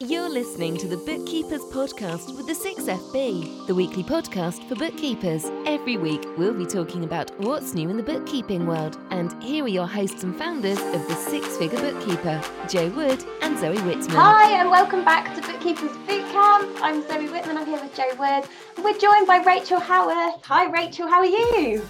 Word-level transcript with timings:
You're 0.00 0.28
listening 0.28 0.76
to 0.76 0.88
the 0.88 0.98
Bookkeepers 0.98 1.62
Podcast 1.72 2.36
with 2.36 2.46
the 2.46 2.52
6FB, 2.52 3.66
the 3.66 3.74
weekly 3.74 4.04
podcast 4.04 4.68
for 4.68 4.74
bookkeepers. 4.74 5.46
Every 5.64 5.96
week, 5.96 6.22
we'll 6.36 6.52
be 6.52 6.66
talking 6.66 7.02
about 7.02 7.30
what's 7.40 7.72
new 7.72 7.88
in 7.88 7.96
the 7.96 8.02
bookkeeping 8.02 8.66
world. 8.66 8.98
And 9.08 9.42
here 9.42 9.64
are 9.64 9.68
your 9.68 9.86
hosts 9.86 10.22
and 10.22 10.36
founders 10.36 10.78
of 10.78 11.08
the 11.08 11.14
Six 11.14 11.56
Figure 11.56 11.80
Bookkeeper, 11.80 12.42
Jo 12.68 12.90
Wood 12.90 13.24
and 13.40 13.58
Zoe 13.58 13.78
Whitman. 13.78 14.10
Hi, 14.10 14.60
and 14.60 14.70
welcome 14.70 15.02
back 15.02 15.34
to 15.34 15.40
Bookkeepers 15.40 15.96
Bootcamp. 16.06 16.78
I'm 16.82 17.00
Zoe 17.08 17.30
Whitman, 17.30 17.56
I'm 17.56 17.64
here 17.64 17.80
with 17.80 17.96
Jo 17.96 18.04
Wood. 18.18 18.44
And 18.76 18.84
we're 18.84 18.98
joined 18.98 19.26
by 19.26 19.38
Rachael 19.38 19.80
Howourth. 19.80 20.44
Hi, 20.44 20.70
Rachel, 20.70 21.08
how 21.08 21.20
are 21.20 21.24
you? 21.24 21.82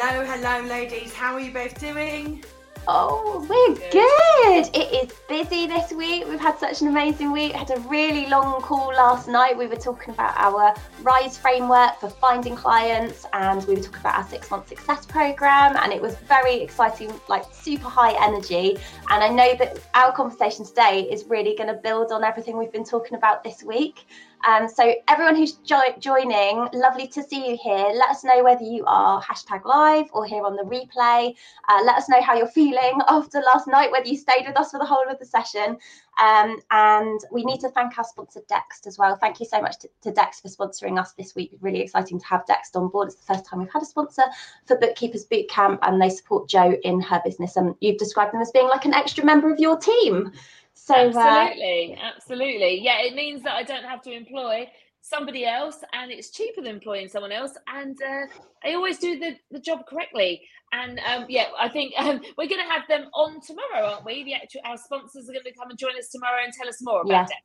Hello, 0.00 0.24
hello, 0.24 0.66
ladies. 0.66 1.14
How 1.14 1.34
are 1.34 1.40
you 1.40 1.52
both 1.52 1.78
doing? 1.78 2.42
Oh, 2.88 3.46
we're 3.48 3.74
good. 3.92 4.76
It 4.76 5.04
is 5.04 5.12
busy 5.28 5.68
this 5.68 5.92
week. 5.92 6.26
We've 6.26 6.40
had 6.40 6.58
such 6.58 6.82
an 6.82 6.88
amazing 6.88 7.30
week. 7.30 7.52
Had 7.52 7.70
a 7.70 7.78
really 7.82 8.26
long 8.26 8.60
call 8.60 8.88
last 8.88 9.28
night. 9.28 9.56
We 9.56 9.68
were 9.68 9.76
talking 9.76 10.12
about 10.12 10.34
our 10.36 10.74
Rise 11.00 11.38
framework 11.38 12.00
for 12.00 12.10
finding 12.10 12.56
clients, 12.56 13.24
and 13.32 13.64
we 13.68 13.76
were 13.76 13.82
talking 13.82 14.00
about 14.00 14.16
our 14.16 14.28
six 14.28 14.50
month 14.50 14.66
success 14.66 15.06
program. 15.06 15.76
And 15.76 15.92
it 15.92 16.02
was 16.02 16.16
very 16.16 16.56
exciting, 16.56 17.12
like 17.28 17.44
super 17.52 17.88
high 17.88 18.20
energy. 18.20 18.78
And 19.10 19.22
I 19.22 19.28
know 19.28 19.54
that 19.58 19.78
our 19.94 20.10
conversation 20.12 20.64
today 20.64 21.02
is 21.02 21.24
really 21.26 21.54
going 21.54 21.68
to 21.68 21.80
build 21.80 22.10
on 22.10 22.24
everything 22.24 22.58
we've 22.58 22.72
been 22.72 22.84
talking 22.84 23.16
about 23.16 23.44
this 23.44 23.62
week. 23.62 24.06
Um, 24.44 24.68
so 24.68 24.94
everyone 25.08 25.36
who's 25.36 25.52
jo- 25.52 25.94
joining, 25.98 26.68
lovely 26.72 27.06
to 27.08 27.22
see 27.22 27.48
you 27.50 27.58
here. 27.62 27.92
Let 27.94 28.08
us 28.08 28.24
know 28.24 28.42
whether 28.42 28.64
you 28.64 28.84
are 28.86 29.22
hashtag 29.22 29.64
live 29.64 30.06
or 30.12 30.24
here 30.24 30.44
on 30.44 30.56
the 30.56 30.62
replay. 30.64 31.34
Uh, 31.68 31.82
let 31.84 31.96
us 31.96 32.08
know 32.08 32.20
how 32.20 32.34
you're 32.34 32.48
feeling 32.48 33.00
after 33.08 33.40
last 33.40 33.68
night, 33.68 33.90
whether 33.92 34.06
you 34.06 34.16
stayed 34.16 34.46
with 34.46 34.56
us 34.56 34.72
for 34.72 34.78
the 34.78 34.86
whole 34.86 35.08
of 35.08 35.18
the 35.18 35.26
session. 35.26 35.76
Um, 36.20 36.60
and 36.70 37.20
we 37.30 37.44
need 37.44 37.60
to 37.60 37.70
thank 37.70 37.96
our 37.96 38.04
sponsor 38.04 38.40
Dext 38.50 38.86
as 38.86 38.98
well. 38.98 39.16
Thank 39.16 39.40
you 39.40 39.46
so 39.46 39.62
much 39.62 39.78
to, 39.78 39.88
to 40.02 40.12
Dext 40.12 40.42
for 40.42 40.48
sponsoring 40.48 41.00
us 41.00 41.12
this 41.12 41.34
week. 41.34 41.52
Really 41.60 41.80
exciting 41.80 42.18
to 42.18 42.26
have 42.26 42.44
Dext 42.46 42.74
on 42.76 42.88
board. 42.88 43.08
It's 43.08 43.16
the 43.16 43.34
first 43.34 43.46
time 43.46 43.60
we've 43.60 43.72
had 43.72 43.82
a 43.82 43.86
sponsor 43.86 44.24
for 44.66 44.76
Bookkeepers 44.76 45.26
Bootcamp, 45.26 45.78
and 45.82 46.00
they 46.00 46.10
support 46.10 46.48
Jo 46.48 46.76
in 46.82 47.00
her 47.00 47.20
business. 47.24 47.56
And 47.56 47.74
you've 47.80 47.98
described 47.98 48.34
them 48.34 48.42
as 48.42 48.50
being 48.50 48.68
like 48.68 48.84
an 48.84 48.94
extra 48.94 49.24
member 49.24 49.50
of 49.50 49.58
your 49.58 49.78
team. 49.78 50.32
So 50.74 50.94
absolutely, 50.94 51.96
uh, 52.00 52.10
absolutely, 52.16 52.80
yeah. 52.82 53.02
It 53.02 53.14
means 53.14 53.42
that 53.44 53.54
I 53.54 53.62
don't 53.62 53.84
have 53.84 54.02
to 54.02 54.12
employ 54.12 54.68
somebody 55.02 55.44
else, 55.46 55.78
and 55.92 56.10
it's 56.10 56.30
cheaper 56.30 56.62
than 56.62 56.74
employing 56.74 57.08
someone 57.08 57.32
else, 57.32 57.52
and 57.68 57.96
uh, 58.02 58.26
I 58.64 58.74
always 58.74 58.98
do 58.98 59.18
the, 59.18 59.36
the 59.50 59.60
job 59.60 59.86
correctly. 59.86 60.42
And 60.72 61.00
um, 61.00 61.26
yeah, 61.28 61.46
I 61.58 61.68
think 61.68 61.92
um, 61.98 62.20
we're 62.38 62.48
going 62.48 62.64
to 62.66 62.72
have 62.72 62.88
them 62.88 63.08
on 63.14 63.40
tomorrow, 63.46 63.86
aren't 63.94 64.06
we? 64.06 64.24
The 64.24 64.34
actual 64.34 64.62
our 64.64 64.78
sponsors 64.78 65.28
are 65.28 65.32
going 65.32 65.44
to 65.44 65.54
come 65.54 65.70
and 65.70 65.78
join 65.78 65.96
us 65.98 66.08
tomorrow 66.10 66.42
and 66.44 66.52
tell 66.52 66.68
us 66.68 66.78
more 66.82 67.02
about 67.02 67.28
yeah. 67.30 67.36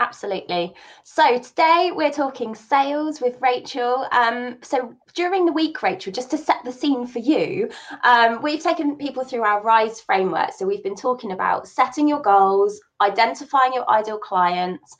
Absolutely. 0.00 0.74
So 1.02 1.38
today 1.38 1.90
we're 1.92 2.12
talking 2.12 2.54
sales 2.54 3.20
with 3.20 3.36
Rachael. 3.40 4.06
Um, 4.12 4.58
so 4.62 4.94
during 5.14 5.44
the 5.44 5.52
week, 5.52 5.82
Rachael, 5.82 6.12
just 6.12 6.30
to 6.30 6.38
set 6.38 6.58
the 6.64 6.70
scene 6.70 7.04
for 7.04 7.18
you, 7.18 7.68
um, 8.04 8.40
we've 8.40 8.62
taken 8.62 8.96
people 8.96 9.24
through 9.24 9.42
our 9.42 9.60
RISE 9.60 10.00
framework. 10.00 10.52
So 10.56 10.66
we've 10.66 10.84
been 10.84 10.94
talking 10.94 11.32
about 11.32 11.66
setting 11.66 12.06
your 12.06 12.20
goals, 12.20 12.80
identifying 13.00 13.72
your 13.72 13.88
ideal 13.90 14.18
clients, 14.18 14.96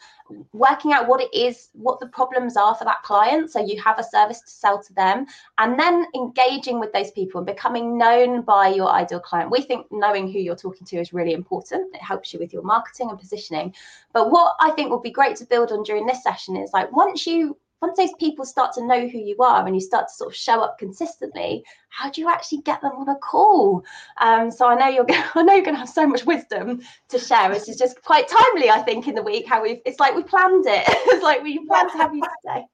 working 0.52 0.92
out 0.92 1.08
what 1.08 1.20
it 1.20 1.32
is, 1.32 1.70
what 1.72 2.00
the 2.00 2.06
problems 2.08 2.56
are 2.56 2.74
for 2.74 2.84
that 2.84 3.02
client. 3.02 3.50
So 3.50 3.64
you 3.64 3.80
have 3.82 3.98
a 3.98 4.04
service 4.04 4.40
to 4.40 4.50
sell 4.50 4.82
to 4.82 4.92
them, 4.94 5.26
and 5.58 5.78
then 5.78 6.06
engaging 6.14 6.80
with 6.80 6.92
those 6.92 7.10
people 7.10 7.38
and 7.38 7.46
becoming 7.46 7.98
known 7.98 8.42
by 8.42 8.68
your 8.68 8.90
ideal 8.90 9.20
client. 9.20 9.50
We 9.50 9.62
think 9.62 9.86
knowing 9.90 10.30
who 10.30 10.38
you're 10.38 10.56
talking 10.56 10.86
to 10.86 10.96
is 10.98 11.12
really 11.12 11.32
important. 11.32 11.94
It 11.94 12.02
helps 12.02 12.32
you 12.32 12.38
with 12.38 12.52
your 12.52 12.62
marketing 12.62 13.10
and 13.10 13.18
positioning. 13.18 13.74
But 14.12 14.30
what 14.30 14.56
I 14.60 14.70
think 14.70 14.90
would 14.90 15.02
be 15.02 15.10
great 15.10 15.36
to 15.36 15.46
build 15.46 15.72
on 15.72 15.82
during 15.82 16.06
this 16.06 16.22
session 16.22 16.56
is 16.56 16.70
like 16.72 16.92
once 16.92 17.26
you 17.26 17.56
once 17.80 17.96
those 17.96 18.12
people 18.18 18.44
start 18.44 18.72
to 18.74 18.86
know 18.86 19.08
who 19.08 19.18
you 19.18 19.36
are 19.38 19.64
and 19.66 19.74
you 19.74 19.80
start 19.80 20.08
to 20.08 20.14
sort 20.14 20.30
of 20.30 20.36
show 20.36 20.60
up 20.60 20.78
consistently, 20.78 21.64
how 21.90 22.10
do 22.10 22.20
you 22.20 22.28
actually 22.28 22.62
get 22.62 22.80
them 22.80 22.92
on 22.92 23.08
a 23.08 23.16
call? 23.16 23.84
Um, 24.20 24.50
so 24.50 24.66
I 24.68 24.74
know 24.74 24.88
you're 24.88 25.04
going, 25.04 25.22
I 25.34 25.42
know 25.42 25.54
you're 25.54 25.64
going 25.64 25.76
to 25.76 25.80
have 25.80 25.88
so 25.88 26.06
much 26.06 26.24
wisdom 26.24 26.80
to 27.08 27.18
share. 27.18 27.48
This 27.50 27.68
is 27.68 27.76
just 27.76 28.02
quite 28.02 28.28
timely, 28.28 28.70
I 28.70 28.82
think, 28.82 29.06
in 29.06 29.14
the 29.14 29.22
week. 29.22 29.46
How 29.46 29.62
we've 29.62 29.80
it's 29.84 30.00
like 30.00 30.14
we 30.14 30.22
planned 30.22 30.66
it. 30.66 30.84
it's 30.88 31.22
like 31.22 31.42
we 31.42 31.64
planned 31.66 31.90
to 31.92 31.98
have 31.98 32.14
you 32.14 32.22
today. 32.46 32.64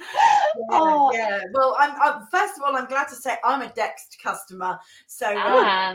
Yeah, 0.00 0.68
oh. 0.70 1.10
yeah. 1.12 1.40
Well, 1.52 1.76
I'm, 1.78 1.92
I'm, 2.00 2.26
first 2.30 2.56
of 2.56 2.62
all, 2.64 2.76
I'm 2.76 2.86
glad 2.86 3.08
to 3.08 3.16
say 3.16 3.36
I'm 3.44 3.62
a 3.62 3.68
Dext 3.68 4.16
customer. 4.22 4.78
So 5.06 5.26
ah. 5.36 5.94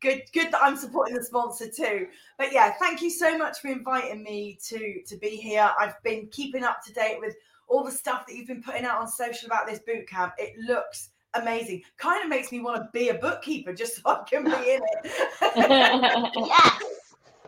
Good, 0.00 0.22
good 0.32 0.52
that 0.52 0.60
I'm 0.62 0.76
supporting 0.76 1.14
the 1.14 1.24
sponsor 1.24 1.68
too. 1.68 2.08
But 2.38 2.52
yeah, 2.52 2.72
thank 2.78 3.02
you 3.02 3.10
so 3.10 3.36
much 3.36 3.60
for 3.60 3.68
inviting 3.68 4.22
me 4.22 4.58
to 4.64 5.02
to 5.06 5.16
be 5.16 5.30
here. 5.30 5.70
I've 5.78 6.02
been 6.02 6.28
keeping 6.28 6.64
up 6.64 6.84
to 6.86 6.92
date 6.92 7.18
with 7.20 7.36
all 7.68 7.84
the 7.84 7.92
stuff 7.92 8.26
that 8.26 8.34
you've 8.34 8.48
been 8.48 8.62
putting 8.62 8.84
out 8.84 9.00
on 9.00 9.08
social 9.08 9.46
about 9.46 9.66
this 9.66 9.78
boot 9.80 10.08
camp. 10.08 10.34
It 10.38 10.54
looks 10.58 11.10
amazing. 11.34 11.82
Kind 11.96 12.22
of 12.22 12.28
makes 12.28 12.50
me 12.52 12.60
want 12.60 12.76
to 12.82 12.88
be 12.92 13.08
a 13.08 13.14
bookkeeper 13.14 13.72
just 13.72 13.96
so 13.96 14.02
I 14.06 14.22
can 14.28 14.44
be 14.44 14.50
in 14.50 14.80
it. 14.82 15.12
yes. 16.36 16.82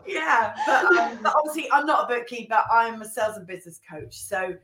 Yeah, 0.05 0.53
but, 0.65 0.85
um, 0.97 1.19
but 1.21 1.33
obviously 1.35 1.71
I'm 1.71 1.85
not 1.85 2.11
a 2.11 2.15
bookkeeper. 2.15 2.59
I'm 2.71 3.01
a 3.01 3.05
sales 3.05 3.37
and 3.37 3.47
business 3.47 3.79
coach. 3.89 4.19
So 4.19 4.55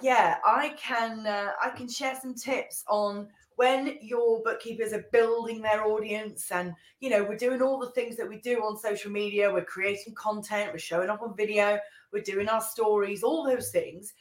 yeah, 0.00 0.36
I 0.44 0.74
can 0.78 1.26
uh, 1.26 1.52
I 1.62 1.70
can 1.70 1.88
share 1.88 2.18
some 2.20 2.34
tips 2.34 2.84
on 2.88 3.28
when 3.60 3.98
your 4.00 4.40
bookkeepers 4.42 4.94
are 4.94 5.04
building 5.12 5.60
their 5.60 5.84
audience 5.84 6.50
and 6.50 6.72
you 7.00 7.10
know 7.10 7.22
we're 7.22 7.36
doing 7.36 7.60
all 7.60 7.78
the 7.78 7.90
things 7.90 8.16
that 8.16 8.26
we 8.26 8.38
do 8.40 8.60
on 8.60 8.74
social 8.74 9.10
media 9.10 9.52
we're 9.52 9.62
creating 9.62 10.14
content 10.14 10.72
we're 10.72 10.78
showing 10.78 11.10
up 11.10 11.20
on 11.20 11.36
video 11.36 11.78
we're 12.10 12.22
doing 12.22 12.48
our 12.48 12.62
stories 12.62 13.22
all 13.22 13.44
those 13.44 13.70
things 13.70 14.14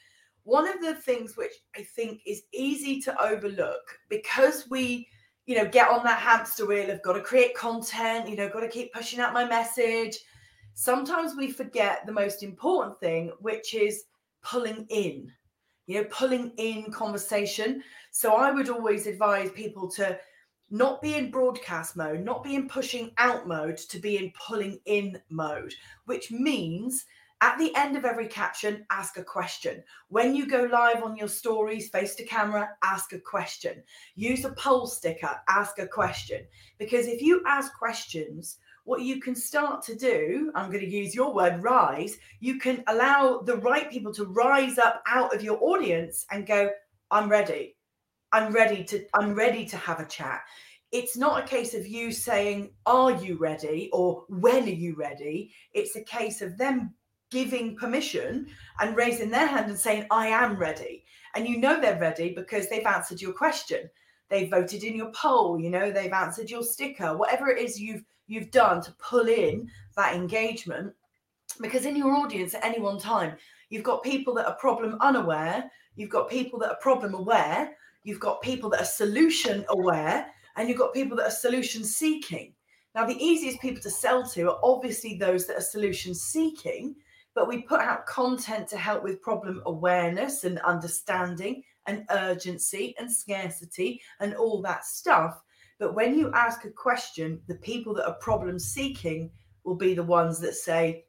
one 0.44 0.68
of 0.68 0.82
the 0.82 0.94
things 0.94 1.38
which 1.38 1.54
i 1.78 1.82
think 1.82 2.20
is 2.26 2.42
easy 2.54 3.00
to 3.00 3.18
overlook 3.24 3.98
because 4.10 4.68
we 4.70 5.08
you 5.46 5.56
know 5.56 5.70
get 5.70 5.88
on 5.88 6.04
that 6.04 6.20
hamster 6.20 6.66
wheel 6.66 6.90
of 6.90 7.02
got 7.02 7.14
to 7.14 7.22
create 7.22 7.56
content 7.56 8.28
you 8.28 8.36
know 8.36 8.50
got 8.50 8.60
to 8.60 8.68
keep 8.68 8.92
pushing 8.92 9.22
out 9.22 9.32
my 9.32 9.46
message 9.46 10.18
sometimes 10.74 11.38
we 11.38 11.50
forget 11.50 12.06
the 12.06 12.12
most 12.12 12.44
important 12.44 13.00
thing 13.00 13.32
which 13.40 13.74
is 13.74 14.04
pulling 14.44 14.86
in 14.90 15.32
you 15.90 15.96
know, 15.96 16.08
pulling 16.12 16.52
in 16.58 16.92
conversation. 16.92 17.82
So 18.20 18.34
I 18.34 18.52
would 18.52 18.68
always 18.68 19.08
advise 19.08 19.50
people 19.52 19.90
to 19.92 20.20
not 20.70 21.02
be 21.02 21.16
in 21.16 21.32
broadcast 21.32 21.96
mode, 21.96 22.20
not 22.20 22.44
be 22.44 22.54
in 22.56 22.68
pushing 22.68 23.14
out 23.18 23.48
mode, 23.48 23.78
to 23.78 23.98
be 23.98 24.18
in 24.18 24.34
pulling 24.46 24.78
in 24.88 25.22
mode, 25.30 25.74
which 26.04 26.30
means 26.30 27.06
at 27.40 27.58
the 27.58 27.74
end 27.78 27.96
of 27.96 28.04
every 28.04 28.28
caption, 28.28 28.86
ask 28.90 29.18
a 29.18 29.24
question. 29.24 29.82
When 30.10 30.36
you 30.36 30.48
go 30.48 30.64
live 30.70 31.02
on 31.02 31.16
your 31.16 31.30
stories, 31.30 31.88
face 31.88 32.14
to 32.16 32.26
camera, 32.26 32.72
ask 32.84 33.14
a 33.14 33.20
question. 33.20 33.82
Use 34.16 34.44
a 34.44 34.52
poll 34.52 34.86
sticker, 34.86 35.40
ask 35.48 35.80
a 35.80 35.88
question. 35.88 36.46
Because 36.78 37.08
if 37.08 37.22
you 37.22 37.42
ask 37.48 37.74
questions, 37.74 38.58
what 38.84 39.02
you 39.02 39.22
can 39.22 39.34
start 39.34 39.82
to 39.84 39.96
do, 39.96 40.52
I'm 40.56 40.70
going 40.70 40.84
to 40.84 40.92
use 40.92 41.16
your 41.16 41.34
word, 41.34 41.64
rise, 41.64 42.18
you 42.42 42.60
can 42.60 42.84
allow 42.88 43.40
the 43.40 43.56
right 43.56 43.90
people 43.90 44.14
to 44.16 44.26
rise 44.26 44.78
up 44.78 45.02
out 45.08 45.34
of 45.34 45.42
your 45.42 45.58
audience 45.64 46.26
and 46.32 46.46
go, 46.46 46.70
I'm 47.12 47.30
ready. 47.30 47.78
I'm 48.32 48.54
ready 48.54 48.84
to 48.86 49.06
I'm 49.14 49.34
ready 49.34 49.66
to 49.66 49.78
have 49.78 50.00
a 50.00 50.06
chat. 50.06 50.42
It's 50.92 51.16
not 51.16 51.44
a 51.44 51.48
case 51.48 51.74
of 51.74 51.88
you 51.88 52.12
saying, 52.12 52.72
Are 52.86 53.12
you 53.12 53.38
ready? 53.38 53.90
or 53.94 54.24
when 54.30 54.64
are 54.64 54.70
you 54.70 54.96
ready? 54.96 55.54
It's 55.74 55.96
a 55.96 56.04
case 56.04 56.42
of 56.42 56.58
them 56.58 56.94
giving 57.32 57.76
permission 57.76 58.48
and 58.80 58.96
raising 58.96 59.30
their 59.30 59.46
hand 59.46 59.70
and 59.70 59.78
saying, 59.78 60.06
I 60.10 60.28
am 60.28 60.58
ready. 60.58 61.06
And 61.36 61.48
you 61.48 61.60
know 61.60 61.80
they're 61.80 62.00
ready 62.00 62.34
because 62.34 62.70
they've 62.70 62.86
answered 62.86 63.22
your 63.22 63.34
question. 63.34 63.90
They've 64.30 64.50
voted 64.50 64.84
in 64.84 64.96
your 64.96 65.12
poll, 65.12 65.60
you 65.60 65.70
know, 65.70 65.92
they've 65.92 66.12
answered 66.12 66.50
your 66.50 66.64
sticker, 66.64 67.18
whatever 67.18 67.50
it 67.50 67.60
is 67.64 67.80
you've 67.80 68.04
you've 68.28 68.52
done 68.52 68.80
to 68.82 68.92
pull 68.94 69.28
in 69.28 69.68
that 69.96 70.16
engagement. 70.16 70.94
Because 71.62 71.86
in 71.86 71.96
your 71.96 72.16
audience 72.16 72.54
at 72.54 72.64
any 72.64 72.80
one 72.80 73.00
time, 73.00 73.36
you've 73.70 73.84
got 73.84 74.04
people 74.04 74.36
that 74.36 74.46
are 74.46 74.56
problem 74.56 74.98
unaware, 75.02 75.70
you've 75.96 76.12
got 76.12 76.30
people 76.30 76.60
that 76.60 76.70
are 76.70 76.78
problem 76.80 77.16
aware, 77.16 77.76
you've 78.04 78.20
got 78.20 78.42
people 78.42 78.70
that 78.72 78.82
are 78.82 78.86
solution 78.86 79.66
aware, 79.70 80.28
and 80.56 80.68
you've 80.68 80.80
got 80.80 80.94
people 80.94 81.18
that 81.18 81.28
are 81.28 81.32
solution 81.32 81.84
seeking. 81.84 82.54
Now, 82.96 83.06
the 83.06 83.24
easiest 83.24 83.62
people 83.62 83.82
to 83.84 83.90
sell 83.90 84.26
to 84.30 84.50
are 84.50 84.60
obviously 84.64 85.16
those 85.16 85.46
that 85.48 85.58
are 85.58 85.62
solution 85.62 86.14
seeking, 86.16 86.96
but 87.36 87.48
we 87.48 87.62
put 87.62 87.80
out 87.80 88.08
content 88.08 88.68
to 88.70 88.78
help 88.78 89.04
with 89.04 89.22
problem 89.22 89.62
awareness 89.66 90.44
and 90.44 90.60
understanding 90.60 91.64
and 91.86 92.06
urgency 92.10 92.96
and 93.00 93.12
scarcity 93.12 94.02
and 94.20 94.36
all 94.36 94.62
that 94.62 94.86
stuff. 94.86 95.42
But 95.78 95.96
when 95.96 96.18
you 96.18 96.32
ask 96.34 96.66
a 96.66 96.72
question, 96.72 97.42
the 97.48 97.56
people 97.56 97.94
that 97.96 98.08
are 98.08 98.16
problem 98.16 98.60
seeking 98.60 99.32
will 99.64 99.76
be 99.78 99.94
the 99.94 100.04
ones 100.04 100.40
that 100.40 100.56
say, 100.56 101.06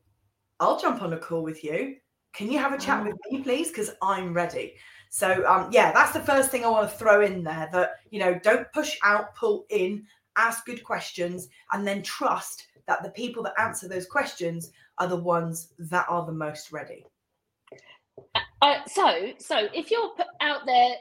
I'll 0.60 0.78
jump 0.78 1.02
on 1.02 1.14
a 1.14 1.18
call 1.18 1.42
with 1.42 1.64
you. 1.64 1.96
Can 2.34 2.50
you 2.52 2.58
have 2.58 2.72
a 2.72 2.78
chat 2.78 3.02
mm. 3.02 3.06
with 3.06 3.16
me, 3.30 3.42
please? 3.42 3.68
Because 3.68 3.90
I'm 4.02 4.32
ready. 4.32 4.76
So, 5.10 5.44
um, 5.46 5.68
yeah, 5.72 5.92
that's 5.92 6.12
the 6.12 6.20
first 6.20 6.50
thing 6.50 6.64
I 6.64 6.68
want 6.68 6.88
to 6.88 6.96
throw 6.96 7.22
in 7.22 7.42
there 7.42 7.68
that, 7.72 7.96
you 8.10 8.20
know, 8.20 8.38
don't 8.42 8.70
push 8.72 8.96
out, 9.02 9.34
pull 9.34 9.66
in, 9.68 10.04
ask 10.36 10.64
good 10.64 10.84
questions, 10.84 11.48
and 11.72 11.86
then 11.86 12.02
trust 12.02 12.68
that 12.86 13.02
the 13.02 13.10
people 13.10 13.42
that 13.42 13.60
answer 13.60 13.88
those 13.88 14.06
questions 14.06 14.70
are 14.98 15.08
the 15.08 15.16
ones 15.16 15.74
that 15.78 16.06
are 16.08 16.24
the 16.24 16.32
most 16.32 16.70
ready. 16.70 17.04
Uh, 18.62 18.76
so, 18.86 19.32
so 19.38 19.68
if 19.74 19.90
you're 19.90 20.12
out 20.40 20.60
there 20.64 20.94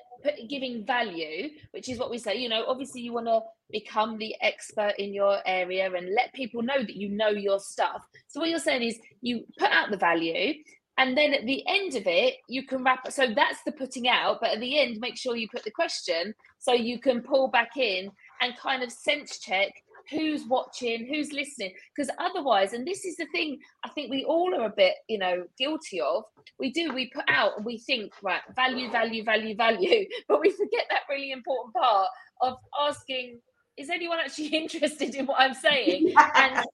giving 0.50 0.86
value, 0.86 1.50
which 1.72 1.88
is 1.88 2.00
what 2.00 2.10
we 2.10 2.18
say, 2.18 2.36
you 2.36 2.50
know, 2.50 2.66
obviously 2.68 3.02
you 3.02 3.14
want 3.14 3.28
to 3.28 3.42
become 3.70 4.18
the 4.18 4.36
expert 4.42 4.94
in 4.98 5.14
your 5.14 5.40
area 5.46 5.94
and 5.94 6.14
let 6.16 6.34
people 6.34 6.62
know 6.62 6.80
that 6.80 6.96
you 6.96 7.10
know 7.10 7.30
your 7.30 7.60
stuff. 7.60 8.04
So 8.28 8.40
what 8.40 8.50
you're 8.50 8.60
saying 8.60 8.84
is 8.84 9.00
you 9.22 9.46
put 9.58 9.70
out 9.70 9.92
the 9.92 9.98
value, 9.98 10.56
and 11.00 11.18
then 11.18 11.34
at 11.34 11.46
the 11.46 11.64
end 11.68 11.96
of 11.96 12.04
it 12.06 12.36
you 12.48 12.66
can 12.66 12.84
wrap 12.84 13.12
so 13.12 13.34
that's 13.34 13.64
the 13.64 13.72
putting 13.72 14.08
out 14.08 14.38
but 14.40 14.52
at 14.52 14.60
the 14.60 14.78
end 14.80 15.00
make 15.00 15.18
sure 15.18 15.36
you 15.36 15.48
put 15.50 15.64
the 15.64 15.72
question 15.72 16.34
so 16.60 16.74
you 16.74 17.00
can 17.00 17.22
pull 17.22 17.48
back 17.48 17.78
in 17.78 18.12
and 18.42 18.56
kind 18.58 18.84
of 18.84 18.92
sense 18.92 19.40
check 19.40 19.72
who's 20.10 20.44
watching 20.46 21.06
who's 21.06 21.32
listening. 21.32 21.72
Because 21.96 22.10
otherwise 22.20 22.74
and 22.74 22.86
this 22.86 23.06
is 23.06 23.16
the 23.16 23.26
thing 23.28 23.60
i 23.84 23.90
think 23.90 24.12
we 24.12 24.24
all 24.26 24.54
are 24.56 24.66
a 24.66 24.74
bit 24.76 24.96
you 25.08 25.18
know 25.18 25.46
guilty 25.58 26.02
of 26.02 26.24
we 26.60 26.72
do 26.72 26.94
we 26.94 27.10
put 27.10 27.26
out 27.30 27.58
and 27.58 27.66
we 27.66 27.78
think 27.78 28.12
right 28.22 28.42
value 28.56 28.92
value 28.92 29.24
value 29.24 29.56
value 29.56 30.06
but 30.28 30.42
we 30.42 30.52
forget 30.52 30.86
that 30.90 31.02
really 31.10 31.32
important 31.32 31.74
part 31.74 32.08
of 32.42 32.58
asking 32.82 33.40
is 33.78 33.90
anyone 33.90 34.20
actually 34.20 34.48
interested 34.64 35.16
in 35.16 35.26
what 35.26 35.40
i'm 35.40 35.54
saying? 35.54 36.14
And 36.36 36.66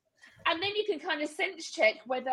and 0.47 0.61
then 0.61 0.75
you 0.75 0.83
can 0.85 0.99
kind 0.99 1.21
of 1.23 1.29
sense 1.29 1.71
check 1.71 1.95
whether 2.05 2.31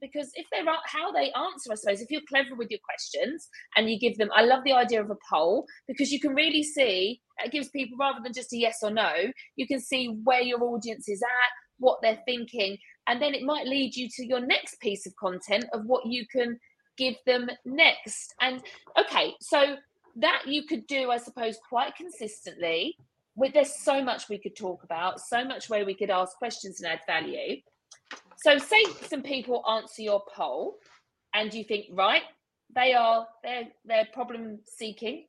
because 0.00 0.30
if 0.34 0.46
they're 0.50 0.64
how 0.86 1.12
they 1.12 1.32
answer, 1.32 1.72
I 1.72 1.74
suppose, 1.76 2.00
if 2.00 2.10
you're 2.10 2.20
clever 2.28 2.54
with 2.54 2.70
your 2.70 2.80
questions 2.84 3.48
and 3.76 3.88
you 3.88 3.98
give 3.98 4.16
them, 4.18 4.30
I 4.34 4.42
love 4.42 4.64
the 4.64 4.72
idea 4.72 5.02
of 5.02 5.10
a 5.10 5.16
poll 5.30 5.66
because 5.88 6.10
you 6.12 6.20
can 6.20 6.34
really 6.34 6.62
see 6.62 7.20
it 7.44 7.52
gives 7.52 7.68
people 7.68 7.96
rather 7.98 8.20
than 8.22 8.32
just 8.32 8.52
a 8.52 8.56
yes 8.56 8.78
or 8.82 8.90
no, 8.90 9.12
you 9.56 9.66
can 9.66 9.80
see 9.80 10.08
where 10.24 10.42
your 10.42 10.62
audience 10.62 11.08
is 11.08 11.22
at, 11.22 11.50
what 11.78 11.98
they're 12.02 12.22
thinking, 12.24 12.76
and 13.06 13.20
then 13.20 13.34
it 13.34 13.42
might 13.42 13.66
lead 13.66 13.94
you 13.94 14.08
to 14.16 14.26
your 14.26 14.40
next 14.40 14.80
piece 14.80 15.06
of 15.06 15.14
content 15.16 15.64
of 15.72 15.82
what 15.86 16.06
you 16.06 16.24
can 16.30 16.58
give 16.96 17.14
them 17.26 17.48
next. 17.64 18.34
And 18.40 18.62
okay, 18.98 19.34
so 19.40 19.76
that 20.16 20.42
you 20.46 20.64
could 20.64 20.86
do, 20.86 21.10
I 21.10 21.18
suppose, 21.18 21.58
quite 21.68 21.96
consistently. 21.96 22.96
With 23.36 23.52
there's 23.52 23.82
so 23.82 24.02
much 24.02 24.28
we 24.28 24.38
could 24.38 24.54
talk 24.54 24.84
about, 24.84 25.20
so 25.20 25.44
much 25.44 25.68
where 25.68 25.84
we 25.84 25.94
could 25.94 26.10
ask 26.10 26.36
questions 26.36 26.80
and 26.80 26.92
add 26.92 27.00
value. 27.06 27.60
So 28.36 28.58
say 28.58 28.84
some 29.08 29.22
people 29.22 29.64
answer 29.68 30.02
your 30.02 30.22
poll 30.34 30.76
and 31.34 31.52
you 31.52 31.64
think, 31.64 31.86
right, 31.92 32.22
they 32.74 32.92
are 32.94 33.26
they're 33.42 33.68
they're 33.84 34.08
problem 34.12 34.58
seeking. 34.64 35.26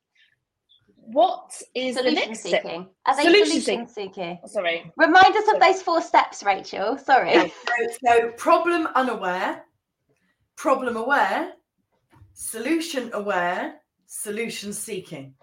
What 0.96 1.52
is 1.74 1.96
solution 1.96 2.14
the 2.14 2.20
next 2.26 2.42
seeking? 2.42 2.60
step? 2.60 2.90
Are 3.06 3.16
they 3.16 3.22
Solution 3.22 3.60
solution, 3.60 3.88
seeking? 3.88 4.38
Oh, 4.42 4.48
sorry. 4.48 4.90
Remind 4.96 5.36
us 5.36 5.54
of 5.54 5.60
those 5.60 5.82
four 5.82 6.02
steps, 6.02 6.42
Rachael. 6.42 6.98
Sorry. 6.98 7.32
So, 7.32 7.50
so 8.04 8.30
problem 8.32 8.88
unaware, 8.94 9.62
problem 10.56 10.96
aware, 10.96 11.52
solution 12.34 13.10
aware, 13.12 13.76
solution 14.06 14.72
seeking. 14.72 15.34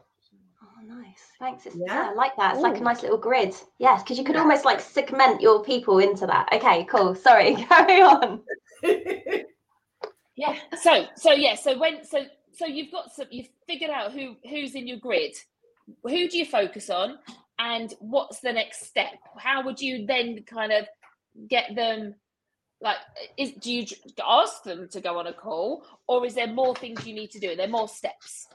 Nice. 0.85 1.19
Thanks. 1.39 1.65
It's, 1.65 1.75
Yeah. 1.75 1.85
yeah. 1.87 2.09
I 2.09 2.13
like 2.13 2.35
that. 2.37 2.53
It's 2.55 2.61
like 2.63 2.77
a 2.77 2.81
nice 2.83 3.01
little 3.01 3.17
grid. 3.17 3.55
Yes, 3.79 4.03
because 4.03 4.17
you 4.17 4.23
could 4.23 4.35
Yeah. 4.35 4.41
almost 4.41 4.65
like 4.65 4.79
segment 4.81 5.41
your 5.41 5.63
people 5.63 5.99
into 5.99 6.25
that. 6.27 6.49
Okay, 6.51 6.83
cool. 6.85 7.15
Sorry, 7.15 7.55
carry 7.69 8.01
on. 8.01 8.41
Yeah. 10.35 10.57
So 10.81 11.05
so 11.15 11.31
yeah. 11.31 11.53
So 11.53 11.77
when 11.77 12.03
so 12.03 12.25
so 12.53 12.65
you've 12.65 12.91
got 12.91 13.13
some 13.13 13.27
you've 13.29 13.49
figured 13.67 13.91
out 13.91 14.13
who 14.13 14.35
who's 14.49 14.73
in 14.73 14.87
your 14.87 14.97
grid. 14.97 15.35
Who 16.03 16.27
do 16.27 16.37
you 16.39 16.45
focus 16.45 16.89
on, 16.89 17.19
and 17.59 17.93
what's 17.99 18.39
the 18.39 18.51
next 18.51 18.87
step? 18.87 19.13
How 19.37 19.63
would 19.63 19.79
you 19.79 20.07
then 20.07 20.43
kind 20.43 20.71
of 20.71 20.87
get 21.47 21.75
them? 21.75 22.15
Like, 22.81 22.97
is 23.37 23.51
do 23.51 23.71
you 23.71 23.85
ask 24.27 24.63
them 24.63 24.87
to 24.89 25.01
go 25.01 25.19
on 25.19 25.27
a 25.27 25.33
call, 25.33 25.85
or 26.07 26.25
is 26.25 26.33
there 26.33 26.47
more 26.47 26.75
things 26.75 27.05
you 27.05 27.13
need 27.13 27.29
to 27.31 27.39
do? 27.39 27.51
Are 27.51 27.55
there 27.55 27.67
more 27.67 27.87
steps? 27.87 28.47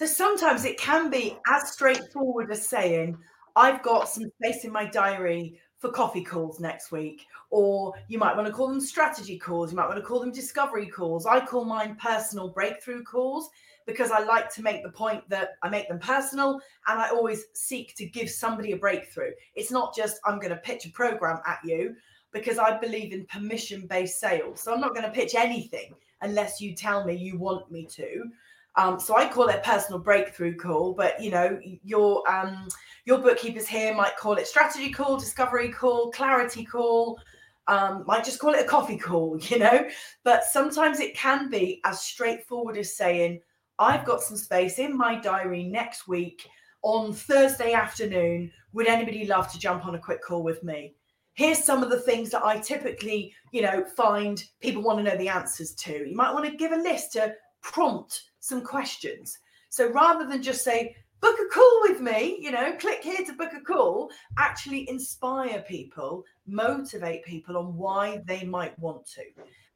So 0.00 0.06
sometimes 0.06 0.64
it 0.64 0.78
can 0.78 1.10
be 1.10 1.36
as 1.46 1.72
straightforward 1.72 2.50
as 2.50 2.66
saying, 2.66 3.18
I've 3.54 3.82
got 3.82 4.08
some 4.08 4.32
space 4.38 4.64
in 4.64 4.72
my 4.72 4.86
diary 4.86 5.60
for 5.76 5.90
coffee 5.90 6.24
calls 6.24 6.58
next 6.58 6.90
week. 6.90 7.26
Or 7.50 7.92
you 8.08 8.18
might 8.18 8.34
want 8.34 8.46
to 8.46 8.52
call 8.54 8.68
them 8.68 8.80
strategy 8.80 9.38
calls. 9.38 9.70
You 9.70 9.76
might 9.76 9.88
want 9.88 9.98
to 9.98 10.02
call 10.02 10.20
them 10.20 10.32
discovery 10.32 10.86
calls. 10.86 11.26
I 11.26 11.44
call 11.44 11.66
mine 11.66 11.96
personal 11.96 12.48
breakthrough 12.48 13.02
calls 13.02 13.50
because 13.84 14.10
I 14.10 14.20
like 14.20 14.50
to 14.54 14.62
make 14.62 14.82
the 14.82 14.88
point 14.88 15.28
that 15.28 15.58
I 15.62 15.68
make 15.68 15.86
them 15.86 15.98
personal 15.98 16.62
and 16.86 16.98
I 16.98 17.10
always 17.10 17.44
seek 17.52 17.94
to 17.96 18.06
give 18.06 18.30
somebody 18.30 18.72
a 18.72 18.78
breakthrough. 18.78 19.32
It's 19.54 19.70
not 19.70 19.94
just 19.94 20.18
I'm 20.24 20.38
going 20.38 20.48
to 20.48 20.62
pitch 20.62 20.86
a 20.86 20.90
program 20.92 21.42
at 21.46 21.58
you 21.62 21.94
because 22.32 22.56
I 22.56 22.78
believe 22.78 23.12
in 23.12 23.26
permission 23.26 23.86
based 23.86 24.18
sales. 24.18 24.62
So 24.62 24.72
I'm 24.72 24.80
not 24.80 24.94
going 24.94 25.04
to 25.04 25.12
pitch 25.12 25.34
anything 25.34 25.92
unless 26.22 26.58
you 26.58 26.74
tell 26.74 27.04
me 27.04 27.14
you 27.14 27.36
want 27.36 27.70
me 27.70 27.84
to. 27.84 28.30
Um, 28.76 29.00
so 29.00 29.16
I 29.16 29.28
call 29.28 29.48
it 29.48 29.62
personal 29.62 29.98
breakthrough 29.98 30.56
call, 30.56 30.94
but 30.94 31.20
you 31.20 31.30
know, 31.30 31.58
your 31.82 32.28
um, 32.30 32.68
your 33.04 33.18
bookkeepers 33.18 33.66
here 33.66 33.94
might 33.94 34.16
call 34.16 34.34
it 34.34 34.46
strategy 34.46 34.90
call, 34.90 35.18
discovery 35.18 35.70
call, 35.70 36.10
clarity 36.12 36.64
call, 36.64 37.18
um, 37.66 38.04
might 38.06 38.24
just 38.24 38.38
call 38.38 38.54
it 38.54 38.64
a 38.64 38.68
coffee 38.68 38.96
call, 38.96 39.38
you 39.42 39.58
know. 39.58 39.88
But 40.24 40.44
sometimes 40.44 41.00
it 41.00 41.16
can 41.16 41.50
be 41.50 41.80
as 41.84 42.02
straightforward 42.02 42.76
as 42.76 42.96
saying, 42.96 43.40
I've 43.78 44.04
got 44.04 44.20
some 44.20 44.36
space 44.36 44.78
in 44.78 44.96
my 44.96 45.18
diary 45.18 45.64
next 45.64 46.06
week 46.06 46.48
on 46.82 47.12
Thursday 47.12 47.72
afternoon. 47.72 48.50
Would 48.72 48.86
anybody 48.86 49.26
love 49.26 49.50
to 49.52 49.58
jump 49.58 49.86
on 49.86 49.94
a 49.94 49.98
quick 49.98 50.22
call 50.22 50.42
with 50.42 50.62
me? 50.62 50.94
Here's 51.34 51.64
some 51.64 51.82
of 51.82 51.90
the 51.90 52.00
things 52.00 52.30
that 52.30 52.44
I 52.44 52.58
typically, 52.58 53.32
you 53.52 53.62
know, 53.62 53.84
find 53.96 54.42
people 54.60 54.82
want 54.82 54.98
to 54.98 55.04
know 55.04 55.16
the 55.16 55.28
answers 55.28 55.74
to. 55.76 56.08
You 56.08 56.14
might 56.14 56.34
want 56.34 56.44
to 56.44 56.56
give 56.56 56.72
a 56.72 56.76
list 56.76 57.12
to 57.12 57.34
prompt 57.62 58.30
some 58.40 58.62
questions. 58.62 59.38
So 59.68 59.90
rather 59.90 60.26
than 60.26 60.42
just 60.42 60.64
say, 60.64 60.96
book 61.20 61.36
a 61.38 61.54
call 61.54 61.80
with 61.82 62.00
me, 62.00 62.38
you 62.40 62.50
know, 62.50 62.76
click 62.78 63.02
here 63.02 63.24
to 63.24 63.32
book 63.34 63.52
a 63.56 63.60
call, 63.60 64.10
actually 64.38 64.88
inspire 64.88 65.64
people, 65.68 66.24
motivate 66.46 67.24
people 67.24 67.56
on 67.56 67.76
why 67.76 68.22
they 68.26 68.44
might 68.44 68.78
want 68.78 69.06
to. 69.06 69.22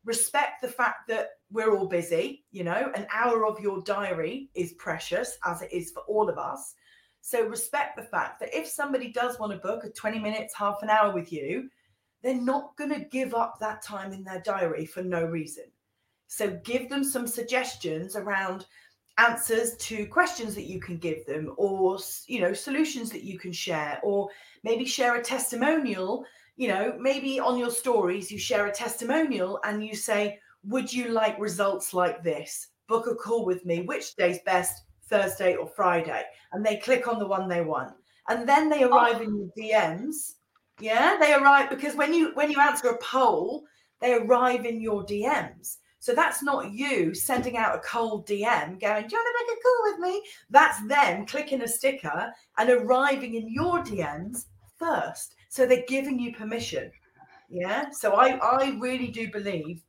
Respect 0.05 0.61
the 0.61 0.69
fact 0.69 1.09
that 1.09 1.31
we're 1.51 1.77
all 1.77 1.87
busy, 1.87 2.45
you 2.51 2.65
know, 2.65 2.91
an 2.95 3.07
hour 3.13 3.47
of 3.47 3.61
your 3.61 3.83
diary 3.83 4.51
is 4.55 4.73
precious, 4.75 5.39
as 5.45 5.63
it 5.63 5.73
is 5.73 5.93
for 5.93 6.03
all 6.09 6.29
of 6.29 6.39
us. 6.39 6.75
So 7.21 7.47
respect 7.47 7.97
the 7.97 8.03
fact 8.03 8.41
that 8.41 8.55
if 8.55 8.67
somebody 8.67 9.11
does 9.11 9.39
want 9.39 9.53
to 9.53 9.59
book 9.59 9.85
a 9.85 9.89
20 9.89 10.19
minutes, 10.19 10.55
half 10.55 10.83
an 10.83 10.91
hour 10.91 11.15
with 11.15 11.33
you, 11.33 11.71
they're 12.23 12.35
not 12.35 12.77
going 12.77 12.91
to 12.91 13.01
give 13.01 13.35
up 13.35 13.59
that 13.61 13.83
time 13.83 14.13
in 14.13 14.25
their 14.25 14.41
diary 14.41 14.85
for 14.85 15.03
no 15.03 15.25
reason. 15.25 15.65
So 16.35 16.59
give 16.65 16.89
them 16.89 17.05
some 17.05 17.29
suggestions 17.29 18.17
around 18.17 18.67
answers 19.19 19.77
to 19.77 20.05
questions 20.07 20.57
that 20.57 20.65
you 20.65 20.81
can 20.81 20.97
give 20.99 21.25
them 21.27 21.55
or 21.57 21.97
you 22.27 22.41
know 22.41 22.53
solutions 22.53 23.11
that 23.11 23.23
you 23.23 23.39
can 23.39 23.53
share 23.53 24.01
or 24.03 24.29
maybe 24.65 24.85
share 24.85 25.15
a 25.15 25.23
testimonial. 25.23 26.25
You 26.57 26.69
know 26.69 26.97
maybe 26.99 27.39
on 27.39 27.57
your 27.57 27.71
stories 27.71 28.33
you 28.33 28.39
share 28.39 28.67
a 28.67 28.73
testimonial 28.73 29.61
and 29.63 29.87
you 29.87 29.95
say 29.95 30.41
would 30.65 30.93
you 30.93 31.11
like 31.11 31.39
results 31.39 31.95
like 31.95 32.25
this? 32.25 32.67
Book 32.89 33.07
a 33.07 33.15
call 33.15 33.45
with 33.45 33.65
me. 33.65 33.83
Which 33.83 34.17
day's 34.17 34.41
best 34.45 34.83
thursday 35.05 35.55
or 35.55 35.69
friday? 35.69 36.25
And 36.53 36.67
they 36.67 36.79
click 36.79 37.07
on 37.07 37.21
the 37.21 37.29
one 37.29 37.49
they 37.49 37.61
want. 37.61 37.95
And 38.29 38.49
then 38.49 38.69
they 38.69 38.83
oh. 38.83 38.89
arrive 38.89 39.21
in 39.23 39.37
your 39.37 39.51
dms 39.57 40.33
yeah 40.81 41.17
they 41.21 41.33
arrive 41.33 41.71
because 41.71 41.95
when 41.95 42.13
you 42.13 42.33
when 42.35 42.51
you 42.51 42.61
answer 42.61 42.89
a 42.89 42.99
poll 42.99 43.63
they 44.01 44.15
arrive 44.15 44.67
in 44.67 44.81
your 44.81 45.05
dms 45.07 45.77
so 46.05 46.15
that's 46.15 46.43
not 46.43 46.71
you 46.71 47.15
sending 47.15 47.57
out 47.57 47.75
a 47.75 47.79
cold 47.79 48.27
DM 48.27 48.79
going, 48.79 49.07
Do 49.07 49.17
you 49.17 49.23
want 49.23 49.29
to 49.31 49.35
make 49.41 49.57
a 49.57 49.63
call 49.63 49.81
with 49.85 49.99
me? 50.01 50.23
That's 50.51 50.87
them 50.87 51.25
clicking 51.25 51.63
a 51.63 51.67
sticker 51.67 52.31
and 52.59 52.69
arriving 52.69 53.37
in 53.37 53.51
your 53.51 53.83
DMs 53.83 54.45
first. 54.79 55.35
So 55.49 55.65
they're 55.65 55.87
giving 55.89 56.19
you 56.19 56.35
permission. 56.35 56.91
Yeah. 57.49 57.89
So 57.91 58.13
I, 58.17 58.37
I 58.37 58.77
really 58.79 59.07
do 59.07 59.31
believe 59.31 59.81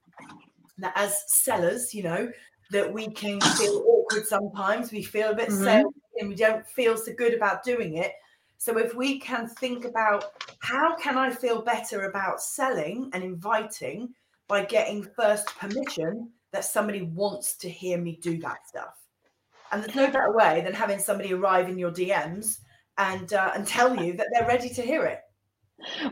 that 0.77 0.93
as 0.95 1.21
sellers, 1.43 1.93
you 1.93 2.03
know, 2.03 2.31
that 2.71 2.93
we 2.93 3.09
can 3.09 3.41
feel 3.41 3.83
awkward 3.85 4.25
sometimes. 4.25 4.93
We 4.93 5.03
feel 5.03 5.31
a 5.31 5.35
bit 5.35 5.49
mm-hmm. 5.49 5.65
salesy 5.65 6.21
and 6.21 6.29
we 6.29 6.35
don't 6.35 6.65
feel 6.65 6.95
so 6.95 7.11
good 7.11 7.33
about 7.33 7.65
doing 7.65 7.97
it. 7.97 8.13
So 8.57 8.77
if 8.77 8.95
we 8.95 9.19
can 9.19 9.49
think 9.49 9.83
about 9.83 10.23
how 10.59 10.95
can 10.95 11.17
I 11.17 11.29
feel 11.29 11.61
better 11.61 12.07
about 12.07 12.41
selling 12.41 13.09
and 13.11 13.21
inviting 13.21 14.13
by 14.47 14.65
getting 14.65 15.07
first 15.15 15.47
permission 15.57 16.31
that 16.51 16.65
somebody 16.65 17.01
wants 17.01 17.57
to 17.57 17.69
hear 17.69 17.97
me 17.97 18.17
do 18.21 18.37
that 18.39 18.67
stuff. 18.67 18.95
And 19.71 19.83
there's 19.83 19.95
no 19.95 20.07
better 20.07 20.33
way 20.33 20.61
than 20.61 20.73
having 20.73 20.99
somebody 20.99 21.33
arrive 21.33 21.67
in 21.67 21.77
your 21.77 21.91
DMs 21.91 22.59
and 22.97 23.33
uh, 23.33 23.51
and 23.55 23.67
tell 23.67 23.95
you 24.01 24.13
that 24.13 24.27
they're 24.31 24.47
ready 24.47 24.69
to 24.69 24.81
hear 24.81 25.05
it. 25.05 25.19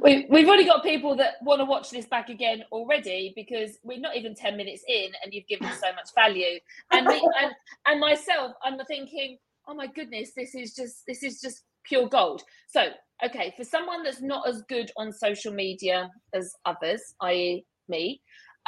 We, 0.02 0.28
we've 0.30 0.48
already 0.48 0.66
got 0.66 0.84
people 0.84 1.16
that 1.16 1.36
want 1.42 1.62
to 1.62 1.66
watch 1.66 1.90
this 1.90 2.06
back 2.06 2.28
again 2.28 2.64
already 2.72 3.32
because 3.36 3.78
we're 3.84 4.00
not 4.00 4.18
even 4.18 4.36
10 4.36 4.58
minutes 4.58 4.84
in 4.90 5.12
and 5.24 5.34
you've 5.34 5.48
given 5.48 5.70
so 5.70 5.94
much 5.94 6.10
value. 6.14 6.60
And 6.92 7.08
me 7.08 7.22
and, 7.42 7.54
and 7.86 8.00
myself, 8.00 8.52
I'm 8.62 8.78
thinking, 8.88 9.38
oh 9.68 9.74
my 9.74 9.88
goodness, 9.88 10.32
this 10.36 10.54
is 10.54 10.76
just 10.76 11.06
this 11.08 11.24
is 11.24 11.40
just 11.40 11.64
pure 11.84 12.08
gold. 12.08 12.44
So, 12.68 12.88
okay, 13.26 13.54
for 13.56 13.64
someone 13.64 14.04
that's 14.04 14.22
not 14.22 14.48
as 14.48 14.64
good 14.64 14.92
on 14.98 15.12
social 15.12 15.54
media 15.54 16.10
as 16.34 16.54
others, 16.66 17.02
i.e., 17.22 17.66
me, 17.88 18.22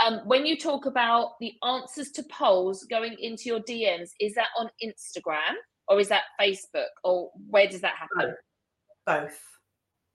um, 0.04 0.22
when 0.26 0.46
you 0.46 0.58
talk 0.58 0.86
about 0.86 1.34
the 1.40 1.54
answers 1.64 2.12
to 2.12 2.24
polls 2.24 2.86
going 2.90 3.16
into 3.20 3.44
your 3.46 3.60
DMs, 3.62 4.12
is 4.20 4.34
that 4.36 4.48
on 4.58 4.70
Instagram 4.84 5.56
or 5.88 6.00
is 6.00 6.10
that 6.10 6.24
Facebook 6.40 6.88
or 7.04 7.32
where 7.50 7.68
does 7.68 7.82
that 7.82 7.96
happen? 7.96 8.36
Both. 9.06 9.40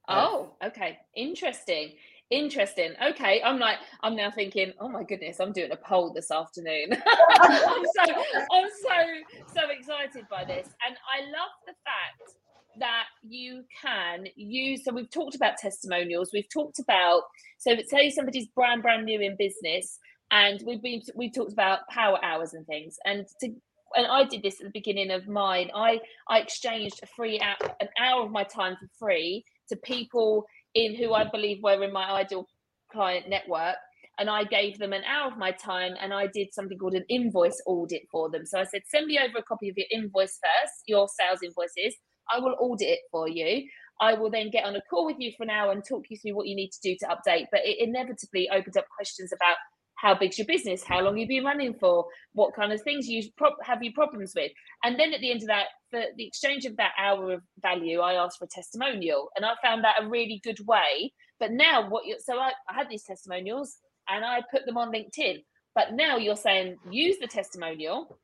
Oh, 0.08 0.56
okay. 0.62 0.98
Interesting. 1.16 1.92
Interesting. 2.30 2.92
Okay. 3.10 3.40
I'm 3.44 3.58
like, 3.58 3.78
I'm 4.02 4.16
now 4.16 4.30
thinking, 4.30 4.72
oh 4.80 4.88
my 4.88 5.04
goodness, 5.04 5.40
I'm 5.40 5.52
doing 5.52 5.70
a 5.72 5.76
poll 5.76 6.12
this 6.12 6.30
afternoon. 6.30 6.90
I'm 7.40 7.84
so 7.84 8.14
I'm 8.52 8.68
so 8.82 9.54
so 9.54 9.60
excited 9.70 10.26
by 10.28 10.44
this. 10.44 10.68
And 10.86 10.96
I 10.96 11.22
love 11.26 11.52
the 11.66 11.74
fact 11.84 12.34
that 12.80 13.04
you 13.22 13.62
can 13.82 14.26
use 14.36 14.84
so 14.84 14.92
we've 14.92 15.10
talked 15.10 15.34
about 15.36 15.56
testimonials, 15.58 16.30
we've 16.32 16.50
talked 16.52 16.78
about 16.78 17.22
so 17.58 17.76
say 17.86 18.10
somebody's 18.10 18.48
brand 18.48 18.82
brand 18.82 19.04
new 19.04 19.20
in 19.20 19.36
business 19.38 19.98
and 20.30 20.62
we've 20.66 20.82
been 20.82 21.02
we've 21.14 21.34
talked 21.34 21.52
about 21.52 21.80
power 21.88 22.18
hours 22.24 22.54
and 22.54 22.66
things 22.66 22.96
and 23.04 23.26
to 23.40 23.50
and 23.94 24.06
I 24.06 24.24
did 24.24 24.42
this 24.42 24.60
at 24.60 24.66
the 24.66 24.72
beginning 24.72 25.10
of 25.10 25.28
mine. 25.28 25.70
I 25.74 26.00
I 26.28 26.38
exchanged 26.38 27.00
a 27.02 27.06
free 27.06 27.38
app, 27.38 27.62
an 27.80 27.88
hour 28.00 28.24
of 28.24 28.30
my 28.30 28.44
time 28.44 28.76
for 28.78 28.88
free 28.98 29.44
to 29.68 29.76
people 29.76 30.44
in 30.74 30.94
who 30.94 31.12
I 31.12 31.24
believe 31.28 31.62
were 31.62 31.82
in 31.82 31.92
my 31.92 32.10
ideal 32.10 32.46
client 32.92 33.28
network. 33.28 33.76
And 34.18 34.28
I 34.28 34.44
gave 34.44 34.78
them 34.78 34.92
an 34.92 35.02
hour 35.04 35.32
of 35.32 35.38
my 35.38 35.50
time 35.50 35.94
and 35.98 36.12
I 36.12 36.26
did 36.26 36.48
something 36.52 36.76
called 36.76 36.94
an 36.94 37.06
invoice 37.08 37.60
audit 37.66 38.02
for 38.12 38.30
them. 38.30 38.44
So 38.44 38.58
I 38.58 38.64
said, 38.64 38.82
send 38.86 39.06
me 39.06 39.18
over 39.18 39.38
a 39.38 39.42
copy 39.42 39.70
of 39.70 39.78
your 39.78 39.86
invoice 39.90 40.38
first, 40.42 40.74
your 40.86 41.08
sales 41.08 41.40
invoices. 41.42 41.96
I 42.32 42.40
will 42.40 42.56
audit 42.58 42.88
it 42.88 43.00
for 43.10 43.28
you. 43.28 43.68
I 44.00 44.14
will 44.14 44.30
then 44.30 44.50
get 44.50 44.64
on 44.64 44.76
a 44.76 44.80
call 44.88 45.04
with 45.06 45.16
you 45.18 45.32
for 45.36 45.42
an 45.44 45.50
hour 45.50 45.72
and 45.72 45.82
talk 45.86 46.04
you 46.08 46.16
through 46.16 46.34
what 46.34 46.46
you 46.46 46.56
need 46.56 46.70
to 46.70 46.80
do 46.82 46.96
to 47.00 47.06
update. 47.06 47.46
But 47.52 47.60
it 47.64 47.76
inevitably 47.78 48.48
opened 48.50 48.76
up 48.76 48.86
questions 48.96 49.32
about 49.32 49.56
how 50.00 50.14
big's 50.14 50.38
your 50.38 50.46
business, 50.46 50.82
how 50.82 51.00
long 51.00 51.18
you've 51.18 51.28
been 51.28 51.44
running 51.44 51.74
for, 51.74 52.06
what 52.32 52.54
kind 52.54 52.72
of 52.72 52.80
things 52.82 53.06
you 53.06 53.22
have 53.62 53.82
you 53.82 53.92
problems 53.92 54.32
with, 54.34 54.50
and 54.82 54.98
then 54.98 55.12
at 55.12 55.20
the 55.20 55.30
end 55.30 55.42
of 55.42 55.48
that, 55.48 55.66
for 55.90 56.02
the 56.16 56.26
exchange 56.26 56.64
of 56.64 56.76
that 56.76 56.92
hour 56.98 57.34
of 57.34 57.42
value, 57.60 58.00
I 58.00 58.14
asked 58.14 58.38
for 58.38 58.46
a 58.46 58.48
testimonial, 58.48 59.28
and 59.36 59.44
I 59.44 59.52
found 59.62 59.84
that 59.84 60.02
a 60.02 60.08
really 60.08 60.40
good 60.42 60.58
way. 60.66 61.12
But 61.38 61.52
now, 61.52 61.88
what 61.88 62.06
you 62.06 62.16
so 62.18 62.38
I, 62.38 62.52
I 62.68 62.74
had 62.74 62.88
these 62.88 63.04
testimonials 63.04 63.76
and 64.08 64.24
I 64.24 64.42
put 64.50 64.66
them 64.66 64.76
on 64.76 64.92
LinkedIn, 64.92 65.42
but 65.74 65.92
now 65.92 66.16
you're 66.16 66.36
saying 66.36 66.76
use 66.90 67.16
the 67.20 67.26
testimonial 67.26 68.18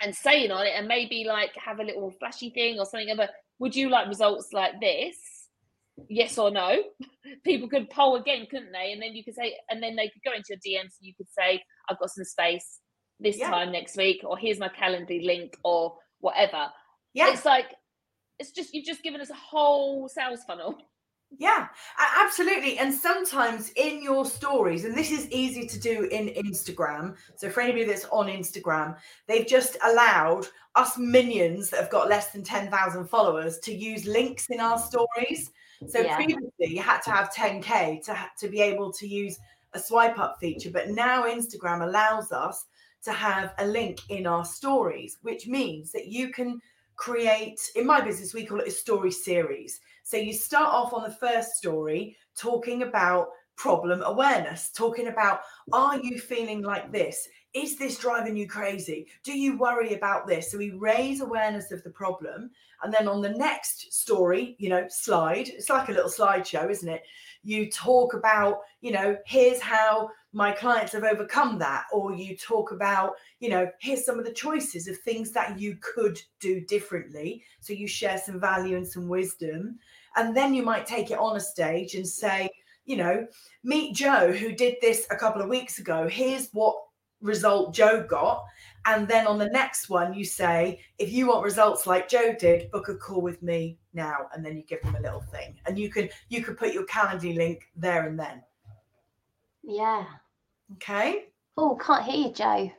and 0.00 0.14
saying 0.14 0.50
on 0.50 0.66
it, 0.66 0.72
and 0.76 0.86
maybe 0.86 1.24
like 1.26 1.50
have 1.56 1.80
a 1.80 1.84
little 1.84 2.10
flashy 2.18 2.50
thing 2.50 2.78
or 2.78 2.84
something. 2.84 3.10
Other, 3.10 3.28
would 3.58 3.74
you 3.74 3.88
like 3.88 4.08
results 4.08 4.52
like 4.52 4.80
this? 4.80 5.16
yes 6.08 6.38
or 6.38 6.50
no. 6.50 6.76
People 7.44 7.68
could 7.68 7.90
poll 7.90 8.16
again, 8.16 8.46
couldn't 8.50 8.72
they? 8.72 8.92
And 8.92 9.02
then 9.02 9.14
you 9.14 9.24
could 9.24 9.34
say, 9.34 9.56
and 9.68 9.82
then 9.82 9.96
they 9.96 10.08
could 10.08 10.22
go 10.24 10.32
into 10.32 10.48
your 10.50 10.58
DMs 10.58 10.94
and 10.98 11.02
you 11.02 11.14
could 11.14 11.28
say, 11.30 11.62
I've 11.88 11.98
got 11.98 12.10
some 12.10 12.24
space 12.24 12.78
this 13.20 13.38
yeah. 13.38 13.50
time 13.50 13.72
next 13.72 13.96
week, 13.96 14.20
or 14.24 14.38
here's 14.38 14.58
my 14.58 14.68
calendar 14.68 15.14
link, 15.20 15.56
or 15.64 15.96
whatever. 16.20 16.68
Yeah. 17.14 17.32
It's 17.32 17.44
like, 17.44 17.66
it's 18.38 18.52
just, 18.52 18.72
you've 18.72 18.86
just 18.86 19.02
given 19.02 19.20
us 19.20 19.30
a 19.30 19.34
whole 19.34 20.08
sales 20.08 20.40
funnel. 20.46 20.76
Yeah, 21.36 21.68
absolutely. 21.98 22.78
And 22.78 22.92
sometimes 22.92 23.70
in 23.76 24.02
your 24.02 24.24
stories, 24.24 24.84
and 24.84 24.96
this 24.96 25.10
is 25.10 25.30
easy 25.30 25.66
to 25.66 25.78
do 25.78 26.04
in 26.04 26.28
Instagram. 26.28 27.16
So 27.36 27.50
for 27.50 27.60
anybody 27.60 27.84
that's 27.84 28.06
on 28.06 28.28
Instagram, 28.28 28.96
they've 29.26 29.46
just 29.46 29.76
allowed 29.84 30.46
us 30.74 30.96
minions 30.96 31.70
that 31.70 31.80
have 31.80 31.90
got 31.90 32.08
less 32.08 32.30
than 32.30 32.42
10,000 32.42 33.06
followers 33.06 33.58
to 33.60 33.74
use 33.74 34.06
links 34.06 34.46
in 34.48 34.58
our 34.58 34.78
stories. 34.78 35.50
So 35.86 36.00
yeah. 36.00 36.16
previously 36.16 36.50
you 36.60 36.80
had 36.80 37.02
to 37.02 37.10
have 37.10 37.32
10k 37.32 38.04
to 38.06 38.18
to 38.40 38.48
be 38.48 38.60
able 38.60 38.92
to 38.94 39.06
use 39.06 39.38
a 39.74 39.78
swipe 39.78 40.18
up 40.18 40.38
feature, 40.40 40.70
but 40.70 40.90
now 40.90 41.24
Instagram 41.24 41.82
allows 41.82 42.32
us 42.32 42.64
to 43.04 43.12
have 43.12 43.54
a 43.58 43.66
link 43.66 44.00
in 44.08 44.26
our 44.26 44.44
stories, 44.44 45.18
which 45.22 45.46
means 45.46 45.92
that 45.92 46.08
you 46.08 46.30
can 46.30 46.60
create 46.96 47.60
in 47.76 47.86
my 47.86 48.00
business 48.00 48.34
we 48.34 48.44
call 48.44 48.60
it 48.60 48.66
a 48.66 48.72
story 48.72 49.12
series. 49.12 49.80
So 50.08 50.16
you 50.16 50.32
start 50.32 50.72
off 50.72 50.94
on 50.94 51.02
the 51.02 51.14
first 51.14 51.56
story 51.56 52.16
talking 52.34 52.82
about 52.82 53.28
problem 53.56 54.00
awareness, 54.02 54.70
talking 54.70 55.08
about 55.08 55.40
are 55.70 56.00
you 56.00 56.18
feeling 56.18 56.62
like 56.62 56.90
this? 56.90 57.28
Is 57.52 57.76
this 57.76 57.98
driving 57.98 58.34
you 58.34 58.48
crazy? 58.48 59.06
Do 59.22 59.38
you 59.38 59.58
worry 59.58 59.92
about 59.92 60.26
this? 60.26 60.50
So 60.50 60.56
we 60.56 60.70
raise 60.70 61.20
awareness 61.20 61.72
of 61.72 61.84
the 61.84 61.90
problem. 61.90 62.50
And 62.82 62.90
then 62.90 63.06
on 63.06 63.20
the 63.20 63.28
next 63.28 63.92
story, 63.92 64.56
you 64.58 64.70
know, 64.70 64.86
slide, 64.88 65.48
it's 65.48 65.68
like 65.68 65.90
a 65.90 65.92
little 65.92 66.10
slideshow, 66.10 66.70
isn't 66.70 66.88
it? 66.88 67.02
You 67.42 67.70
talk 67.70 68.14
about, 68.14 68.60
you 68.80 68.92
know, 68.92 69.14
here's 69.26 69.60
how 69.60 70.08
my 70.32 70.52
clients 70.52 70.92
have 70.92 71.04
overcome 71.04 71.58
that. 71.58 71.84
Or 71.92 72.14
you 72.14 72.34
talk 72.36 72.72
about, 72.72 73.12
you 73.40 73.50
know, 73.50 73.68
here's 73.80 74.06
some 74.06 74.18
of 74.18 74.24
the 74.24 74.32
choices 74.32 74.88
of 74.88 74.96
things 75.00 75.32
that 75.32 75.58
you 75.58 75.76
could 75.82 76.18
do 76.40 76.60
differently. 76.62 77.42
So 77.60 77.74
you 77.74 77.86
share 77.88 78.18
some 78.18 78.40
value 78.40 78.76
and 78.76 78.86
some 78.86 79.08
wisdom. 79.08 79.78
And 80.16 80.36
then 80.36 80.54
you 80.54 80.62
might 80.62 80.86
take 80.86 81.10
it 81.10 81.18
on 81.18 81.36
a 81.36 81.40
stage 81.40 81.94
and 81.94 82.06
say, 82.06 82.48
you 82.84 82.96
know, 82.96 83.26
meet 83.64 83.94
Joe 83.94 84.32
who 84.32 84.52
did 84.52 84.76
this 84.80 85.06
a 85.10 85.16
couple 85.16 85.42
of 85.42 85.48
weeks 85.48 85.78
ago. 85.78 86.08
Here's 86.08 86.48
what 86.52 86.76
result 87.20 87.74
Joe 87.74 88.04
got. 88.08 88.44
And 88.86 89.06
then 89.06 89.26
on 89.26 89.38
the 89.38 89.50
next 89.50 89.90
one, 89.90 90.14
you 90.14 90.24
say, 90.24 90.80
if 90.98 91.12
you 91.12 91.28
want 91.28 91.44
results 91.44 91.86
like 91.86 92.08
Joe 92.08 92.34
did, 92.38 92.70
book 92.70 92.88
a 92.88 92.94
call 92.94 93.20
with 93.20 93.42
me 93.42 93.78
now. 93.92 94.28
And 94.32 94.44
then 94.44 94.56
you 94.56 94.62
give 94.62 94.80
them 94.82 94.96
a 94.96 95.00
little 95.00 95.20
thing. 95.20 95.58
And 95.66 95.78
you 95.78 95.90
can 95.90 96.08
you 96.28 96.42
can 96.42 96.54
put 96.54 96.72
your 96.72 96.84
calendar 96.84 97.28
link 97.28 97.68
there 97.76 98.06
and 98.06 98.18
then. 98.18 98.42
Yeah. 99.62 100.04
Okay. 100.74 101.26
Oh, 101.56 101.76
can't 101.76 102.04
hear 102.04 102.28
you, 102.28 102.32
Jo. 102.32 102.70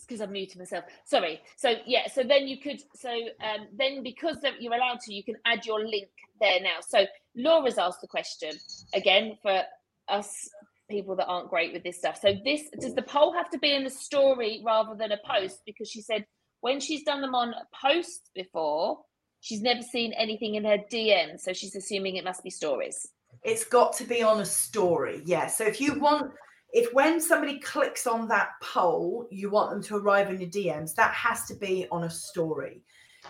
It's 0.00 0.06
because 0.06 0.22
I'm 0.22 0.32
muting 0.32 0.58
myself. 0.58 0.84
Sorry. 1.04 1.42
So 1.56 1.74
yeah, 1.86 2.08
so 2.08 2.22
then 2.22 2.48
you 2.48 2.58
could 2.58 2.80
so 2.94 3.10
um 3.10 3.66
then 3.76 4.02
because 4.02 4.38
you're 4.58 4.72
allowed 4.72 5.00
to, 5.00 5.12
you 5.12 5.22
can 5.22 5.36
add 5.44 5.66
your 5.66 5.84
link 5.84 6.08
there 6.40 6.58
now. 6.62 6.78
So 6.80 7.04
Laura's 7.36 7.76
asked 7.76 8.00
the 8.00 8.08
question 8.08 8.52
again 8.94 9.36
for 9.42 9.62
us 10.08 10.48
people 10.88 11.16
that 11.16 11.26
aren't 11.26 11.50
great 11.50 11.74
with 11.74 11.82
this 11.82 11.98
stuff. 11.98 12.18
So 12.20 12.34
this 12.44 12.62
does 12.80 12.94
the 12.94 13.02
poll 13.02 13.34
have 13.34 13.50
to 13.50 13.58
be 13.58 13.74
in 13.74 13.84
the 13.84 13.90
story 13.90 14.62
rather 14.64 14.94
than 14.94 15.12
a 15.12 15.18
post? 15.26 15.60
Because 15.66 15.90
she 15.90 16.00
said 16.00 16.24
when 16.62 16.80
she's 16.80 17.02
done 17.02 17.20
them 17.20 17.34
on 17.34 17.52
posts 17.78 18.30
before, 18.34 19.00
she's 19.40 19.60
never 19.60 19.82
seen 19.82 20.14
anything 20.14 20.54
in 20.54 20.64
her 20.64 20.78
DM. 20.90 21.38
So 21.38 21.52
she's 21.52 21.76
assuming 21.76 22.16
it 22.16 22.24
must 22.24 22.42
be 22.42 22.50
stories. 22.50 23.06
It's 23.42 23.64
got 23.64 23.92
to 23.94 24.04
be 24.04 24.22
on 24.22 24.40
a 24.40 24.46
story. 24.46 25.20
Yeah. 25.26 25.46
So 25.46 25.64
if 25.64 25.78
you 25.78 26.00
want 26.00 26.32
if 26.72 26.92
when 26.92 27.20
somebody 27.20 27.58
clicks 27.58 28.06
on 28.06 28.28
that 28.28 28.50
poll, 28.62 29.26
you 29.30 29.50
want 29.50 29.70
them 29.70 29.82
to 29.84 29.96
arrive 29.96 30.30
in 30.30 30.40
your 30.40 30.50
DMs, 30.50 30.94
that 30.94 31.12
has 31.12 31.46
to 31.46 31.54
be 31.54 31.86
on 31.90 32.04
a 32.04 32.10
story. 32.10 32.82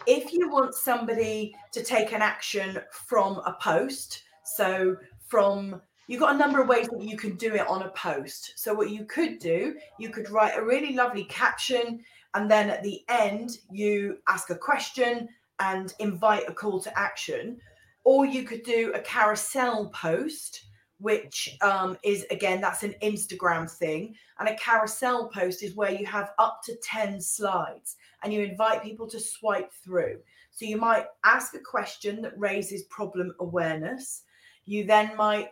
If 0.07 0.33
you 0.33 0.51
want 0.51 0.75
somebody 0.75 1.55
to 1.73 1.83
take 1.83 2.13
an 2.13 2.23
action 2.23 2.79
from 2.93 3.39
a 3.47 3.57
post, 3.61 4.23
so 4.45 4.97
from 5.27 5.81
you've 6.07 6.21
got 6.21 6.35
a 6.35 6.39
number 6.39 6.61
of 6.61 6.69
ways 6.69 6.89
that 6.89 7.03
you 7.03 7.17
can 7.17 7.37
do 7.37 7.55
it 7.55 7.67
on 7.69 7.83
a 7.83 7.91
post. 7.91 8.55
So 8.57 8.75
what 8.75 8.91
you 8.91 9.05
could 9.05 9.39
do, 9.39 9.77
you 9.99 10.11
could 10.11 10.31
write 10.31 10.59
a 10.59 10.65
really 10.65 10.95
lovely 10.95 11.25
caption 11.25 12.01
and 12.35 12.51
then 12.51 12.71
at 12.71 12.83
the 12.83 13.03
end 13.09 13.59
you 13.71 14.19
ask 14.29 14.51
a 14.51 14.57
question 14.57 15.29
and 15.59 15.95
invite 15.99 16.49
a 16.49 16.55
call 16.55 16.81
to 16.81 16.99
action. 16.99 17.59
Or 18.05 18.27
you 18.27 18.45
could 18.45 18.63
do 18.63 18.93
a 18.95 19.01
carousel 19.01 19.91
post, 19.91 20.65
which 21.00 21.57
um, 21.62 21.97
is 22.04 22.26
again, 22.30 22.61
that's 22.61 22.83
an 22.83 22.95
Instagram 23.02 23.71
thing. 23.71 24.14
And 24.38 24.49
a 24.49 24.57
carousel 24.57 25.28
post 25.28 25.62
is 25.62 25.75
where 25.75 25.90
you 25.90 26.07
have 26.07 26.33
up 26.38 26.61
to 26.64 26.76
10 26.83 27.21
slides 27.21 27.97
and 28.23 28.33
you 28.33 28.42
invite 28.42 28.83
people 28.83 29.09
to 29.09 29.19
swipe 29.19 29.73
through. 29.73 30.19
So 30.50 30.66
you 30.66 30.76
might 30.76 31.07
ask 31.25 31.54
a 31.54 31.61
question 31.61 32.21
that 32.23 32.38
raises 32.38 32.83
problem 32.85 33.35
awareness. 33.40 34.25
You 34.66 34.85
then 34.85 35.16
might 35.16 35.50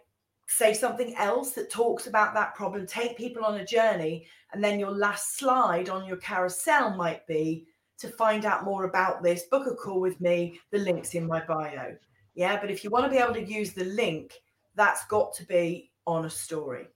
say 0.48 0.74
something 0.74 1.14
else 1.16 1.52
that 1.52 1.70
talks 1.70 2.06
about 2.06 2.34
that 2.34 2.54
problem, 2.54 2.86
take 2.86 3.16
people 3.16 3.44
on 3.44 3.60
a 3.60 3.64
journey, 3.64 4.26
and 4.52 4.62
then 4.62 4.78
your 4.78 4.90
last 4.90 5.38
slide 5.38 5.88
on 5.88 6.06
your 6.06 6.16
carousel 6.18 6.94
might 6.94 7.26
be 7.26 7.66
to 7.98 8.08
find 8.08 8.44
out 8.44 8.64
more 8.64 8.84
about 8.84 9.22
this, 9.22 9.44
book 9.50 9.66
a 9.66 9.74
call 9.74 10.00
with 10.00 10.20
me. 10.20 10.60
The 10.70 10.78
link's 10.78 11.14
in 11.14 11.26
my 11.26 11.44
bio. 11.44 11.96
Yeah, 12.34 12.60
but 12.60 12.70
if 12.70 12.84
you 12.84 12.90
want 12.90 13.04
to 13.06 13.10
be 13.10 13.16
able 13.16 13.34
to 13.34 13.44
use 13.44 13.72
the 13.72 13.84
link, 13.84 14.34
that's 14.78 15.04
got 15.06 15.34
to 15.34 15.44
be 15.44 15.90
on 16.06 16.24
a 16.24 16.30
story. 16.30 16.86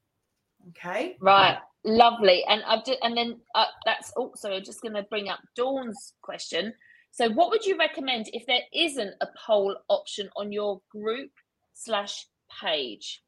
Okay. 0.71 1.17
Right. 1.21 1.59
Lovely. 1.85 2.45
And 2.49 2.63
I've 2.67 2.85
just, 2.85 3.01
and 3.03 3.17
then 3.17 3.41
uh, 3.55 3.65
that's 3.85 4.13
also 4.13 4.61
just 4.61 4.81
going 4.81 4.95
to 4.95 5.03
bring 5.03 5.29
up 5.29 5.41
Dawn's 5.57 6.15
question. 6.23 6.73
So, 7.11 7.29
what 7.29 7.51
would 7.51 7.67
you 7.67 7.77
recommend 7.77 8.31
if 8.33 8.47
there 8.47 8.63
isn't 8.73 9.15
a 9.21 9.27
poll 9.37 9.77
option 9.89 10.31
on 10.37 10.53
your 10.53 10.81
group 10.91 11.31
slash 11.75 12.27
page? 12.63 13.23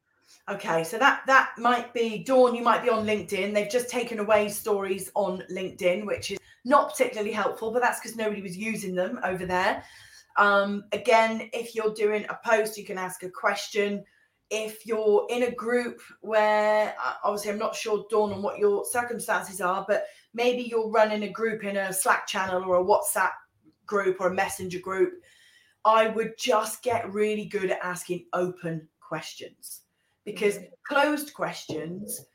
Okay, 0.49 0.83
so 0.83 0.97
that 0.97 1.21
that 1.27 1.51
might 1.57 1.93
be 1.93 2.23
Dawn. 2.23 2.55
You 2.55 2.63
might 2.63 2.81
be 2.81 2.89
on 2.89 3.05
LinkedIn. 3.05 3.53
They've 3.53 3.69
just 3.69 3.89
taken 3.89 4.19
away 4.19 4.49
stories 4.49 5.11
on 5.15 5.43
LinkedIn, 5.51 6.05
which 6.05 6.31
is 6.31 6.39
not 6.63 6.91
particularly 6.91 7.31
helpful, 7.31 7.71
but 7.71 7.81
that's 7.81 7.99
because 7.99 8.15
nobody 8.15 8.41
was 8.41 8.57
using 8.57 8.95
them 8.95 9.19
over 9.23 9.45
there. 9.45 9.83
Um, 10.37 10.85
again, 10.91 11.49
if 11.53 11.75
you're 11.75 11.93
doing 11.93 12.25
a 12.29 12.39
post, 12.43 12.77
you 12.77 12.85
can 12.85 12.97
ask 12.97 13.23
a 13.23 13.29
question. 13.29 14.03
If 14.51 14.85
you're 14.85 15.25
in 15.29 15.43
a 15.43 15.51
group 15.51 16.01
where, 16.21 16.95
uh, 17.03 17.13
obviously, 17.23 17.51
I'm 17.51 17.57
not 17.57 17.75
sure, 17.75 18.05
Dawn, 18.09 18.31
on 18.31 18.41
what 18.41 18.59
your 18.59 18.85
circumstances 18.85 19.59
are, 19.59 19.85
but 19.87 20.05
maybe 20.33 20.63
you're 20.63 20.89
running 20.89 21.23
a 21.23 21.29
group 21.29 21.63
in 21.63 21.77
a 21.77 21.91
Slack 21.91 22.27
channel 22.27 22.63
or 22.63 22.79
a 22.79 22.83
WhatsApp 22.83 23.31
group 23.85 24.17
or 24.19 24.27
a 24.27 24.33
messenger 24.33 24.79
group, 24.79 25.13
I 25.83 26.07
would 26.07 26.33
just 26.37 26.83
get 26.83 27.11
really 27.13 27.45
good 27.45 27.71
at 27.71 27.79
asking 27.83 28.25
open 28.33 28.87
questions 28.99 29.81
because 30.25 30.57
mm. 30.57 30.67
closed 30.87 31.33
questions 31.33 32.25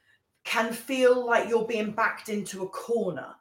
can 0.44 0.72
feel 0.72 1.26
like 1.26 1.48
you're 1.48 1.66
being 1.66 1.90
backed 1.90 2.28
into 2.28 2.62
a 2.62 2.68
corner. 2.68 3.34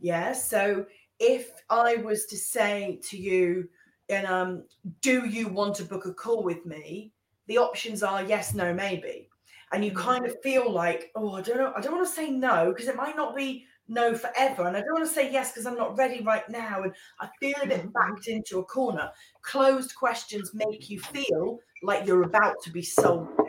Yeah. 0.00 0.32
So 0.32 0.86
if 1.18 1.50
I 1.68 1.96
was 1.96 2.26
to 2.26 2.36
say 2.36 3.00
to 3.04 3.16
you, 3.16 3.68
and 4.08 4.26
um, 4.26 4.64
do 5.02 5.26
you 5.26 5.48
want 5.48 5.76
to 5.76 5.84
book 5.84 6.06
a 6.06 6.12
call 6.12 6.42
with 6.42 6.66
me? 6.66 7.12
The 7.50 7.58
options 7.58 8.04
are 8.04 8.22
yes, 8.22 8.54
no, 8.54 8.72
maybe. 8.72 9.28
And 9.72 9.84
you 9.84 9.90
mm. 9.90 9.96
kind 9.96 10.24
of 10.24 10.40
feel 10.40 10.70
like, 10.70 11.10
oh, 11.16 11.32
I 11.32 11.40
don't 11.42 11.56
know, 11.56 11.72
I 11.76 11.80
don't 11.80 11.96
want 11.96 12.06
to 12.06 12.14
say 12.14 12.30
no 12.30 12.72
because 12.72 12.86
it 12.86 12.94
might 12.94 13.16
not 13.16 13.34
be 13.34 13.66
no 13.88 14.14
forever. 14.14 14.68
And 14.68 14.76
I 14.76 14.80
don't 14.82 14.92
want 14.92 15.04
to 15.04 15.12
say 15.12 15.32
yes 15.32 15.50
because 15.50 15.66
I'm 15.66 15.74
not 15.74 15.98
ready 15.98 16.22
right 16.22 16.48
now. 16.48 16.84
And 16.84 16.92
I 17.18 17.28
feel 17.40 17.56
a 17.60 17.66
bit 17.66 17.80
mm-hmm. 17.80 17.88
backed 17.88 18.28
into 18.28 18.60
a 18.60 18.64
corner. 18.64 19.10
Closed 19.42 19.96
questions 19.96 20.52
make 20.54 20.88
you 20.88 21.00
feel 21.00 21.58
like 21.82 22.06
you're 22.06 22.22
about 22.22 22.54
to 22.62 22.70
be 22.70 22.82
sold 22.82 23.26
to. 23.36 23.44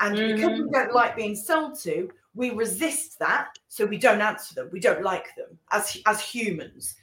And 0.00 0.18
mm-hmm. 0.18 0.36
because 0.36 0.58
we 0.58 0.64
mm-hmm. 0.64 0.72
don't 0.72 0.94
like 0.94 1.16
being 1.16 1.34
sold 1.34 1.80
to, 1.80 2.10
we 2.34 2.50
resist 2.50 3.18
that. 3.20 3.48
So 3.68 3.86
we 3.86 3.96
don't 3.96 4.20
answer 4.20 4.54
them. 4.54 4.68
We 4.70 4.80
don't 4.80 5.02
like 5.02 5.34
them 5.34 5.58
as, 5.72 5.96
as 6.04 6.20
humans. 6.20 6.94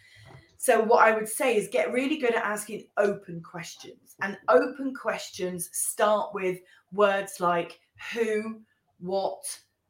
So 0.57 0.81
what 0.81 1.05
I 1.07 1.11
would 1.11 1.27
say 1.29 1.55
is 1.55 1.67
get 1.67 1.93
really 1.93 2.17
good 2.17 2.33
at 2.35 2.43
asking 2.43 2.85
open 2.97 3.41
questions. 3.41 4.15
And 4.21 4.37
open 4.49 4.93
questions 4.95 5.69
start 5.71 6.33
with 6.33 6.59
words 6.91 7.39
like 7.39 7.79
who, 8.11 8.61
what, 8.99 9.43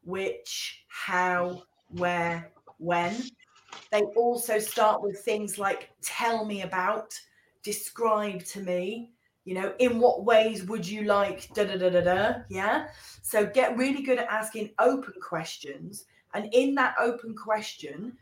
which, 0.03 0.83
how, 0.89 1.63
where, 1.89 2.51
when. 2.79 3.15
They 3.91 4.01
also 4.15 4.59
start 4.59 5.01
with 5.01 5.19
things 5.19 5.57
like 5.57 5.89
tell 6.01 6.45
me 6.45 6.63
about, 6.63 7.17
describe 7.63 8.43
to 8.45 8.61
me, 8.61 9.11
you 9.45 9.53
know, 9.53 9.73
in 9.79 9.99
what 9.99 10.25
ways 10.25 10.65
would 10.65 10.85
you 10.85 11.03
like 11.03 11.53
da 11.53 11.63
da 11.63 11.77
da 11.77 11.89
da 11.89 12.01
da. 12.01 12.33
Yeah. 12.49 12.87
So 13.21 13.45
get 13.45 13.77
really 13.77 14.01
good 14.03 14.19
at 14.19 14.27
asking 14.27 14.71
open 14.79 15.13
questions. 15.21 16.05
And 16.33 16.53
in 16.53 16.75
that 16.75 16.95
open 16.99 17.33
question, 17.35 18.17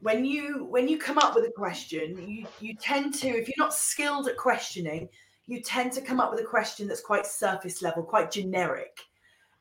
when 0.00 0.24
you 0.24 0.64
when 0.64 0.88
you 0.88 0.98
come 0.98 1.18
up 1.18 1.34
with 1.34 1.44
a 1.44 1.50
question, 1.50 2.16
you 2.28 2.46
you 2.60 2.74
tend 2.74 3.14
to, 3.14 3.28
if 3.28 3.48
you're 3.48 3.64
not 3.64 3.74
skilled 3.74 4.28
at 4.28 4.36
questioning, 4.36 5.08
you 5.46 5.60
tend 5.60 5.92
to 5.92 6.00
come 6.00 6.20
up 6.20 6.30
with 6.30 6.40
a 6.40 6.44
question 6.44 6.86
that's 6.86 7.00
quite 7.00 7.26
surface 7.26 7.82
level, 7.82 8.02
quite 8.02 8.30
generic. 8.30 9.00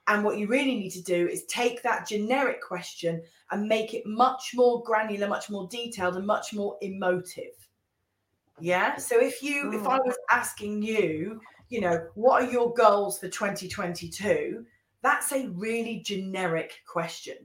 And 0.07 0.23
what 0.23 0.37
you 0.37 0.47
really 0.47 0.75
need 0.75 0.91
to 0.91 1.01
do 1.01 1.27
is 1.27 1.43
take 1.45 1.83
that 1.83 2.07
generic 2.07 2.61
question 2.61 3.21
and 3.51 3.67
make 3.67 3.93
it 3.93 4.05
much 4.05 4.51
more 4.53 4.81
granular, 4.83 5.27
much 5.27 5.49
more 5.49 5.67
detailed, 5.67 6.15
and 6.15 6.25
much 6.25 6.53
more 6.53 6.77
emotive. 6.81 7.67
Yeah. 8.59 8.95
So 8.97 9.19
if 9.19 9.43
you, 9.43 9.73
if 9.73 9.85
I 9.85 9.99
mm. 9.99 10.05
was 10.05 10.17
asking 10.31 10.81
you, 10.81 11.41
you 11.69 11.81
know, 11.81 12.07
what 12.15 12.41
are 12.41 12.51
your 12.51 12.73
goals 12.73 13.19
for 13.19 13.27
2022? 13.27 14.65
That's 15.01 15.31
a 15.33 15.49
really 15.49 15.99
generic 15.99 16.81
question. 16.87 17.35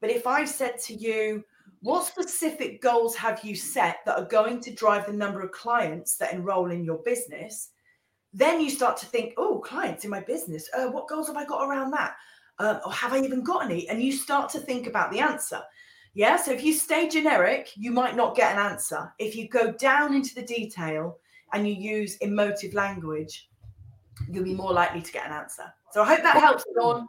But 0.00 0.10
if 0.10 0.26
I 0.26 0.44
said 0.44 0.78
to 0.86 0.94
you, 0.94 1.44
what 1.80 2.06
specific 2.06 2.82
goals 2.82 3.14
have 3.16 3.44
you 3.44 3.54
set 3.54 3.98
that 4.06 4.18
are 4.18 4.24
going 4.24 4.60
to 4.60 4.74
drive 4.74 5.06
the 5.06 5.12
number 5.12 5.40
of 5.40 5.52
clients 5.52 6.16
that 6.16 6.32
enroll 6.32 6.70
in 6.70 6.84
your 6.84 6.98
business? 6.98 7.70
then 8.32 8.60
you 8.60 8.70
start 8.70 8.96
to 8.98 9.06
think, 9.06 9.34
oh, 9.36 9.58
clients 9.58 10.04
in 10.04 10.10
my 10.10 10.20
business, 10.20 10.68
uh, 10.76 10.86
what 10.86 11.08
goals 11.08 11.28
have 11.28 11.36
I 11.36 11.44
got 11.44 11.68
around 11.68 11.90
that? 11.92 12.14
Uh, 12.58 12.80
or 12.84 12.92
have 12.92 13.12
I 13.12 13.20
even 13.20 13.42
got 13.42 13.64
any? 13.64 13.88
And 13.88 14.02
you 14.02 14.12
start 14.12 14.50
to 14.50 14.58
think 14.58 14.86
about 14.86 15.10
the 15.12 15.20
answer. 15.20 15.62
Yeah. 16.14 16.36
So 16.36 16.50
if 16.50 16.64
you 16.64 16.72
stay 16.72 17.08
generic, 17.08 17.70
you 17.76 17.92
might 17.92 18.16
not 18.16 18.34
get 18.34 18.52
an 18.52 18.58
answer. 18.58 19.12
If 19.18 19.36
you 19.36 19.48
go 19.48 19.72
down 19.72 20.14
into 20.14 20.34
the 20.34 20.42
detail 20.42 21.18
and 21.52 21.68
you 21.68 21.74
use 21.74 22.16
emotive 22.16 22.74
language, 22.74 23.48
you'll 24.28 24.44
be 24.44 24.54
more 24.54 24.72
likely 24.72 25.00
to 25.00 25.12
get 25.12 25.26
an 25.26 25.32
answer. 25.32 25.72
So 25.92 26.02
I 26.02 26.06
hope 26.06 26.22
that 26.22 26.36
helps, 26.36 26.64
Dawn. 26.78 27.06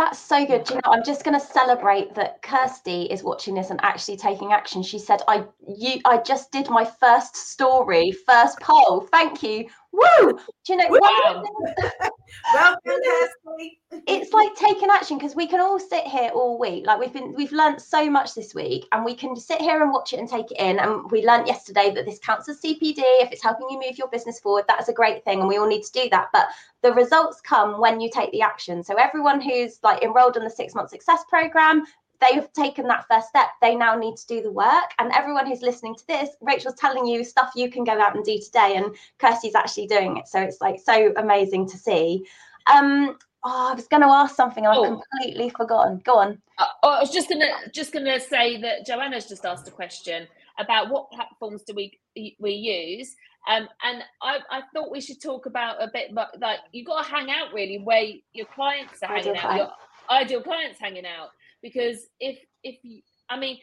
That's 0.00 0.18
so 0.18 0.46
good. 0.46 0.64
Do 0.64 0.72
you 0.72 0.80
know, 0.82 0.92
I'm 0.92 1.04
just 1.04 1.24
going 1.24 1.38
to 1.38 1.46
celebrate 1.46 2.14
that 2.14 2.40
Kirsty 2.40 3.02
is 3.02 3.22
watching 3.22 3.54
this 3.54 3.68
and 3.68 3.78
actually 3.82 4.16
taking 4.16 4.50
action. 4.50 4.82
She 4.82 4.98
said, 4.98 5.20
"I 5.28 5.44
you 5.68 6.00
I 6.06 6.16
just 6.16 6.50
did 6.50 6.70
my 6.70 6.86
first 6.86 7.36
story, 7.36 8.10
first 8.10 8.58
poll. 8.60 9.02
Thank 9.12 9.42
you. 9.42 9.68
Woo! 9.92 10.38
Do 10.64 10.72
you 10.72 10.76
know? 10.76 10.86
Wow. 10.88 11.44
Welcome, 12.54 12.80
it's 14.06 14.32
like 14.32 14.54
taking 14.54 14.88
action 14.88 15.18
because 15.18 15.34
we 15.34 15.46
can 15.46 15.60
all 15.60 15.80
sit 15.80 16.04
here 16.04 16.30
all 16.32 16.58
week. 16.58 16.86
Like 16.86 17.00
we've 17.00 17.12
been, 17.12 17.34
we've 17.34 17.52
learned 17.52 17.80
so 17.80 18.08
much 18.08 18.34
this 18.34 18.54
week, 18.54 18.86
and 18.92 19.04
we 19.04 19.14
can 19.14 19.34
sit 19.34 19.60
here 19.60 19.82
and 19.82 19.92
watch 19.92 20.12
it 20.12 20.20
and 20.20 20.28
take 20.28 20.50
it 20.52 20.60
in. 20.60 20.78
And 20.78 21.10
we 21.10 21.26
learned 21.26 21.48
yesterday 21.48 21.90
that 21.94 22.06
this 22.06 22.18
counts 22.20 22.48
as 22.48 22.60
CPD 22.60 22.98
if 22.98 23.32
it's 23.32 23.42
helping 23.42 23.68
you 23.68 23.80
move 23.80 23.98
your 23.98 24.08
business 24.08 24.38
forward. 24.38 24.64
That's 24.68 24.88
a 24.88 24.92
great 24.92 25.24
thing, 25.24 25.40
and 25.40 25.48
we 25.48 25.58
all 25.58 25.66
need 25.66 25.82
to 25.82 25.92
do 25.92 26.08
that. 26.10 26.28
But 26.32 26.48
the 26.82 26.92
results 26.92 27.40
come 27.40 27.80
when 27.80 28.00
you 28.00 28.10
take 28.10 28.30
the 28.32 28.42
action. 28.42 28.82
So 28.82 28.94
everyone 28.94 29.40
who's 29.40 29.78
like 29.82 30.02
enrolled 30.02 30.36
in 30.36 30.44
the 30.44 30.50
six 30.50 30.74
month 30.74 30.90
success 30.90 31.24
program, 31.28 31.84
they've 32.20 32.52
taken 32.52 32.86
that 32.88 33.06
first 33.08 33.28
step. 33.28 33.48
They 33.60 33.74
now 33.74 33.96
need 33.96 34.16
to 34.16 34.26
do 34.26 34.42
the 34.42 34.50
work. 34.50 34.90
And 34.98 35.10
everyone 35.12 35.46
who's 35.46 35.62
listening 35.62 35.94
to 35.96 36.06
this, 36.06 36.30
Rachael's 36.40 36.76
telling 36.76 37.06
you 37.06 37.24
stuff 37.24 37.52
you 37.56 37.70
can 37.70 37.84
go 37.84 38.00
out 38.00 38.14
and 38.14 38.24
do 38.24 38.38
today, 38.38 38.76
and 38.76 38.94
Kirsty's 39.18 39.54
actually 39.54 39.86
doing 39.86 40.16
it. 40.16 40.28
So 40.28 40.40
it's 40.40 40.60
like 40.60 40.80
so 40.80 41.12
amazing 41.16 41.68
to 41.70 41.78
see. 41.78 42.26
Um, 42.72 43.16
oh, 43.44 43.70
I 43.70 43.74
was 43.74 43.88
going 43.88 44.02
to 44.02 44.08
ask 44.08 44.34
something 44.34 44.66
oh. 44.66 44.70
I've 44.70 45.00
completely 45.00 45.50
forgotten. 45.50 46.00
Go 46.04 46.18
on. 46.18 46.40
Uh, 46.58 46.66
oh, 46.82 46.90
I 46.90 47.00
was 47.00 47.10
just 47.10 47.28
gonna 47.28 47.46
just 47.72 47.92
gonna 47.92 48.20
say 48.20 48.60
that 48.60 48.86
Joanna's 48.86 49.26
just 49.26 49.46
asked 49.46 49.66
a 49.66 49.70
question 49.70 50.28
about 50.58 50.90
what 50.90 51.10
platforms 51.10 51.62
do 51.62 51.74
we 51.74 51.98
we 52.38 52.52
use. 52.52 53.16
Um, 53.48 53.68
and 53.82 54.02
I, 54.20 54.38
I 54.50 54.60
thought 54.74 54.90
we 54.90 55.00
should 55.00 55.22
talk 55.22 55.46
about 55.46 55.82
a 55.82 55.88
bit, 55.90 56.14
but 56.14 56.38
like 56.40 56.58
you 56.72 56.84
got 56.84 57.04
to 57.04 57.10
hang 57.10 57.30
out 57.30 57.54
really 57.54 57.78
where 57.78 58.04
your 58.34 58.44
clients 58.46 59.02
are 59.02 59.08
hanging 59.08 59.38
out, 59.38 59.56
your 59.56 59.70
ideal 60.10 60.42
clients 60.42 60.78
hanging 60.78 61.06
out 61.06 61.30
because 61.62 61.98
if 62.18 62.38
if 62.62 62.76
you, 62.82 63.00
I 63.28 63.38
mean, 63.38 63.58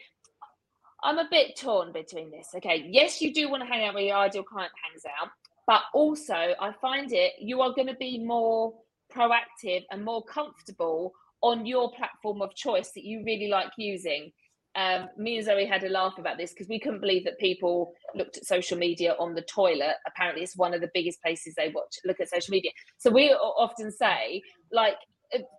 I'm 1.02 1.18
a 1.18 1.28
bit 1.30 1.56
torn 1.56 1.92
between 1.92 2.30
this. 2.30 2.48
Okay, 2.56 2.86
yes, 2.88 3.20
you 3.20 3.32
do 3.32 3.50
want 3.50 3.62
to 3.62 3.68
hang 3.68 3.86
out 3.86 3.94
where 3.94 4.02
your 4.02 4.16
ideal 4.16 4.42
client 4.42 4.72
hangs 4.84 5.02
out, 5.20 5.28
but 5.66 5.82
also 5.94 6.34
I 6.34 6.72
find 6.80 7.12
it 7.12 7.34
you 7.40 7.60
are 7.60 7.72
going 7.72 7.88
to 7.88 7.94
be 7.94 8.18
more 8.18 8.74
proactive 9.14 9.84
and 9.90 10.04
more 10.04 10.24
comfortable 10.24 11.12
on 11.40 11.66
your 11.66 11.92
platform 11.92 12.42
of 12.42 12.54
choice 12.54 12.90
that 12.94 13.04
you 13.04 13.22
really 13.24 13.48
like 13.48 13.70
using. 13.76 14.32
Um, 14.74 15.08
me 15.16 15.36
and 15.36 15.46
Zoe 15.46 15.66
had 15.66 15.82
a 15.82 15.88
laugh 15.88 16.18
about 16.18 16.36
this 16.36 16.52
because 16.52 16.68
we 16.68 16.78
couldn't 16.78 17.00
believe 17.00 17.24
that 17.24 17.38
people 17.38 17.94
looked 18.14 18.36
at 18.36 18.44
social 18.44 18.78
media 18.78 19.16
on 19.18 19.34
the 19.34 19.42
toilet. 19.42 19.94
Apparently, 20.06 20.42
it's 20.42 20.56
one 20.56 20.74
of 20.74 20.80
the 20.80 20.90
biggest 20.94 21.20
places 21.22 21.54
they 21.56 21.72
watch 21.74 21.96
look 22.04 22.20
at 22.20 22.28
social 22.28 22.52
media. 22.52 22.70
So 22.98 23.10
we 23.10 23.30
often 23.30 23.90
say, 23.90 24.42
like, 24.72 24.96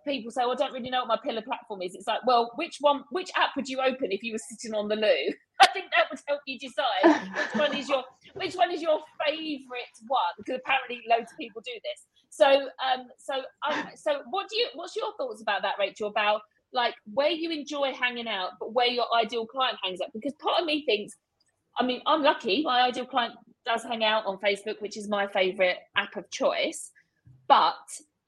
people 0.06 0.30
say, 0.30 0.42
well, 0.42 0.52
I 0.52 0.56
don't 0.56 0.72
really 0.72 0.90
know 0.90 1.04
what 1.04 1.08
my 1.08 1.18
pillar 1.22 1.42
platform 1.42 1.82
is. 1.82 1.94
It's 1.94 2.06
like, 2.06 2.20
well, 2.26 2.50
which 2.56 2.76
one, 2.80 3.04
which 3.10 3.30
app 3.36 3.50
would 3.56 3.68
you 3.68 3.80
open 3.80 4.10
if 4.10 4.22
you 4.22 4.32
were 4.32 4.40
sitting 4.50 4.74
on 4.74 4.88
the 4.88 4.96
loo? 4.96 5.32
I 5.62 5.66
think 5.68 5.86
that 5.96 6.06
would 6.10 6.20
help 6.26 6.40
you 6.46 6.58
decide 6.58 7.30
which 7.36 7.60
one 7.60 7.76
is 7.76 7.88
your 7.88 8.02
which 8.34 8.54
one 8.54 8.70
is 8.70 8.80
your 8.80 8.98
favourite 9.26 9.96
one 10.08 10.18
because 10.38 10.58
apparently 10.64 11.02
loads 11.08 11.30
of 11.30 11.38
people 11.38 11.60
do 11.64 11.72
this. 11.74 12.06
So, 12.30 12.46
um, 12.46 13.08
so, 13.18 13.42
um, 13.68 13.88
so 13.94 14.22
what 14.30 14.48
do 14.48 14.56
you? 14.56 14.68
What's 14.74 14.96
your 14.96 15.12
thoughts 15.18 15.42
about 15.42 15.62
that, 15.62 15.74
Rachael? 15.78 16.08
About 16.08 16.40
like 16.72 16.94
where 17.12 17.30
you 17.30 17.50
enjoy 17.50 17.92
hanging 17.92 18.28
out, 18.28 18.52
but 18.58 18.72
where 18.72 18.86
your 18.86 19.06
ideal 19.14 19.46
client 19.46 19.76
hangs 19.82 20.00
out? 20.00 20.08
Because 20.14 20.32
part 20.40 20.60
of 20.60 20.66
me 20.66 20.84
thinks, 20.86 21.14
I 21.78 21.84
mean, 21.84 22.00
I'm 22.06 22.22
lucky. 22.22 22.62
My 22.62 22.82
ideal 22.82 23.06
client 23.06 23.34
does 23.66 23.82
hang 23.82 24.04
out 24.04 24.26
on 24.26 24.38
Facebook, 24.38 24.80
which 24.80 24.96
is 24.96 25.08
my 25.08 25.26
favourite 25.26 25.76
app 25.96 26.16
of 26.16 26.30
choice, 26.30 26.90
but 27.48 27.74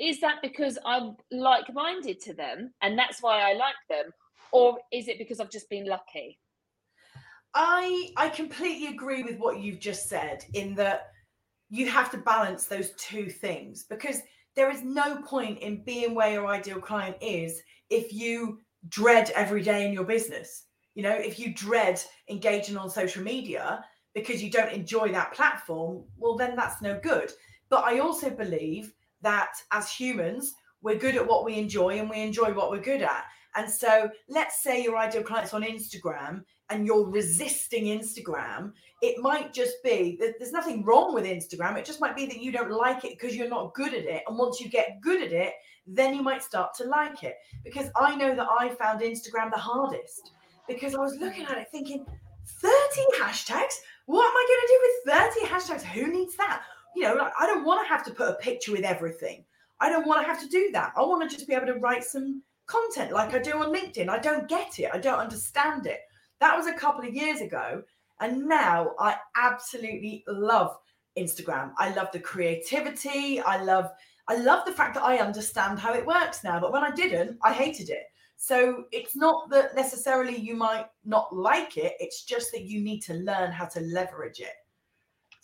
is 0.03 0.21
that 0.21 0.43
because 0.43 0.79
I'm 0.85 1.17
like 1.31 1.73
minded 1.73 2.21
to 2.23 2.35
them 2.35 2.75
and 2.83 2.99
that's 2.99 3.23
why 3.23 3.41
I 3.41 3.55
like 3.55 3.77
them? 3.89 4.13
Or 4.51 4.79
is 4.93 5.07
it 5.09 5.17
because 5.17 5.39
I've 5.39 5.51
just 5.51 5.71
been 5.71 5.87
lucky? 5.87 6.39
I 7.55 8.11
I 8.17 8.29
completely 8.29 8.89
agree 8.89 9.23
with 9.23 9.39
what 9.39 9.61
you've 9.61 9.81
just 9.81 10.09
said 10.09 10.45
in 10.55 10.75
that 10.75 11.13
you 11.71 11.89
have 11.89 12.11
to 12.11 12.19
balance 12.19 12.67
those 12.67 12.91
two 12.99 13.31
things 13.31 13.85
because 13.85 14.21
there 14.57 14.71
is 14.71 14.83
no 14.83 15.23
point 15.23 15.61
in 15.61 15.85
being 15.85 16.15
where 16.15 16.33
your 16.33 16.47
ideal 16.49 16.81
client 16.81 17.17
is 17.21 17.63
if 17.89 18.13
you 18.13 18.59
dread 18.89 19.31
every 19.35 19.63
day 19.63 19.87
in 19.87 19.93
your 19.93 20.05
business. 20.05 20.67
You 20.95 21.05
know, 21.05 21.15
if 21.15 21.39
you 21.39 21.55
dread 21.55 22.03
engaging 22.29 22.77
on 22.77 22.91
social 22.91 23.23
media 23.23 23.85
because 24.15 24.43
you 24.43 24.51
don't 24.51 24.73
enjoy 24.73 25.11
that 25.13 25.33
platform, 25.33 26.05
well, 26.19 26.37
then 26.37 26.57
that's 26.57 26.83
no 26.83 26.99
good. 27.03 27.33
But 27.71 27.85
I 27.85 28.01
also 28.01 28.29
believe 28.29 28.93
that 29.23 29.53
as 29.73 29.91
humans, 29.91 30.55
we're 30.83 30.99
good 30.99 31.17
at 31.17 31.27
what 31.27 31.45
we 31.45 31.57
enjoy 31.57 31.99
and 31.99 32.11
we 32.11 32.21
enjoy 32.21 32.53
what 32.53 32.71
we're 32.71 32.81
good 32.81 33.03
at. 33.03 33.25
And 33.55 33.71
so 33.71 34.11
let's 34.29 34.63
say 34.63 34.83
your 34.83 34.97
ideal 34.97 35.23
client's 35.23 35.55
on 35.55 35.63
Instagram 35.63 36.43
and 36.71 36.87
you're 36.87 37.07
resisting 37.07 37.85
Instagram, 37.85 38.73
it 39.03 39.19
might 39.19 39.53
just 39.53 39.75
be 39.85 40.17
that 40.21 40.35
there's 40.39 40.53
nothing 40.53 40.85
wrong 40.85 41.13
with 41.13 41.25
Instagram. 41.25 41.77
It 41.77 41.85
just 41.85 42.01
might 42.01 42.17
be 42.17 42.27
that 42.27 42.41
you 42.41 42.51
don't 42.51 42.71
like 42.71 43.05
it 43.05 43.19
because 43.19 43.37
you're 43.37 43.49
not 43.49 43.75
good 43.75 43.93
at 43.93 44.05
it. 44.05 44.23
And 44.27 44.39
once 44.39 44.61
you 44.61 44.69
get 44.69 45.01
good 45.03 45.23
at 45.23 45.33
it, 45.33 45.53
then 45.87 46.15
you 46.15 46.23
might 46.23 46.43
start 46.43 46.75
to 46.79 46.85
like 46.85 47.23
it. 47.23 47.35
Because 47.63 47.89
I 47.97 48.15
know 48.17 48.35
that 48.35 48.47
I 48.49 48.71
found 48.71 49.01
Instagram 49.01 49.51
the 49.51 49.59
hardest 49.59 50.31
because 50.67 50.95
I 50.95 51.01
was 51.01 51.17
looking 51.17 51.45
at 51.45 51.59
it 51.59 51.69
thinking, 51.71 52.07
30 52.47 52.73
hashtags? 53.21 53.75
What 54.07 54.25
am 54.25 54.37
I 54.37 54.47
going 54.49 54.61
to 54.61 54.69
do 54.69 54.79
with 54.83 55.45
30 55.45 55.83
hashtags? 55.83 55.87
Who 55.93 56.13
needs 56.13 56.37
that? 56.37 56.63
You 56.95 57.03
know, 57.05 57.15
like, 57.15 57.33
I 57.39 57.47
don't 57.47 57.65
want 57.65 57.85
to 57.85 57.89
have 57.89 58.05
to 58.07 58.13
put 58.13 58.29
a 58.29 58.35
picture 58.35 58.73
with 58.73 58.85
everything. 58.85 59.45
I 59.81 59.89
don't 59.89 60.07
want 60.07 60.21
to 60.23 60.27
have 60.27 60.41
to 60.41 60.49
do 60.49 60.71
that. 60.73 60.93
I 60.97 61.01
want 61.01 61.29
to 61.29 61.35
just 61.35 61.49
be 61.49 61.55
able 61.55 61.67
to 61.67 61.79
write 61.79 62.05
some 62.05 62.43
content 62.67 63.13
like 63.13 63.35
I 63.35 63.39
do 63.39 63.53
on 63.53 63.75
LinkedIn. 63.75 64.09
I 64.09 64.19
don't 64.19 64.49
get 64.49 64.79
it. 64.79 64.91
I 64.93 64.99
don't 64.99 65.19
understand 65.19 65.87
it. 65.87 66.01
That 66.41 66.57
was 66.57 66.67
a 66.67 66.75
couple 66.75 67.07
of 67.07 67.15
years 67.15 67.41
ago. 67.41 67.83
And 68.21 68.47
now 68.47 68.93
I 68.99 69.17
absolutely 69.37 70.25
love 70.29 70.77
Instagram. 71.19 71.73
I 71.79 71.93
love 71.95 72.09
the 72.13 72.21
creativity. 72.21 73.41
I 73.41 73.63
love 73.63 73.91
I 74.29 74.37
love 74.37 74.65
the 74.65 74.73
fact 74.73 74.95
that 74.95 75.03
I 75.03 75.19
understand 75.19 75.81
how 75.81 75.95
it 75.95 76.07
works 76.07 76.45
now. 76.45 76.61
But 76.61 76.73
when 76.73 76.85
I 76.85 76.93
didn't, 76.93 77.39
I 77.43 77.53
hated 77.53 77.91
it. 77.91 78.05
So 78.37 78.85
it's 78.93 79.15
not 79.15 79.51
that 79.51 79.75
necessarily 79.77 80.37
you 80.37 80.57
might 80.57 80.87
not 81.05 81.35
like 81.35 81.77
it, 81.77 81.95
it's 82.01 82.25
just 82.25 82.51
that 82.53 82.63
you 82.63 82.81
need 82.81 83.01
to 83.03 83.15
learn 83.15 83.53
how 83.53 83.67
to 83.67 83.81
leverage 83.81 84.41
it. 84.41 84.55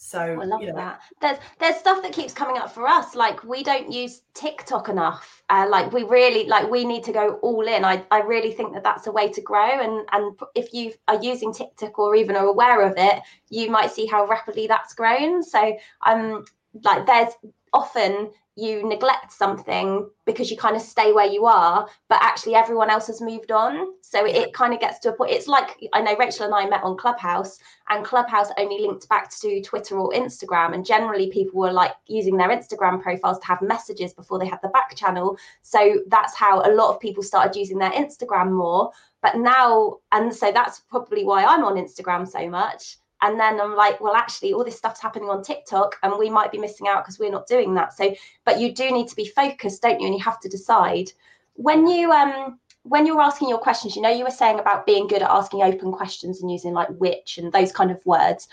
So 0.00 0.20
I 0.20 0.44
love 0.44 0.62
you 0.62 0.68
know, 0.68 0.76
that. 0.76 1.00
There's 1.20 1.38
there's 1.58 1.76
stuff 1.76 2.02
that 2.02 2.12
keeps 2.12 2.32
coming 2.32 2.56
up 2.56 2.72
for 2.72 2.86
us. 2.86 3.16
Like 3.16 3.42
we 3.42 3.64
don't 3.64 3.90
use 3.90 4.22
TikTok 4.32 4.88
enough. 4.88 5.42
Uh, 5.50 5.66
like 5.68 5.92
we 5.92 6.04
really 6.04 6.46
like 6.46 6.70
we 6.70 6.84
need 6.84 7.02
to 7.04 7.12
go 7.12 7.34
all 7.42 7.66
in. 7.66 7.84
I, 7.84 8.04
I 8.12 8.20
really 8.20 8.52
think 8.52 8.74
that 8.74 8.84
that's 8.84 9.08
a 9.08 9.12
way 9.12 9.28
to 9.32 9.40
grow. 9.40 9.80
And 9.80 10.08
and 10.12 10.38
if 10.54 10.72
you 10.72 10.92
are 11.08 11.20
using 11.20 11.52
TikTok 11.52 11.98
or 11.98 12.14
even 12.14 12.36
are 12.36 12.46
aware 12.46 12.82
of 12.82 12.94
it, 12.96 13.20
you 13.50 13.72
might 13.72 13.90
see 13.90 14.06
how 14.06 14.24
rapidly 14.28 14.68
that's 14.68 14.94
grown. 14.94 15.42
So 15.42 15.76
um 16.06 16.44
like 16.84 17.04
there's 17.04 17.34
often 17.72 18.30
you 18.58 18.86
neglect 18.86 19.32
something 19.32 20.10
because 20.26 20.50
you 20.50 20.56
kind 20.56 20.74
of 20.74 20.82
stay 20.82 21.12
where 21.12 21.26
you 21.26 21.46
are, 21.46 21.88
but 22.08 22.18
actually 22.20 22.56
everyone 22.56 22.90
else 22.90 23.06
has 23.06 23.20
moved 23.20 23.52
on. 23.52 23.94
So 24.00 24.26
it, 24.26 24.34
it 24.34 24.52
kind 24.52 24.74
of 24.74 24.80
gets 24.80 24.98
to 25.00 25.10
a 25.10 25.12
point. 25.12 25.30
It's 25.30 25.46
like 25.46 25.78
I 25.92 26.00
know 26.00 26.16
Rachael 26.16 26.46
and 26.46 26.54
I 26.54 26.68
met 26.68 26.82
on 26.82 26.96
Clubhouse, 26.96 27.60
and 27.88 28.04
Clubhouse 28.04 28.48
only 28.58 28.80
linked 28.80 29.08
back 29.08 29.30
to 29.40 29.62
Twitter 29.62 29.96
or 29.96 30.10
Instagram. 30.12 30.74
And 30.74 30.84
generally, 30.84 31.30
people 31.30 31.60
were 31.60 31.72
like 31.72 31.92
using 32.06 32.36
their 32.36 32.48
Instagram 32.48 33.00
profiles 33.00 33.38
to 33.38 33.46
have 33.46 33.62
messages 33.62 34.12
before 34.12 34.40
they 34.40 34.46
had 34.48 34.60
the 34.62 34.68
back 34.70 34.96
channel. 34.96 35.38
So 35.62 36.00
that's 36.08 36.34
how 36.34 36.60
a 36.62 36.74
lot 36.74 36.92
of 36.92 37.00
people 37.00 37.22
started 37.22 37.56
using 37.56 37.78
their 37.78 37.92
Instagram 37.92 38.50
more. 38.50 38.90
But 39.22 39.36
now, 39.36 39.98
and 40.10 40.34
so 40.34 40.50
that's 40.50 40.80
probably 40.80 41.24
why 41.24 41.44
I'm 41.44 41.64
on 41.64 41.76
Instagram 41.76 42.26
so 42.28 42.48
much 42.48 42.98
and 43.22 43.38
then 43.38 43.60
i'm 43.60 43.74
like 43.74 44.00
well 44.00 44.14
actually 44.14 44.52
all 44.52 44.64
this 44.64 44.76
stuff's 44.76 45.00
happening 45.00 45.28
on 45.28 45.42
tiktok 45.42 45.96
and 46.02 46.18
we 46.18 46.30
might 46.30 46.52
be 46.52 46.58
missing 46.58 46.88
out 46.88 47.04
because 47.04 47.18
we're 47.18 47.30
not 47.30 47.46
doing 47.46 47.74
that. 47.74 47.96
So 47.96 48.14
but 48.44 48.60
you 48.60 48.72
do 48.72 48.90
need 48.90 49.08
to 49.08 49.16
be 49.16 49.26
focused 49.26 49.82
don't 49.82 50.00
you? 50.00 50.06
And 50.06 50.16
you 50.16 50.22
have 50.22 50.40
to 50.40 50.48
decide. 50.48 51.12
When 51.54 51.86
you 51.86 52.12
um 52.12 52.58
when 52.82 53.06
you're 53.06 53.20
asking 53.20 53.48
your 53.48 53.58
questions 53.58 53.96
you 53.96 54.02
know 54.02 54.10
you 54.10 54.24
were 54.24 54.30
saying 54.30 54.58
about 54.58 54.86
being 54.86 55.06
good 55.06 55.22
at 55.22 55.30
asking 55.30 55.62
open 55.62 55.92
questions 55.92 56.40
and 56.40 56.50
using 56.50 56.72
like 56.72 56.88
which 56.90 57.38
and 57.38 57.52
those 57.52 57.72
kind 57.72 57.90
of 57.90 58.04
words. 58.06 58.48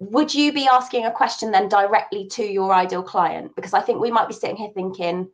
Would 0.00 0.34
you 0.34 0.52
be 0.52 0.66
asking 0.66 1.06
a 1.06 1.12
question 1.12 1.50
then 1.52 1.68
directly 1.68 2.26
to 2.28 2.44
your 2.44 2.74
ideal 2.74 3.02
client? 3.02 3.54
Because 3.54 3.74
i 3.74 3.80
think 3.80 4.00
we 4.00 4.10
might 4.10 4.28
be 4.28 4.34
sitting 4.34 4.56
here 4.56 4.70
thinking 4.74 5.28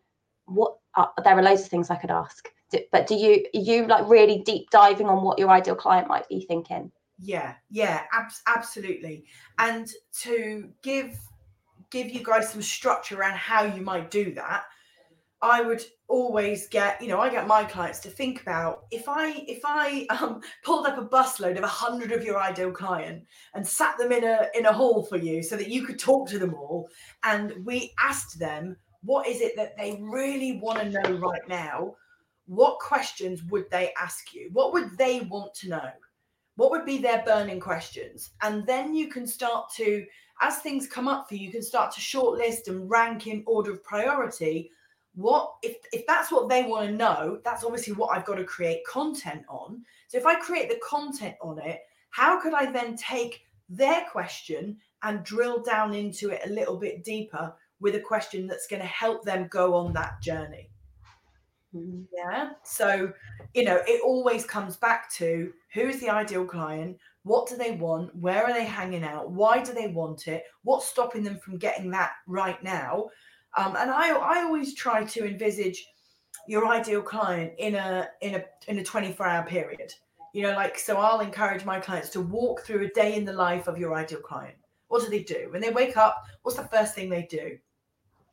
what 0.46 0.77
uh, 0.96 1.07
there 1.25 1.38
are 1.38 1.42
loads 1.42 1.62
of 1.62 1.68
things 1.68 1.90
i 1.90 1.96
could 1.96 2.11
ask. 2.11 2.51
But 2.92 3.07
do 3.07 3.14
you 3.14 3.46
you 3.53 3.87
like 3.87 4.09
really 4.09 4.38
deep 4.38 4.70
diving 4.70 5.09
on 5.09 5.23
what 5.25 5.38
your 5.38 5.51
ideal 5.51 5.75
client 5.75 6.09
might 6.09 6.29
be 6.29 6.42
thinking 6.42 6.92
yeah, 7.20 7.54
yeah, 7.70 8.02
ab- 8.12 8.33
absolutely. 8.46 9.24
And 9.59 9.88
to 10.22 10.70
give 10.83 11.18
give 11.90 12.09
you 12.09 12.22
guys 12.22 12.50
some 12.50 12.62
structure 12.62 13.18
around 13.18 13.37
how 13.37 13.64
you 13.64 13.83
might 13.83 14.11
do 14.11 14.33
that, 14.35 14.64
I 15.42 15.61
would 15.62 15.83
always 16.06 16.68
get, 16.68 17.00
you 17.02 17.09
know, 17.09 17.18
I 17.18 17.28
get 17.28 17.46
my 17.46 17.64
clients 17.64 17.98
to 18.00 18.11
think 18.11 18.40
about 18.42 18.85
if 18.90 19.09
I 19.09 19.44
if 19.46 19.61
I 19.64 20.06
um, 20.11 20.40
pulled 20.64 20.87
up 20.87 20.98
a 20.98 21.04
busload 21.04 21.59
of 21.59 21.64
a 21.64 21.68
hundred 21.68 22.12
of 22.12 22.24
your 22.24 22.40
ideal 22.40 22.72
client 22.72 23.24
and 23.54 23.66
sat 23.66 23.98
them 23.98 24.12
in 24.12 24.24
a 24.24 24.46
in 24.54 24.66
a 24.66 24.72
hall 24.72 25.02
for 25.02 25.18
you 25.18 25.42
so 25.42 25.56
that 25.56 25.68
you 25.68 25.85
could 25.85 25.98
talk 25.98 26.28
to 26.30 26.38
them 26.38 26.54
all, 26.54 26.88
and 27.22 27.54
we 27.64 27.92
asked 28.02 28.38
them 28.38 28.76
what 29.02 29.26
is 29.26 29.40
it 29.40 29.56
that 29.56 29.76
they 29.76 29.98
really 30.00 30.59
want 30.59 30.78
to 30.78 30.90
know 30.90 31.18
right 31.18 31.46
now. 31.48 31.94
What 32.46 32.78
questions 32.80 33.42
would 33.44 33.70
they 33.70 33.92
ask 34.00 34.35
you? 34.35 34.50
What 34.52 34.72
would 34.72 34.98
they 34.98 35.20
want 35.20 35.54
to 35.54 35.68
know? 35.68 35.90
What 36.61 36.70
would 36.73 36.85
be 36.85 36.99
their 36.99 37.23
burning 37.25 37.59
questions? 37.59 38.33
And 38.42 38.66
then 38.66 38.94
you 38.94 39.09
can 39.09 39.27
start 39.27 39.73
to 39.77 40.05
as 40.42 40.59
things 40.59 40.87
come 40.87 41.09
up 41.09 41.27
for 41.27 41.35
you 41.35 41.46
you 41.46 41.53
can 41.53 41.62
start 41.62 41.90
to 41.92 42.03
shortlist 42.03 42.68
and 42.68 42.90
rank 42.90 43.27
in 43.27 43.42
order 43.46 43.73
of 43.73 43.83
priority. 43.83 44.70
What 45.14 45.55
if 45.62 45.79
if 45.94 46.07
that's 46.07 46.31
what 46.31 46.51
they 46.51 46.64
want 46.64 46.90
to 46.90 46.94
know 46.94 47.40
that's 47.46 47.64
obviously 47.64 47.94
what 47.94 48.14
i've 48.14 48.27
got 48.27 48.35
to 48.35 48.44
create 48.44 48.85
content 48.87 49.42
on. 49.49 49.83
So 50.09 50.18
if 50.18 50.27
i 50.27 50.35
create 50.35 50.68
the 50.68 50.79
content 50.87 51.35
on 51.40 51.59
it 51.61 51.81
how 52.11 52.38
could 52.38 52.53
i 52.53 52.70
then 52.70 52.94
take 52.94 53.40
their 53.70 54.05
question 54.12 54.77
and 55.03 55.25
drill 55.25 55.62
down 55.62 55.94
into 55.94 56.29
it 56.29 56.42
a 56.44 56.53
little 56.53 56.77
bit 56.77 57.03
deeper 57.03 57.55
with 57.81 57.94
a 57.94 58.01
question 58.01 58.46
that's 58.46 58.66
going 58.66 58.83
to 58.83 58.88
help 58.88 59.25
them 59.25 59.49
go 59.51 59.75
on 59.75 59.94
that 59.94 60.20
journey 60.20 60.69
mm-hmm. 61.74 62.02
yeah 62.16 62.50
so 62.64 63.12
you 63.54 63.64
know 63.64 63.80
it 63.87 64.02
always 64.04 64.44
comes 64.44 64.76
back 64.76 65.11
to 65.12 65.52
who's 65.72 65.98
the 65.98 66.09
ideal 66.09 66.44
client 66.44 66.96
what 67.22 67.48
do 67.48 67.56
they 67.56 67.72
want 67.72 68.14
where 68.16 68.44
are 68.44 68.52
they 68.52 68.64
hanging 68.64 69.04
out 69.04 69.30
why 69.30 69.62
do 69.62 69.72
they 69.72 69.88
want 69.88 70.26
it 70.26 70.44
what's 70.62 70.87
stopping 70.87 71.22
them 71.22 71.38
from 71.38 71.59
getting 71.59 71.90
that 71.90 72.12
right 72.26 72.62
now? 72.62 73.09
Um, 73.56 73.76
and 73.76 73.90
I, 73.90 74.11
I 74.11 74.42
always 74.42 74.74
try 74.74 75.04
to 75.04 75.26
envisage 75.26 75.87
your 76.46 76.66
ideal 76.66 77.02
client 77.02 77.52
in 77.59 77.74
a 77.74 78.09
in 78.20 78.37
a 78.37 78.44
in 78.68 78.78
a 78.78 78.85
24 78.85 79.26
hour 79.26 79.46
period. 79.46 79.92
You 80.33 80.44
know 80.44 80.52
like 80.52 80.78
so 80.78 80.96
i'll 80.96 81.20
encourage 81.20 81.64
my 81.64 81.80
clients 81.80 82.09
to 82.11 82.20
walk 82.20 82.62
through 82.62 82.87
a 82.87 82.90
day 82.90 83.16
in 83.16 83.24
the 83.24 83.33
life 83.33 83.66
of 83.66 83.78
your 83.78 83.94
ideal 83.94 84.20
client. 84.20 84.56
What 84.88 85.02
do 85.02 85.11
they 85.11 85.22
do? 85.22 85.48
When 85.50 85.61
they 85.61 85.70
wake 85.70 85.96
up 85.96 86.22
what's 86.42 86.56
the 86.56 86.64
first 86.64 86.94
thing 86.94 87.09
they 87.09 87.26
do? 87.28 87.59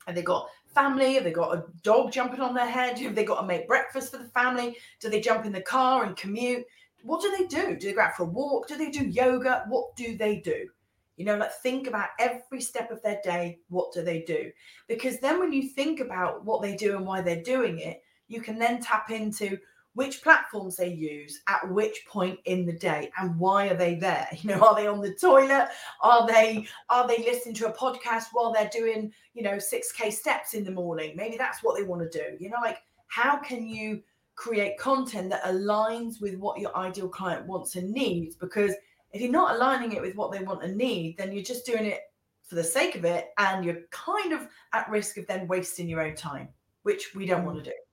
Have 0.06 0.14
they 0.14 0.22
got 0.22 0.48
family? 0.74 1.14
Have 1.14 1.24
they 1.24 1.32
got 1.32 1.56
a 1.56 1.64
dog 1.82 2.12
jumping 2.12 2.40
on 2.40 2.54
their 2.54 2.68
head? 2.68 2.98
Have 2.98 3.14
they 3.14 3.24
got 3.24 3.40
to 3.40 3.46
make 3.46 3.68
breakfast 3.68 4.12
for 4.12 4.18
the 4.18 4.28
family? 4.28 4.76
Do 5.00 5.08
they 5.08 5.20
jump 5.20 5.44
in 5.44 5.52
the 5.52 5.60
car 5.60 6.04
and 6.04 6.16
commute? 6.16 6.64
what 7.02 7.22
do 7.22 7.34
they 7.36 7.46
do? 7.46 7.76
Do 7.76 7.86
they 7.86 7.92
go 7.92 8.02
out 8.02 8.16
for 8.16 8.24
a 8.24 8.26
walk? 8.26 8.68
Do 8.68 8.76
they 8.76 8.90
do 8.90 9.06
yoga? 9.06 9.64
What 9.68 9.94
do 9.96 10.16
they 10.16 10.40
do? 10.40 10.68
You 11.16 11.24
know, 11.24 11.36
like 11.36 11.52
think 11.52 11.86
about 11.86 12.10
every 12.18 12.60
step 12.60 12.90
of 12.90 13.02
their 13.02 13.20
day. 13.24 13.58
What 13.68 13.92
do 13.92 14.02
they 14.02 14.22
do? 14.22 14.52
Because 14.86 15.18
then 15.18 15.40
when 15.40 15.52
you 15.52 15.68
think 15.68 16.00
about 16.00 16.44
what 16.44 16.62
they 16.62 16.76
do 16.76 16.96
and 16.96 17.06
why 17.06 17.22
they're 17.22 17.42
doing 17.42 17.78
it, 17.78 18.02
you 18.28 18.40
can 18.40 18.58
then 18.58 18.80
tap 18.80 19.10
into 19.10 19.58
which 19.98 20.22
platforms 20.22 20.76
they 20.76 20.92
use 20.92 21.40
at 21.48 21.68
which 21.70 22.04
point 22.06 22.38
in 22.44 22.64
the 22.64 22.72
day 22.72 23.10
and 23.18 23.36
why 23.38 23.68
are 23.68 23.76
they 23.76 23.96
there 23.96 24.28
you 24.40 24.50
know 24.50 24.60
are 24.60 24.74
they 24.74 24.86
on 24.86 25.00
the 25.00 25.14
toilet 25.14 25.68
are 26.02 26.26
they 26.26 26.66
are 26.88 27.06
they 27.08 27.18
listening 27.18 27.54
to 27.54 27.66
a 27.66 27.72
podcast 27.72 28.26
while 28.32 28.52
they're 28.52 28.70
doing 28.72 29.12
you 29.34 29.42
know 29.42 29.56
6k 29.56 30.12
steps 30.12 30.54
in 30.54 30.64
the 30.64 30.70
morning 30.70 31.14
maybe 31.16 31.36
that's 31.36 31.62
what 31.62 31.76
they 31.76 31.82
want 31.82 32.00
to 32.00 32.18
do 32.18 32.36
you 32.42 32.48
know 32.48 32.58
like 32.62 32.78
how 33.08 33.36
can 33.36 33.66
you 33.66 34.02
create 34.38 34.78
content 34.78 35.28
that 35.30 35.42
aligns 35.42 36.20
with 36.20 36.36
what 36.36 36.60
your 36.60 36.74
ideal 36.76 37.08
client 37.08 37.44
wants 37.46 37.74
and 37.74 37.90
needs. 37.90 38.36
Because 38.36 38.72
if 39.12 39.20
you're 39.20 39.32
not 39.32 39.56
aligning 39.56 39.92
it 39.92 40.00
with 40.00 40.14
what 40.14 40.30
they 40.30 40.44
want 40.44 40.62
and 40.62 40.76
need, 40.76 41.16
then 41.18 41.32
you're 41.32 41.42
just 41.42 41.66
doing 41.66 41.84
it 41.84 42.02
for 42.44 42.54
the 42.54 42.62
sake 42.62 42.94
of 42.94 43.04
it. 43.04 43.30
And 43.36 43.64
you're 43.64 43.80
kind 43.90 44.32
of 44.32 44.46
at 44.72 44.88
risk 44.88 45.18
of 45.18 45.26
then 45.26 45.48
wasting 45.48 45.88
your 45.88 46.00
own 46.00 46.14
time, 46.14 46.48
which 46.84 47.16
we 47.16 47.26
don't 47.26 47.44
want 47.44 47.64
to 47.64 47.68
mm. 47.68 47.74
do. 47.74 47.87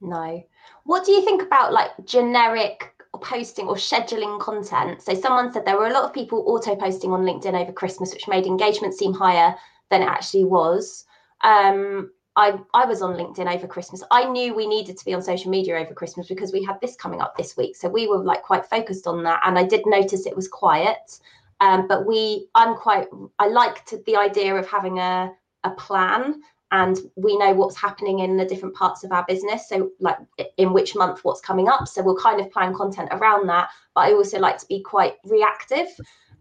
No. 0.00 0.42
What 0.84 1.04
do 1.04 1.12
you 1.12 1.24
think 1.24 1.42
about 1.42 1.72
like 1.72 1.90
generic 2.04 2.94
posting 3.20 3.66
or 3.66 3.74
scheduling 3.74 4.40
content? 4.40 5.02
So 5.02 5.14
someone 5.14 5.52
said 5.52 5.64
there 5.64 5.78
were 5.78 5.88
a 5.88 5.92
lot 5.92 6.04
of 6.04 6.14
people 6.14 6.44
auto 6.46 6.74
posting 6.74 7.12
on 7.12 7.22
LinkedIn 7.22 7.60
over 7.60 7.72
Christmas, 7.72 8.12
which 8.12 8.28
made 8.28 8.46
engagement 8.46 8.94
seem 8.94 9.12
higher 9.12 9.54
than 9.90 10.02
it 10.02 10.08
actually 10.08 10.44
was. 10.44 11.04
Um, 11.42 12.10
I, 12.36 12.58
I 12.72 12.86
was 12.86 13.02
on 13.02 13.16
LinkedIn 13.16 13.52
over 13.52 13.66
Christmas. 13.66 14.02
I 14.10 14.24
knew 14.24 14.54
we 14.54 14.66
needed 14.66 14.96
to 14.96 15.04
be 15.04 15.12
on 15.14 15.22
social 15.22 15.50
media 15.50 15.76
over 15.78 15.92
Christmas 15.92 16.28
because 16.28 16.52
we 16.52 16.64
had 16.64 16.80
this 16.80 16.96
coming 16.96 17.20
up 17.20 17.36
this 17.36 17.56
week. 17.56 17.76
So 17.76 17.88
we 17.88 18.06
were 18.06 18.18
like 18.18 18.42
quite 18.42 18.66
focused 18.66 19.06
on 19.06 19.22
that. 19.24 19.40
And 19.44 19.58
I 19.58 19.64
did 19.64 19.82
notice 19.84 20.26
it 20.26 20.36
was 20.36 20.48
quiet. 20.48 21.18
Um, 21.60 21.86
but 21.86 22.06
we, 22.06 22.46
I'm 22.54 22.76
quite, 22.76 23.08
I 23.38 23.48
liked 23.48 23.94
the 24.06 24.16
idea 24.16 24.54
of 24.54 24.66
having 24.66 24.98
a, 24.98 25.32
a 25.64 25.70
plan 25.70 26.40
and 26.72 26.98
we 27.16 27.36
know 27.36 27.52
what's 27.52 27.76
happening 27.76 28.20
in 28.20 28.36
the 28.36 28.44
different 28.44 28.74
parts 28.74 29.02
of 29.04 29.12
our 29.12 29.24
business. 29.26 29.68
So, 29.68 29.90
like 29.98 30.18
in 30.56 30.72
which 30.72 30.94
month, 30.94 31.24
what's 31.24 31.40
coming 31.40 31.68
up. 31.68 31.88
So, 31.88 32.02
we'll 32.02 32.16
kind 32.16 32.40
of 32.40 32.50
plan 32.50 32.74
content 32.74 33.08
around 33.12 33.48
that. 33.48 33.70
But 33.94 34.02
I 34.02 34.12
also 34.12 34.38
like 34.38 34.58
to 34.58 34.66
be 34.66 34.80
quite 34.80 35.14
reactive. 35.24 35.88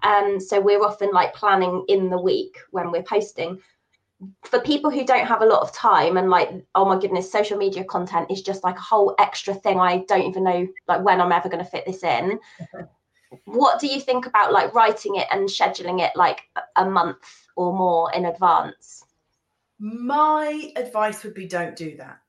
Um, 0.03 0.39
so, 0.39 0.59
we're 0.61 0.83
often 0.83 1.11
like 1.11 1.33
planning 1.33 1.83
in 1.87 2.09
the 2.09 2.21
week 2.21 2.57
when 2.71 2.91
we're 2.91 3.03
posting 3.03 3.59
for 4.43 4.59
people 4.59 4.91
who 4.91 5.05
don't 5.05 5.25
have 5.25 5.41
a 5.41 5.45
lot 5.45 5.61
of 5.61 5.71
time 5.73 6.17
and 6.17 6.29
like 6.29 6.49
oh 6.75 6.83
my 6.83 6.99
goodness 6.99 7.31
social 7.31 7.57
media 7.57 7.85
content 7.85 8.29
is 8.29 8.41
just 8.41 8.65
like 8.65 8.75
a 8.77 8.81
whole 8.81 9.15
extra 9.17 9.53
thing 9.53 9.79
i 9.79 10.03
don't 10.09 10.27
even 10.27 10.43
know 10.43 10.67
like 10.89 11.01
when 11.05 11.21
i'm 11.21 11.31
ever 11.31 11.47
going 11.47 11.63
to 11.63 11.69
fit 11.69 11.85
this 11.85 12.03
in 12.03 12.37
what 13.45 13.79
do 13.79 13.87
you 13.87 13.99
think 13.99 14.25
about 14.25 14.51
like 14.51 14.73
writing 14.73 15.15
it 15.15 15.27
and 15.31 15.47
scheduling 15.47 16.01
it 16.01 16.11
like 16.15 16.41
a 16.75 16.85
month 16.85 17.47
or 17.55 17.73
more 17.73 18.11
in 18.13 18.25
advance 18.25 19.05
my 19.79 20.71
advice 20.75 21.23
would 21.23 21.33
be 21.33 21.47
don't 21.47 21.75
do 21.75 21.95
that. 21.97 22.19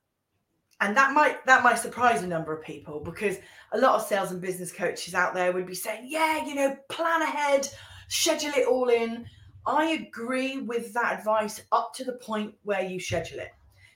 And 0.81 0.97
that 0.97 1.13
might 1.13 1.45
that 1.47 1.63
might 1.63 1.79
surprise 1.79 2.23
a 2.23 2.27
number 2.27 2.57
of 2.57 2.65
people 2.65 3.01
because 3.01 3.37
a 3.73 3.79
lot 3.79 3.97
of 3.97 4.07
sales 4.07 4.31
and 4.31 4.41
business 4.41 4.73
coaches 4.73 5.15
out 5.15 5.35
there 5.35 5.53
would 5.53 5.67
be 5.67 5.75
saying 5.75 6.07
yeah 6.09 6.45
you 6.47 6.55
know 6.55 6.75
plan 6.89 7.23
ahead 7.23 7.69
schedule 8.09 8.53
it 8.57 8.67
all 8.67 8.89
in. 8.89 9.27
I 9.67 9.91
agree 9.91 10.59
with 10.59 10.95
that 10.95 11.19
advice 11.19 11.61
up 11.71 11.93
to 11.95 12.05
the 12.05 12.15
point 12.15 12.55
where 12.63 12.83
you 12.83 12.99
schedule 12.99 13.41
it. 13.41 13.51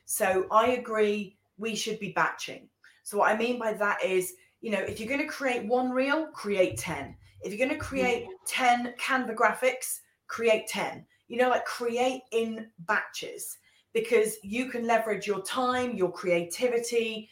So 0.04 0.46
i 0.50 0.72
agree 0.72 1.36
we 1.56 1.74
should 1.74 1.98
be 2.00 2.12
batching. 2.12 2.68
So 3.02 3.18
what 3.18 3.32
i 3.32 3.36
mean 3.36 3.58
by 3.58 3.72
that 3.74 4.04
is 4.04 4.34
you 4.60 4.70
know 4.70 4.80
if 4.80 4.98
you're 4.98 5.08
going 5.08 5.20
to 5.20 5.26
create 5.26 5.64
one 5.66 5.90
reel 5.90 6.26
create 6.28 6.76
10 6.78 7.16
if 7.42 7.52
you're 7.52 7.66
going 7.66 7.78
to 7.78 7.82
mm. 7.84 7.88
create 7.88 8.26
10 8.46 8.94
canva 8.98 9.34
graphics 9.34 10.00
create 10.26 10.66
10 10.68 11.04
you 11.34 11.40
know 11.40 11.50
like 11.50 11.64
create 11.64 12.22
in 12.30 12.68
batches 12.86 13.58
because 13.92 14.36
you 14.44 14.70
can 14.70 14.86
leverage 14.86 15.26
your 15.26 15.42
time, 15.42 15.96
your 15.96 16.12
creativity, 16.12 17.28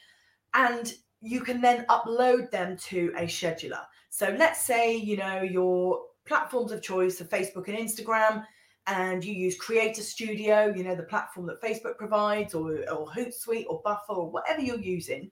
and 0.54 0.94
you 1.20 1.40
can 1.40 1.60
then 1.60 1.86
upload 1.88 2.50
them 2.50 2.76
to 2.76 3.12
a 3.16 3.22
scheduler. 3.22 3.84
So 4.10 4.34
let's 4.36 4.60
say, 4.66 4.96
you 4.96 5.16
know, 5.16 5.42
your 5.42 6.00
platforms 6.26 6.72
of 6.72 6.82
choice 6.82 7.20
are 7.20 7.26
Facebook 7.26 7.68
and 7.68 7.78
Instagram, 7.78 8.44
and 8.88 9.24
you 9.24 9.34
use 9.34 9.56
Creator 9.56 10.02
Studio, 10.02 10.72
you 10.74 10.82
know, 10.82 10.96
the 10.96 11.04
platform 11.04 11.46
that 11.46 11.62
Facebook 11.62 11.96
provides, 11.96 12.54
or, 12.54 12.78
or 12.90 13.06
Hootsuite 13.06 13.66
or 13.68 13.80
Buffer 13.84 14.14
or 14.14 14.30
whatever 14.32 14.62
you're 14.62 14.80
using. 14.80 15.30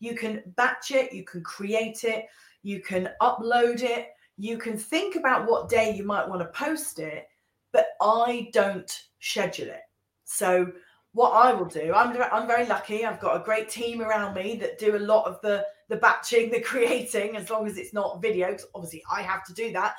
You 0.00 0.14
can 0.14 0.42
batch 0.56 0.90
it, 0.90 1.12
you 1.12 1.24
can 1.24 1.42
create 1.42 2.04
it, 2.04 2.24
you 2.62 2.80
can 2.80 3.10
upload 3.20 3.82
it, 3.82 4.08
you 4.38 4.56
can 4.56 4.78
think 4.78 5.16
about 5.16 5.46
what 5.46 5.68
day 5.68 5.94
you 5.94 6.04
might 6.04 6.26
want 6.26 6.40
to 6.40 6.58
post 6.58 6.98
it, 6.98 7.28
but 7.76 7.88
I 8.00 8.48
don't 8.54 8.90
schedule 9.20 9.66
it. 9.66 9.82
So 10.24 10.72
what 11.12 11.32
I 11.32 11.52
will 11.52 11.66
do, 11.66 11.92
I'm 11.94 12.16
I'm 12.32 12.46
very 12.46 12.64
lucky. 12.64 13.04
I've 13.04 13.20
got 13.20 13.38
a 13.38 13.44
great 13.44 13.68
team 13.68 14.00
around 14.00 14.32
me 14.34 14.56
that 14.56 14.78
do 14.78 14.96
a 14.96 15.08
lot 15.12 15.26
of 15.26 15.38
the 15.42 15.66
the 15.90 15.96
batching, 15.96 16.50
the 16.52 16.62
creating, 16.62 17.36
as 17.36 17.50
long 17.50 17.66
as 17.66 17.76
it's 17.76 17.92
not 17.92 18.22
video. 18.22 18.48
Because 18.48 18.66
obviously, 18.74 19.04
I 19.12 19.20
have 19.20 19.44
to 19.44 19.52
do 19.52 19.72
that. 19.72 19.96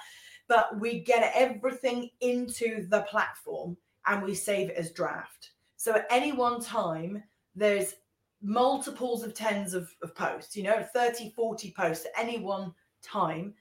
But 0.48 0.80
we 0.80 1.02
get 1.02 1.32
everything 1.36 2.10
into 2.22 2.88
the 2.88 3.02
platform 3.02 3.78
and 4.08 4.24
we 4.24 4.34
save 4.34 4.70
it 4.70 4.76
as 4.76 4.92
draft. 4.92 5.52
So 5.76 5.94
at 5.94 6.08
any 6.10 6.32
one 6.32 6.60
time, 6.60 7.22
there's 7.54 7.94
multiples 8.42 9.24
of 9.24 9.36
tens 9.36 9.76
of, 9.76 9.94
of 10.02 10.16
posts, 10.16 10.56
you 10.56 10.64
know, 10.64 10.82
30, 10.94 11.30
40 11.36 11.74
posts 11.78 12.06
at 12.08 12.20
any 12.20 12.40
one 12.40 12.74
time. 13.04 13.54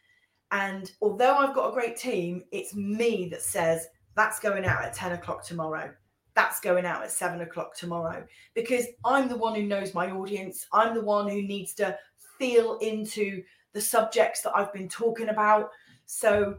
And 0.53 0.91
although 1.03 1.37
I've 1.37 1.55
got 1.55 1.69
a 1.69 1.75
great 1.75 1.97
team, 1.97 2.45
it's 2.53 2.75
me 2.75 3.29
that 3.31 3.43
says 3.43 3.89
that's 4.17 4.41
going 4.41 4.65
out 4.65 4.85
at 4.85 4.95
10 4.95 5.13
o'clock 5.13 5.45
tomorrow 5.45 5.93
that's 6.37 6.61
going 6.61 6.85
out 6.85 7.03
at 7.03 7.11
seven 7.11 7.41
o'clock 7.41 7.75
tomorrow 7.75 8.25
because 8.55 8.85
I'm 9.05 9.27
the 9.27 9.39
one 9.39 9.55
who 9.55 9.63
knows 9.63 9.95
my 9.95 10.11
audience. 10.11 10.67
I'm 10.71 10.95
the 10.95 11.03
one 11.03 11.29
who 11.29 11.43
needs 11.43 11.73
to 11.75 11.99
feel 12.39 12.77
into 12.79 13.43
the 13.73 13.81
subjects 13.81 14.43
that 14.43 14.55
I've 14.55 14.73
been 14.73 14.89
talking 14.89 15.31
about. 15.31 15.71
So 16.05 16.57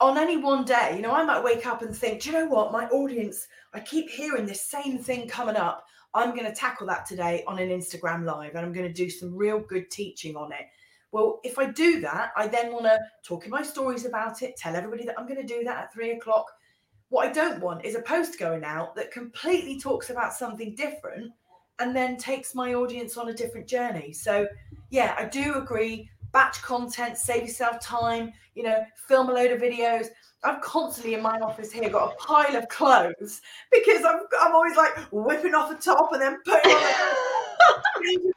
on 0.00 0.18
any 0.18 0.36
one 0.36 0.66
day, 0.66 0.92
you 0.96 1.02
know, 1.02 1.12
I 1.12 1.24
might 1.24 1.42
wake 1.42 1.66
up 1.66 1.80
and 1.80 1.96
think, 1.96 2.22
do 2.22 2.30
you 2.30 2.36
know 2.36 2.46
what? 2.46 2.72
My 2.72 2.86
audience, 2.88 3.48
I 3.72 3.80
keep 3.80 4.10
hearing 4.10 4.44
this 4.44 4.62
same 4.62 4.98
thing 4.98 5.26
coming 5.26 5.56
up. 5.56 5.86
I'm 6.12 6.30
going 6.30 6.46
to 6.46 6.54
tackle 6.54 6.86
that 6.88 7.06
today 7.06 7.42
on 7.46 7.58
an 7.58 7.70
Instagram 7.70 8.24
live 8.24 8.54
and 8.54 8.66
I'm 8.66 8.72
going 8.72 8.86
to 8.86 8.92
do 8.92 9.08
some 9.08 9.34
real 9.34 9.60
good 9.60 9.90
teaching 9.90 10.36
on 10.36 10.52
it. 10.52 10.66
Well, 11.12 11.40
if 11.42 11.58
I 11.58 11.70
do 11.70 12.00
that, 12.02 12.32
I 12.36 12.48
then 12.48 12.72
want 12.72 12.84
to 12.84 12.98
talk 13.24 13.44
in 13.44 13.50
my 13.50 13.62
stories 13.62 14.04
about 14.04 14.42
it, 14.42 14.56
tell 14.56 14.76
everybody 14.76 15.04
that 15.06 15.18
I'm 15.18 15.26
going 15.26 15.40
to 15.40 15.54
do 15.54 15.64
that 15.64 15.78
at 15.78 15.92
three 15.92 16.10
o'clock 16.12 16.46
what 17.10 17.28
I 17.28 17.32
don't 17.32 17.60
want 17.60 17.84
is 17.84 17.96
a 17.96 18.02
post 18.02 18.38
going 18.38 18.64
out 18.64 18.94
that 18.94 19.10
completely 19.10 19.78
talks 19.78 20.10
about 20.10 20.32
something 20.32 20.74
different 20.74 21.32
and 21.80 21.94
then 21.94 22.16
takes 22.16 22.54
my 22.54 22.74
audience 22.74 23.16
on 23.16 23.28
a 23.28 23.34
different 23.34 23.66
journey. 23.66 24.12
So, 24.12 24.46
yeah, 24.90 25.14
I 25.18 25.24
do 25.24 25.56
agree. 25.56 26.08
Batch 26.32 26.62
content, 26.62 27.18
save 27.18 27.42
yourself 27.42 27.80
time, 27.80 28.32
you 28.54 28.62
know, 28.62 28.84
film 29.08 29.28
a 29.28 29.32
load 29.32 29.50
of 29.50 29.60
videos. 29.60 30.06
I've 30.44 30.60
constantly 30.60 31.14
in 31.14 31.22
my 31.22 31.38
office 31.40 31.72
here 31.72 31.90
got 31.90 32.12
a 32.12 32.16
pile 32.16 32.56
of 32.56 32.68
clothes 32.68 33.42
because 33.72 34.04
I'm, 34.04 34.20
I'm 34.40 34.54
always 34.54 34.76
like 34.76 34.96
whipping 35.10 35.54
off 35.54 35.68
the 35.68 35.82
top 35.82 36.12
and 36.12 36.22
then 36.22 36.38
putting 36.44 36.70
on 36.70 37.29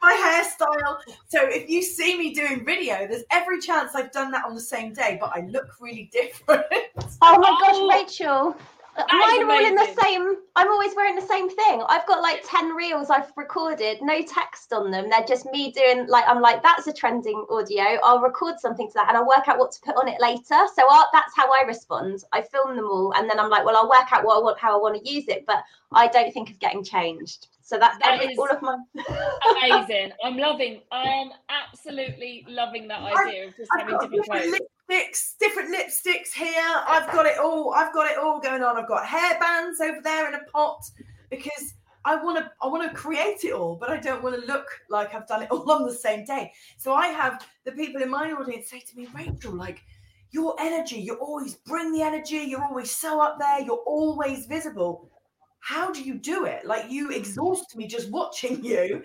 my 0.02 0.14
hairstyle. 0.14 0.98
So 1.28 1.40
if 1.42 1.68
you 1.68 1.82
see 1.82 2.18
me 2.18 2.34
doing 2.34 2.64
video, 2.64 3.06
there's 3.06 3.24
every 3.30 3.60
chance 3.60 3.94
I've 3.94 4.12
done 4.12 4.30
that 4.32 4.44
on 4.44 4.54
the 4.54 4.60
same 4.60 4.92
day, 4.92 5.18
but 5.20 5.30
I 5.34 5.46
look 5.46 5.80
really 5.80 6.10
different. 6.12 6.64
Oh 7.26 7.38
my 7.38 7.56
gosh, 7.60 8.06
Rachael. 8.06 8.56
Mine 8.96 9.42
are 9.42 9.50
all 9.50 9.66
in 9.66 9.74
the 9.74 9.96
same. 10.02 10.36
I'm 10.54 10.68
always 10.68 10.94
wearing 10.94 11.16
the 11.16 11.26
same 11.26 11.48
thing. 11.48 11.82
I've 11.88 12.06
got 12.06 12.22
like 12.22 12.44
10 12.48 12.70
reels 12.70 13.10
I've 13.10 13.32
recorded, 13.36 13.98
no 14.02 14.22
text 14.22 14.72
on 14.72 14.90
them. 14.90 15.08
They're 15.10 15.26
just 15.26 15.46
me 15.46 15.72
doing 15.72 16.06
like, 16.06 16.24
I'm 16.28 16.40
like, 16.40 16.62
that's 16.62 16.86
a 16.86 16.92
trending 16.92 17.44
audio. 17.50 17.98
I'll 18.04 18.20
record 18.20 18.60
something 18.60 18.88
to 18.88 18.94
that 18.94 19.08
and 19.08 19.16
I'll 19.16 19.26
work 19.26 19.48
out 19.48 19.58
what 19.58 19.72
to 19.72 19.80
put 19.80 19.96
on 19.96 20.06
it 20.06 20.20
later. 20.20 20.66
So 20.74 20.86
I'll, 20.88 21.08
that's 21.12 21.34
how 21.34 21.50
I 21.50 21.64
respond. 21.66 22.22
I 22.32 22.42
film 22.42 22.76
them 22.76 22.86
all 22.86 23.12
and 23.14 23.28
then 23.28 23.40
I'm 23.40 23.50
like, 23.50 23.64
well, 23.64 23.76
I'll 23.76 23.88
work 23.88 24.12
out 24.12 24.24
what 24.24 24.38
I 24.38 24.42
want, 24.42 24.58
how 24.58 24.78
I 24.78 24.80
want 24.80 25.02
to 25.02 25.10
use 25.10 25.26
it, 25.28 25.44
but 25.46 25.64
I 25.90 26.06
don't 26.06 26.32
think 26.32 26.50
of 26.50 26.58
getting 26.60 26.84
changed. 26.84 27.48
So 27.64 27.78
that's 27.78 27.96
that 28.02 28.20
every, 28.20 28.36
all 28.36 28.50
of 28.50 28.60
my 28.60 28.76
amazing. 29.62 30.12
I'm 30.22 30.36
loving. 30.36 30.82
I 30.92 31.04
am 31.04 31.30
absolutely 31.48 32.44
loving 32.46 32.86
that 32.88 33.00
idea 33.00 33.48
of 33.48 33.56
just 33.56 33.70
I've 33.72 33.88
having 33.88 33.98
different 34.00 34.26
clothes. 34.26 34.60
Lipsticks, 34.90 35.38
different 35.40 35.74
lipsticks 35.74 36.34
here. 36.34 36.82
I've 36.86 37.10
got 37.10 37.24
it 37.24 37.38
all. 37.38 37.72
I've 37.72 37.94
got 37.94 38.10
it 38.10 38.18
all 38.18 38.38
going 38.38 38.62
on. 38.62 38.76
I've 38.76 38.86
got 38.86 39.06
hair 39.06 39.40
bands 39.40 39.80
over 39.80 39.98
there 40.04 40.28
in 40.28 40.34
a 40.34 40.44
pot 40.52 40.84
because 41.30 41.72
I 42.04 42.22
want 42.22 42.36
to. 42.36 42.50
I 42.60 42.66
want 42.66 42.86
to 42.86 42.94
create 42.94 43.44
it 43.44 43.54
all, 43.54 43.76
but 43.76 43.88
I 43.88 43.96
don't 43.96 44.22
want 44.22 44.38
to 44.38 44.46
look 44.46 44.66
like 44.90 45.14
I've 45.14 45.26
done 45.26 45.44
it 45.44 45.48
all 45.50 45.70
on 45.70 45.86
the 45.86 45.94
same 45.94 46.26
day. 46.26 46.52
So 46.76 46.92
I 46.92 47.06
have 47.06 47.46
the 47.64 47.72
people 47.72 48.02
in 48.02 48.10
my 48.10 48.30
audience 48.30 48.68
say 48.68 48.80
to 48.80 48.96
me, 48.96 49.08
Rachael, 49.14 49.54
like 49.54 49.82
your 50.32 50.54
energy, 50.60 50.96
you 50.96 51.14
always 51.14 51.54
bring 51.54 51.92
the 51.92 52.02
energy. 52.02 52.44
You're 52.46 52.64
always 52.64 52.90
so 52.90 53.22
up 53.22 53.38
there. 53.38 53.60
You're 53.62 53.84
always 53.86 54.44
visible 54.44 55.08
how 55.64 55.90
do 55.90 56.02
you 56.02 56.14
do 56.14 56.44
it? 56.44 56.66
Like 56.66 56.90
you 56.90 57.10
exhaust 57.10 57.74
me 57.74 57.86
just 57.86 58.10
watching 58.10 58.62
you. 58.62 59.02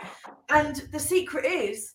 And 0.50 0.76
the 0.92 1.00
secret 1.00 1.46
is 1.46 1.94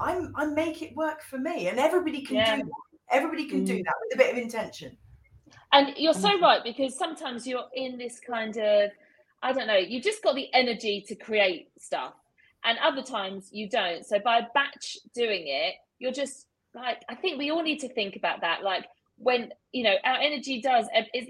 I'm 0.00 0.34
I 0.36 0.44
make 0.44 0.82
it 0.82 0.94
work 0.94 1.22
for 1.22 1.38
me. 1.38 1.68
And 1.68 1.78
everybody 1.78 2.20
can 2.20 2.36
yeah. 2.36 2.56
do 2.56 2.62
that. 2.64 2.70
Everybody 3.10 3.46
can 3.46 3.62
mm. 3.62 3.66
do 3.66 3.82
that 3.82 3.94
with 4.02 4.14
a 4.14 4.18
bit 4.18 4.32
of 4.32 4.38
intention. 4.38 4.98
And 5.72 5.94
you're 5.96 6.12
so 6.12 6.28
mm. 6.28 6.42
right 6.42 6.62
because 6.62 6.96
sometimes 6.98 7.46
you're 7.46 7.64
in 7.74 7.96
this 7.96 8.20
kind 8.20 8.58
of 8.58 8.90
I 9.42 9.52
don't 9.52 9.66
know, 9.66 9.76
you 9.76 10.02
just 10.02 10.22
got 10.22 10.34
the 10.34 10.52
energy 10.52 11.02
to 11.08 11.14
create 11.14 11.70
stuff. 11.78 12.12
And 12.64 12.78
other 12.84 13.02
times 13.02 13.48
you 13.50 13.66
don't. 13.66 14.04
So 14.04 14.18
by 14.18 14.46
batch 14.52 14.98
doing 15.14 15.44
it, 15.46 15.74
you're 15.98 16.12
just 16.12 16.48
like 16.74 17.02
I 17.08 17.14
think 17.14 17.38
we 17.38 17.50
all 17.50 17.62
need 17.62 17.80
to 17.80 17.88
think 17.88 18.16
about 18.16 18.42
that. 18.42 18.62
Like 18.62 18.84
when 19.16 19.54
you 19.72 19.84
know 19.84 19.94
our 20.04 20.18
energy 20.18 20.60
does 20.60 20.86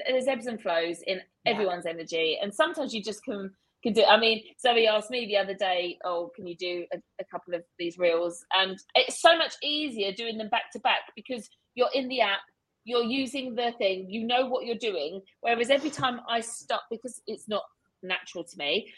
there's 0.09 0.27
ebbs 0.27 0.47
and 0.47 0.61
flows 0.61 1.03
in 1.07 1.21
everyone's 1.47 1.85
yeah. 1.85 1.93
energy 1.93 2.39
and 2.41 2.53
sometimes 2.53 2.95
you 2.95 3.03
just 3.03 3.23
can 3.25 3.51
can 3.83 3.93
do 3.93 4.05
i 4.05 4.19
mean 4.19 4.43
zoe 4.61 4.87
asked 4.87 5.11
me 5.11 5.27
the 5.27 5.37
other 5.37 5.55
day 5.55 5.99
oh 6.05 6.31
can 6.35 6.47
you 6.47 6.57
do 6.57 6.85
a, 6.93 6.99
a 7.21 7.25
couple 7.25 7.55
of 7.55 7.63
these 7.79 7.99
reels 7.99 8.45
and 8.59 8.79
it's 8.95 9.21
so 9.21 9.37
much 9.37 9.55
easier 9.63 10.13
doing 10.13 10.39
them 10.39 10.49
back 10.49 10.71
to 10.73 10.79
back 10.81 11.01
because 11.15 11.49
you're 11.75 11.91
in 11.95 12.09
the 12.09 12.21
app 12.21 12.41
you're 12.85 13.03
using 13.03 13.55
the 13.55 13.73
thing 13.79 14.07
you 14.09 14.25
know 14.25 14.47
what 14.47 14.65
you're 14.65 14.77
doing 14.77 15.21
whereas 15.41 15.71
every 15.71 15.91
time 15.91 16.21
i 16.29 16.41
stop 16.41 16.83
because 16.91 17.21
it's 17.27 17.49
not 17.49 17.63
natural 18.03 18.45
to 18.45 18.57
me 18.59 18.89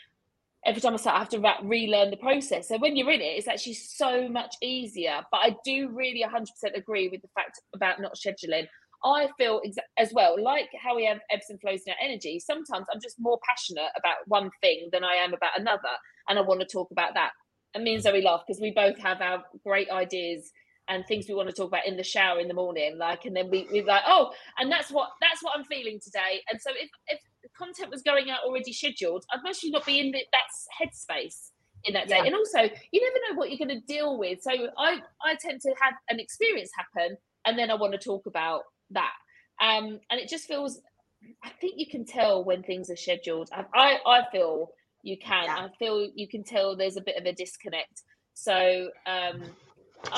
every 0.65 0.81
time 0.81 0.95
I 0.95 0.97
start, 0.97 1.17
I 1.17 1.19
have 1.21 1.29
to 1.31 1.55
relearn 1.63 2.11
the 2.11 2.17
process. 2.17 2.69
So 2.69 2.79
when 2.79 2.97
you're 2.97 3.11
in 3.11 3.21
it, 3.21 3.25
it's 3.25 3.49
actually 3.49 3.75
so 3.75 4.29
much 4.29 4.55
easier. 4.63 5.21
But 5.31 5.39
I 5.39 5.57
do 5.65 5.89
really 5.89 6.23
100% 6.23 6.77
agree 6.77 7.09
with 7.09 7.23
the 7.23 7.29
fact 7.29 7.61
about 7.75 8.01
not 8.01 8.15
scheduling. 8.17 8.67
I 9.05 9.29
feel 9.39 9.61
exa- 9.67 9.89
as 9.97 10.13
well, 10.13 10.43
like 10.43 10.69
how 10.83 10.97
we 10.97 11.05
have 11.07 11.19
ebbs 11.31 11.47
and 11.49 11.61
flows 11.61 11.83
in 11.87 11.93
our 11.93 11.99
energy. 12.03 12.41
Sometimes 12.41 12.87
I'm 12.93 13.01
just 13.01 13.17
more 13.19 13.39
passionate 13.49 13.91
about 13.97 14.17
one 14.27 14.51
thing 14.61 14.89
than 14.93 15.05
I 15.05 15.15
am 15.15 15.33
about 15.35 15.59
another, 15.59 15.95
and 16.29 16.39
I 16.39 16.43
want 16.43 16.61
to 16.61 16.67
talk 16.67 16.91
about 16.91 17.15
that. 17.15 17.31
And 17.75 17.85
me 17.85 17.95
and 17.95 18.03
Zoe 18.03 18.23
laugh 18.23 18.43
because 18.47 18.61
we 18.61 18.73
both 18.73 18.99
have 18.99 19.21
our 19.21 19.45
great 19.65 19.91
ideas 19.91 20.51
and 20.89 21.07
things 21.07 21.27
we 21.29 21.35
want 21.35 21.49
to 21.49 21.55
talk 21.55 21.69
about 21.69 21.87
in 21.87 21.97
the 21.97 22.03
shower 22.03 22.41
in 22.41 22.49
the 22.49 22.55
morning 22.55 22.97
like 22.99 23.25
and 23.27 23.37
then 23.37 23.51
we 23.51 23.69
we're 23.71 23.85
like 23.85 24.03
oh 24.07 24.31
and 24.59 24.73
that's 24.73 24.91
what 24.91 25.11
that's 25.21 25.43
what 25.43 25.53
i'm 25.57 25.65
feeling 25.65 26.01
today 26.03 26.41
and 26.51 26.61
so 26.61 26.71
if 26.71 26.89
if 27.09 27.21
the 27.43 27.49
content 27.57 27.91
was 27.91 28.03
going 28.03 28.31
out 28.31 28.41
already 28.45 28.73
scheduled 28.73 29.25
i'd 29.33 29.41
mostly 29.45 29.71
not 29.71 29.85
be 29.85 30.01
in 30.01 30.11
the, 30.11 30.21
that 30.33 30.49
headspace 30.81 31.51
in 31.85 31.95
that 31.95 32.09
day 32.09 32.17
yeah. 32.17 32.25
and 32.25 32.35
also 32.35 32.61
you 32.91 33.03
never 33.03 33.17
know 33.29 33.39
what 33.39 33.51
you're 33.51 33.59
going 33.59 33.81
to 33.81 33.87
deal 33.87 34.19
with 34.19 34.41
so 34.41 34.51
i 34.79 34.99
i 35.23 35.35
tend 35.41 35.61
to 35.61 35.73
have 35.81 35.95
an 36.09 36.19
experience 36.19 36.71
happen 36.77 37.17
and 37.47 37.59
then 37.59 37.71
i 37.71 37.75
want 37.75 37.93
to 37.93 37.99
talk 37.99 38.27
about 38.27 38.63
that 38.90 39.12
um 39.61 39.98
and 40.11 40.20
it 40.20 40.29
just 40.29 40.46
feels 40.46 40.81
i 41.44 41.51
think 41.61 41.74
you 41.77 41.87
can 41.87 42.05
tell 42.05 42.44
when 42.44 42.62
things 42.62 42.90
are 42.90 42.96
scheduled 42.96 43.48
i 43.53 43.64
i, 43.74 43.98
I 44.07 44.22
feel 44.31 44.70
you 45.03 45.16
can 45.18 45.44
yeah. 45.44 45.57
i 45.57 45.68
feel 45.79 46.09
you 46.14 46.29
can 46.29 46.44
tell 46.44 46.77
there's 46.77 46.96
a 46.96 47.03
bit 47.03 47.16
of 47.16 47.24
a 47.27 47.33
disconnect 47.33 48.03
so 48.35 48.90
um 49.07 49.42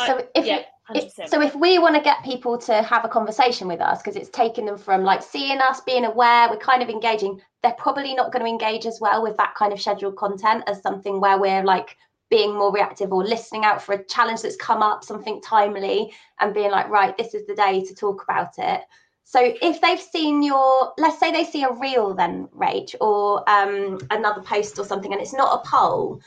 so 0.06 0.26
if 0.34 0.46
yeah. 0.46 0.62
If, 0.92 1.12
so 1.30 1.40
if 1.40 1.54
we 1.54 1.78
want 1.78 1.94
to 1.94 2.00
get 2.00 2.24
people 2.24 2.58
to 2.58 2.82
have 2.82 3.04
a 3.04 3.08
conversation 3.08 3.68
with 3.68 3.80
us 3.80 4.02
because 4.02 4.16
it's 4.16 4.28
taken 4.30 4.66
them 4.66 4.76
from 4.76 5.04
like 5.04 5.22
seeing 5.22 5.60
us 5.60 5.80
being 5.82 6.04
aware 6.04 6.50
we're 6.50 6.56
kind 6.56 6.82
of 6.82 6.88
engaging 6.88 7.40
they're 7.62 7.76
probably 7.78 8.12
not 8.14 8.32
going 8.32 8.44
to 8.44 8.50
engage 8.50 8.86
as 8.86 8.98
well 9.00 9.22
with 9.22 9.36
that 9.36 9.54
kind 9.54 9.72
of 9.72 9.80
scheduled 9.80 10.16
content 10.16 10.64
as 10.66 10.82
something 10.82 11.20
where 11.20 11.38
we're 11.38 11.62
like 11.62 11.96
being 12.30 12.54
more 12.54 12.72
reactive 12.72 13.12
or 13.12 13.24
listening 13.24 13.64
out 13.64 13.82
for 13.82 13.94
a 13.94 14.04
challenge 14.04 14.42
that's 14.42 14.56
come 14.56 14.82
up 14.82 15.04
something 15.04 15.40
timely 15.42 16.12
and 16.40 16.54
being 16.54 16.70
like 16.70 16.88
right 16.88 17.16
this 17.18 17.34
is 17.34 17.46
the 17.46 17.54
day 17.54 17.84
to 17.84 17.94
talk 17.94 18.22
about 18.22 18.52
it 18.58 18.82
so 19.24 19.52
if 19.62 19.80
they've 19.80 20.00
seen 20.00 20.42
your 20.42 20.92
let's 20.96 21.18
say 21.18 21.30
they 21.30 21.44
see 21.44 21.64
a 21.64 21.72
reel 21.72 22.14
then 22.14 22.48
rach 22.56 22.94
or 23.00 23.48
um, 23.50 23.98
another 24.10 24.42
post 24.42 24.78
or 24.78 24.84
something 24.84 25.12
and 25.12 25.20
it's 25.20 25.34
not 25.34 25.60
a 25.60 25.68
poll 25.68 26.20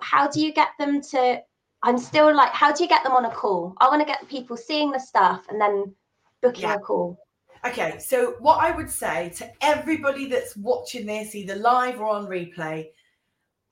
how 0.00 0.28
do 0.28 0.40
you 0.40 0.52
get 0.52 0.68
them 0.78 1.00
to 1.00 1.40
I'm 1.82 1.98
still 1.98 2.34
like, 2.34 2.50
how 2.50 2.72
do 2.72 2.82
you 2.82 2.88
get 2.88 3.04
them 3.04 3.12
on 3.12 3.26
a 3.26 3.30
call? 3.30 3.74
I 3.78 3.88
want 3.88 4.00
to 4.00 4.06
get 4.06 4.28
people 4.28 4.56
seeing 4.56 4.90
the 4.90 4.98
stuff 4.98 5.46
and 5.48 5.60
then 5.60 5.94
booking 6.42 6.64
yeah. 6.64 6.74
a 6.74 6.78
call. 6.80 7.16
Okay, 7.64 7.98
so 7.98 8.34
what 8.40 8.58
I 8.58 8.70
would 8.72 8.90
say 8.90 9.30
to 9.36 9.50
everybody 9.60 10.26
that's 10.26 10.56
watching 10.56 11.06
this, 11.06 11.34
either 11.34 11.54
live 11.54 12.00
or 12.00 12.08
on 12.08 12.26
replay, 12.26 12.88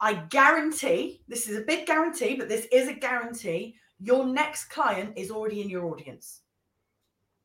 I 0.05 0.13
guarantee 0.29 1.23
this 1.29 1.49
is 1.49 1.57
a 1.57 1.63
big 1.63 1.87
guarantee, 1.87 2.35
but 2.35 2.47
this 2.47 2.67
is 2.71 2.89
a 2.89 2.93
guarantee 2.93 3.77
your 3.99 4.27
next 4.27 4.67
client 4.67 5.15
is 5.17 5.31
already 5.31 5.63
in 5.63 5.71
your 5.71 5.87
audience. 5.87 6.43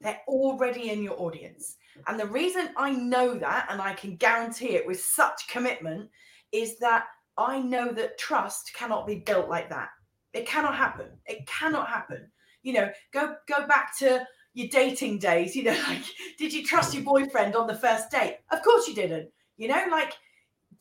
They're 0.01 0.19
already 0.27 0.89
in 0.89 1.01
your 1.01 1.17
audience. 1.21 1.77
And 2.05 2.19
the 2.19 2.25
reason 2.25 2.71
I 2.75 2.91
know 2.91 3.35
that 3.35 3.67
and 3.69 3.81
I 3.81 3.93
can 3.93 4.17
guarantee 4.17 4.75
it 4.75 4.85
with 4.85 4.99
such 4.99 5.47
commitment 5.47 6.09
is 6.51 6.77
that 6.79 7.05
I 7.37 7.61
know 7.61 7.93
that 7.93 8.17
trust 8.17 8.73
cannot 8.73 9.07
be 9.07 9.23
built 9.25 9.47
like 9.47 9.69
that. 9.69 9.87
It 10.33 10.45
cannot 10.45 10.75
happen. 10.75 11.07
It 11.27 11.47
cannot 11.47 11.87
happen. 11.87 12.29
You 12.63 12.73
know, 12.73 12.91
go 13.13 13.35
go 13.47 13.67
back 13.67 13.97
to 13.99 14.27
your 14.53 14.67
dating 14.67 15.19
days. 15.19 15.55
You 15.55 15.63
know, 15.63 15.77
like 15.87 16.03
did 16.37 16.51
you 16.51 16.65
trust 16.65 16.93
your 16.93 17.03
boyfriend 17.03 17.55
on 17.55 17.67
the 17.67 17.77
first 17.77 18.11
date? 18.11 18.39
Of 18.51 18.61
course 18.63 18.85
you 18.85 18.95
didn't. 18.95 19.29
You 19.55 19.69
know, 19.69 19.85
like 19.89 20.15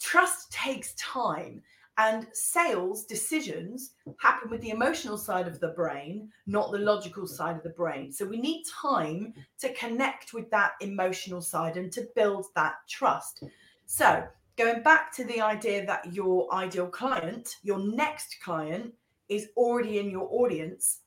trust 0.00 0.52
takes 0.52 0.94
time. 0.94 1.62
And 2.00 2.28
sales 2.32 3.04
decisions 3.06 3.94
happen 4.20 4.50
with 4.50 4.60
the 4.60 4.70
emotional 4.70 5.18
side 5.18 5.48
of 5.48 5.58
the 5.58 5.70
brain, 5.70 6.30
not 6.46 6.70
the 6.70 6.78
logical 6.78 7.26
side 7.26 7.56
of 7.56 7.64
the 7.64 7.70
brain. 7.70 8.12
So 8.12 8.24
we 8.24 8.40
need 8.40 8.62
time 8.66 9.34
to 9.58 9.72
connect 9.74 10.32
with 10.32 10.48
that 10.50 10.72
emotional 10.80 11.42
side 11.42 11.76
and 11.76 11.90
to 11.90 12.06
build 12.14 12.46
that 12.54 12.74
trust. 12.88 13.42
So, 13.86 14.28
going 14.56 14.84
back 14.84 15.12
to 15.16 15.24
the 15.24 15.40
idea 15.40 15.84
that 15.86 16.12
your 16.12 16.52
ideal 16.54 16.86
client, 16.86 17.56
your 17.64 17.80
next 17.80 18.36
client, 18.44 18.94
is 19.28 19.48
already 19.56 19.98
in 19.98 20.08
your 20.08 20.28
audience, 20.30 21.00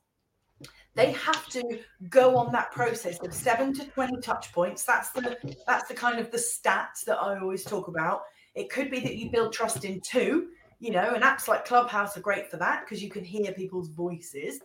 they 0.94 1.12
have 1.12 1.48
to 1.48 1.80
go 2.10 2.36
on 2.36 2.52
that 2.52 2.70
process 2.70 3.18
of 3.20 3.32
seven 3.32 3.72
to 3.74 3.86
20 3.86 4.20
touch 4.20 4.52
points. 4.52 4.84
That's 4.84 5.10
the 5.10 5.38
that's 5.66 5.88
the 5.88 5.94
kind 5.94 6.18
of 6.18 6.30
the 6.30 6.38
stats 6.38 7.04
that 7.06 7.18
I 7.18 7.38
always 7.38 7.64
talk 7.64 7.88
about. 7.88 8.22
It 8.54 8.70
could 8.70 8.90
be 8.90 9.00
that 9.00 9.16
you 9.16 9.30
build 9.30 9.52
trust 9.52 9.84
in 9.84 10.00
two, 10.00 10.48
you 10.78 10.90
know, 10.90 11.14
and 11.14 11.22
apps 11.22 11.48
like 11.48 11.64
Clubhouse 11.64 12.16
are 12.16 12.20
great 12.20 12.50
for 12.50 12.56
that 12.58 12.84
because 12.84 13.02
you 13.02 13.10
can 13.10 13.24
hear 13.24 13.52
people's 13.52 13.88
voices. 13.88 14.60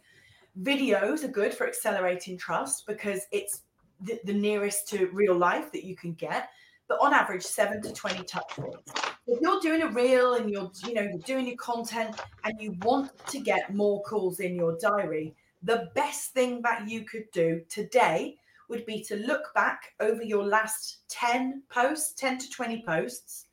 Videos 0.62 1.24
are 1.24 1.30
good 1.30 1.54
for 1.54 1.68
accelerating 1.68 2.38
trust 2.38 2.88
because 2.88 3.22
it's 3.32 3.62
the, 4.02 4.20
the 4.26 4.34
nearest 4.34 4.88
to 4.90 5.08
real 5.08 5.36
life 5.36 5.72
that 5.72 5.84
you 5.84 5.96
can 5.96 6.14
get. 6.14 6.50
But 6.88 7.00
on 7.02 7.14
average, 7.14 7.44
seven 7.44 7.82
to 7.82 7.94
20 7.94 8.24
touch 8.24 8.50
points 8.50 8.92
if 9.28 9.42
you're 9.42 9.60
doing 9.60 9.82
a 9.82 9.90
reel 9.90 10.36
and 10.36 10.50
you're 10.50 10.72
you 10.86 10.94
know 10.94 11.02
you're 11.02 11.20
doing 11.20 11.48
your 11.48 11.58
content 11.58 12.16
and 12.46 12.60
you 12.62 12.74
want 12.82 13.12
to 13.28 13.40
get 13.40 13.76
more 13.76 14.02
calls 14.04 14.40
in 14.40 14.56
your 14.56 14.78
diary 14.80 15.36
the 15.64 15.90
best 15.96 16.32
thing 16.32 16.62
that 16.62 16.88
you 16.88 17.04
could 17.04 17.26
do 17.34 17.62
today 17.70 18.36
would 18.70 18.86
be 18.86 19.02
to 19.02 19.16
look 19.18 19.54
back 19.54 19.94
over 20.00 20.24
your 20.24 20.46
last 20.46 21.00
10 21.10 21.62
posts 21.70 22.14
10 22.14 22.38
to 22.38 22.50
20 22.50 22.84
posts 22.86 23.47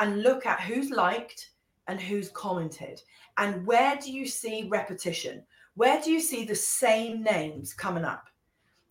and 0.00 0.22
look 0.22 0.44
at 0.46 0.60
who's 0.60 0.90
liked 0.90 1.50
and 1.86 2.00
who's 2.00 2.30
commented 2.30 3.00
and 3.38 3.64
where 3.66 3.96
do 3.96 4.12
you 4.12 4.26
see 4.26 4.66
repetition 4.68 5.42
where 5.74 6.00
do 6.02 6.10
you 6.10 6.20
see 6.20 6.44
the 6.44 6.54
same 6.54 7.22
names 7.22 7.72
coming 7.72 8.04
up 8.04 8.28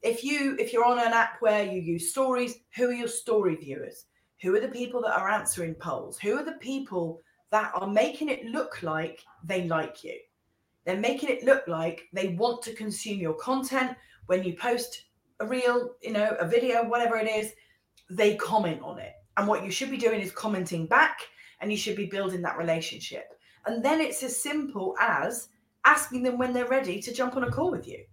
if 0.02 0.24
you 0.24 0.56
if 0.60 0.72
you're 0.72 0.86
on 0.86 1.00
an 1.00 1.14
app 1.14 1.42
where 1.42 1.66
you 1.66 1.82
use 1.82 2.12
stories 2.12 2.60
who 2.76 2.90
are 2.90 2.94
your 2.94 3.08
story 3.08 3.56
viewers 3.56 4.06
who 4.42 4.56
are 4.56 4.62
the 4.62 4.70
people 4.70 5.02
that 5.02 5.18
are 5.18 5.30
answering 5.30 5.76
polls? 5.76 6.18
Who 6.20 6.38
are 6.38 6.44
the 6.44 6.54
people 6.54 7.22
that 7.52 7.72
are 7.76 7.88
making 7.88 8.30
it 8.30 8.46
look 8.46 8.82
like 8.84 9.24
they 9.44 9.68
like 9.68 10.04
you? 10.04 10.18
They're 10.86 10.98
making 10.98 11.30
it 11.30 11.44
look 11.44 11.68
like 11.68 12.08
they 12.14 12.30
want 12.30 12.62
to 12.64 12.74
consume 12.74 13.20
your 13.20 13.34
content. 13.34 13.98
When 14.28 14.44
you 14.44 14.54
post 14.54 15.06
a 15.40 15.46
reel, 15.46 15.96
you 16.02 16.12
know, 16.12 16.36
a 16.40 16.48
video, 16.48 16.88
whatever 16.88 17.18
it 17.18 17.30
is, 17.30 17.52
they 18.10 18.36
comment 18.36 18.82
on 18.82 19.00
it. 19.00 19.14
And 19.40 19.48
what 19.48 19.64
you 19.64 19.72
should 19.72 19.90
be 19.90 19.96
doing 19.96 20.20
is 20.20 20.34
commenting 20.34 20.86
back 20.86 21.22
and 21.62 21.72
you 21.72 21.78
should 21.78 21.96
be 21.96 22.08
building 22.08 22.42
that 22.42 22.58
relationship. 22.58 23.40
And 23.66 23.84
then 23.84 24.02
it's 24.02 24.22
as 24.22 24.36
simple 24.36 24.96
as 25.00 25.48
asking 25.86 26.24
them 26.24 26.38
when 26.38 26.52
they're 26.52 26.68
ready 26.68 27.02
to 27.02 27.14
jump 27.14 27.38
on 27.38 27.46
a 27.46 27.50
call 27.50 27.72
with 27.72 27.88
you. 27.88 28.04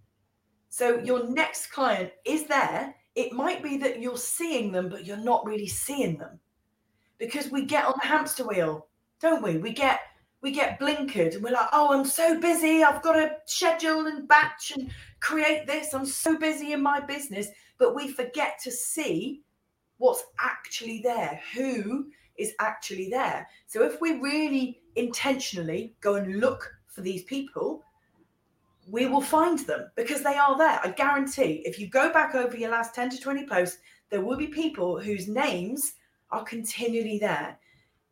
So 0.69 1.01
your 1.01 1.29
next 1.29 1.73
client 1.73 2.12
is 2.25 2.47
there 2.47 2.95
it 3.17 3.33
might 3.33 3.61
be 3.61 3.77
that 3.79 4.01
you're 4.01 4.17
seeing 4.17 4.71
them, 4.71 4.89
but 4.89 5.05
you're 5.05 5.17
not 5.17 5.45
really 5.45 5.67
seeing 5.67 6.17
them 6.17 6.39
because 7.19 7.51
we 7.51 7.65
get 7.65 7.87
on 7.87 7.95
the 8.01 8.07
hamster 8.07 8.47
wheel, 8.47 8.87
don't 9.21 9.43
we? 9.43 9.57
We 9.57 9.73
get 9.73 9.99
we 10.43 10.53
get 10.53 10.79
blinkered 10.79 11.35
and 11.35 11.43
we're 11.43 11.51
like, 11.51 11.71
oh, 11.73 11.93
I'm 11.93 12.05
so 12.05 12.39
busy. 12.39 12.85
I've 12.85 13.03
got 13.03 13.15
to 13.15 13.33
schedule 13.47 14.07
and 14.07 14.29
batch 14.29 14.75
and 14.77 14.93
create 15.19 15.67
this. 15.67 15.93
I'm 15.93 16.07
so 16.07 16.39
busy 16.39 16.73
in 16.73 16.81
my 16.81 17.01
business. 17.01 17.49
But 17.79 17.97
we 17.97 18.12
forget 18.12 18.61
to 18.62 18.71
see 18.71 19.43
what's 19.98 20.24
actually 20.38 21.00
there, 21.02 21.40
who 21.54 22.06
is 22.38 22.52
actually 22.61 23.09
there. 23.09 23.48
So 23.66 23.82
if 23.82 24.00
we 24.00 24.18
really 24.18 24.80
intentionally 24.96 25.94
go 26.00 26.14
and 26.16 26.40
look 26.40 26.74
for 26.87 27.00
these 27.00 27.24
people, 27.24 27.82
we 28.88 29.06
will 29.06 29.20
find 29.20 29.59
them 29.61 29.90
because 29.96 30.22
they 30.22 30.37
are 30.37 30.56
there. 30.56 30.80
I 30.82 30.90
guarantee 30.90 31.62
if 31.64 31.78
you 31.78 31.88
go 31.88 32.12
back 32.12 32.35
over 32.35 32.56
your 32.56 32.70
last 32.70 32.94
10 32.94 33.11
to 33.11 33.20
20 33.20 33.46
posts, 33.46 33.78
there 34.11 34.20
will 34.20 34.37
be 34.37 34.46
people 34.46 35.00
whose 35.00 35.28
names 35.28 35.94
are 36.30 36.44
continually 36.44 37.18
there. 37.18 37.59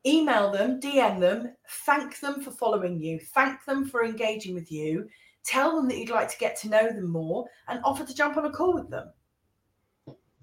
Email 0.06 0.50
them, 0.50 0.80
DM 0.80 1.20
them, 1.20 1.54
thank 1.86 2.20
them 2.20 2.40
for 2.40 2.50
following 2.50 3.00
you, 3.00 3.18
thank 3.18 3.64
them 3.64 3.86
for 3.86 4.04
engaging 4.04 4.54
with 4.54 4.70
you, 4.70 5.08
tell 5.44 5.74
them 5.74 5.88
that 5.88 5.96
you'd 5.96 6.10
like 6.10 6.30
to 6.30 6.38
get 6.38 6.56
to 6.60 6.68
know 6.68 6.86
them 6.88 7.08
more, 7.08 7.46
and 7.68 7.80
offer 7.84 8.04
to 8.04 8.14
jump 8.14 8.36
on 8.36 8.44
a 8.44 8.50
call 8.50 8.74
with 8.74 8.90
them. 8.90 9.10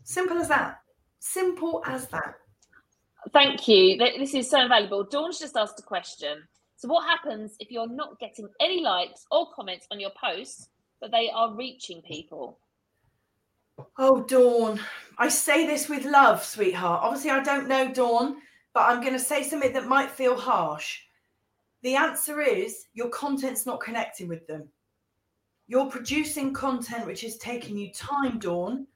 Simple 0.04 0.38
as 0.38 0.48
that. 0.48 0.81
Simple 1.24 1.84
as 1.86 2.08
that. 2.08 2.34
Thank 3.32 3.68
you. 3.68 3.96
This 3.96 4.34
is 4.34 4.50
so 4.50 4.68
valuable. 4.68 5.04
Dawn's 5.04 5.38
just 5.38 5.56
asked 5.56 5.80
a 5.80 5.84
question. 5.84 6.40
So 6.76 6.88
what 6.88 7.08
happens 7.08 7.56
if 7.60 7.70
you're 7.70 7.88
not 7.88 8.20
getting 8.20 8.50
any 8.60 8.82
likes 8.82 9.28
or 9.30 9.54
comments 9.54 9.86
on 9.92 10.00
your 10.00 10.10
posts, 10.20 10.70
but 11.00 11.12
they 11.12 11.30
are 11.30 11.54
reaching 11.56 12.02
people? 12.02 12.58
Oh, 14.00 14.24
Dawn, 14.24 14.80
I 15.20 15.30
say 15.30 15.68
this 15.68 15.88
with 15.88 16.06
love, 16.06 16.44
sweetheart. 16.44 17.02
Obviously, 17.04 17.30
I 17.30 17.44
don't 17.44 17.68
know 17.68 17.94
Dawn, 17.94 18.38
but 18.74 18.90
I'm 18.90 19.00
going 19.00 19.14
to 19.14 19.20
say 19.20 19.44
something 19.44 19.74
that 19.74 19.88
might 19.88 20.10
feel 20.10 20.36
harsh. 20.36 21.02
The 21.84 21.96
answer 21.96 22.42
is 22.42 22.86
your 22.94 23.10
content's 23.10 23.68
not 23.68 23.80
connecting 23.80 24.28
with 24.28 24.48
them. 24.48 24.68
You're 25.68 25.90
producing 25.90 26.52
content 26.52 27.06
which 27.06 27.24
is 27.24 27.38
taking 27.38 27.78
you 27.78 27.94
time, 27.94 28.40
Dawn, 28.40 28.88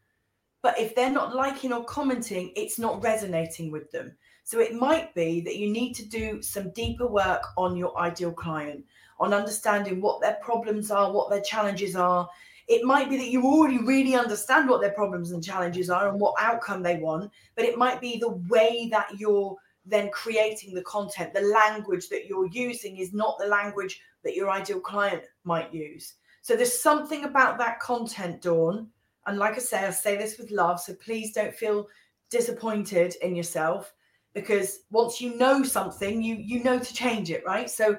but 0.66 0.80
if 0.80 0.96
they're 0.96 1.12
not 1.12 1.36
liking 1.36 1.72
or 1.72 1.84
commenting, 1.84 2.52
it's 2.56 2.80
not 2.80 3.04
resonating 3.04 3.70
with 3.70 3.92
them. 3.92 4.12
So 4.46 4.60
it 4.60 4.74
might 4.74 5.14
be 5.14 5.40
that 5.42 5.58
you 5.58 5.70
need 5.70 5.94
to 5.94 6.04
do 6.04 6.42
some 6.42 6.72
deeper 6.72 7.06
work 7.06 7.44
on 7.56 7.78
your 7.78 7.96
ideal 8.00 8.32
client, 8.32 8.84
on 9.20 9.32
understanding 9.32 10.02
what 10.02 10.22
their 10.22 10.40
problems 10.42 10.90
are, 10.90 11.14
what 11.14 11.30
their 11.30 11.44
challenges 11.44 11.96
are. 11.96 12.28
It 12.68 12.84
might 12.84 13.12
be 13.12 13.18
that 13.18 13.30
you 13.30 13.44
already 13.44 13.78
really 13.78 14.16
understand 14.16 14.68
what 14.68 14.82
their 14.82 14.94
problems 14.94 15.34
and 15.34 15.44
challenges 15.44 15.92
are 15.92 16.10
and 16.10 16.20
what 16.20 16.34
outcome 16.40 16.82
they 16.82 16.98
want, 16.98 17.30
but 17.54 17.66
it 17.66 17.78
might 17.78 18.02
be 18.02 18.18
the 18.18 18.32
way 18.50 18.90
that 18.92 19.20
you're 19.20 19.56
then 19.86 20.10
creating 20.10 20.74
the 20.74 20.82
content, 20.82 21.36
the 21.36 21.42
language 21.42 22.10
that 22.10 22.26
you're 22.26 22.48
using 22.48 22.98
is 22.98 23.14
not 23.14 23.38
the 23.38 23.46
language 23.46 24.02
that 24.24 24.36
your 24.36 24.50
ideal 24.50 24.80
client 24.80 25.26
might 25.44 25.72
use. 25.72 26.16
So 26.42 26.56
there's 26.56 26.82
something 26.82 27.24
about 27.24 27.60
that 27.60 27.80
content, 27.80 28.42
Dawn. 28.42 28.90
And 29.28 29.38
like 29.38 29.56
I 29.56 29.60
say, 29.60 29.86
I 29.86 29.90
say 29.92 30.18
this 30.18 30.38
with 30.38 30.52
love. 30.52 30.80
So 30.80 30.94
please 30.96 31.34
don't 31.34 31.54
feel 31.54 31.88
disappointed 32.30 33.16
in 33.22 33.36
yourself 33.36 33.94
because 34.34 34.80
once 34.92 35.22
you 35.22 35.38
know 35.38 35.64
something 35.64 36.22
you 36.22 36.36
you 36.36 36.64
know 36.64 36.80
to 36.80 36.94
change 36.94 37.30
it 37.30 37.46
right? 37.46 37.70
So 37.70 37.98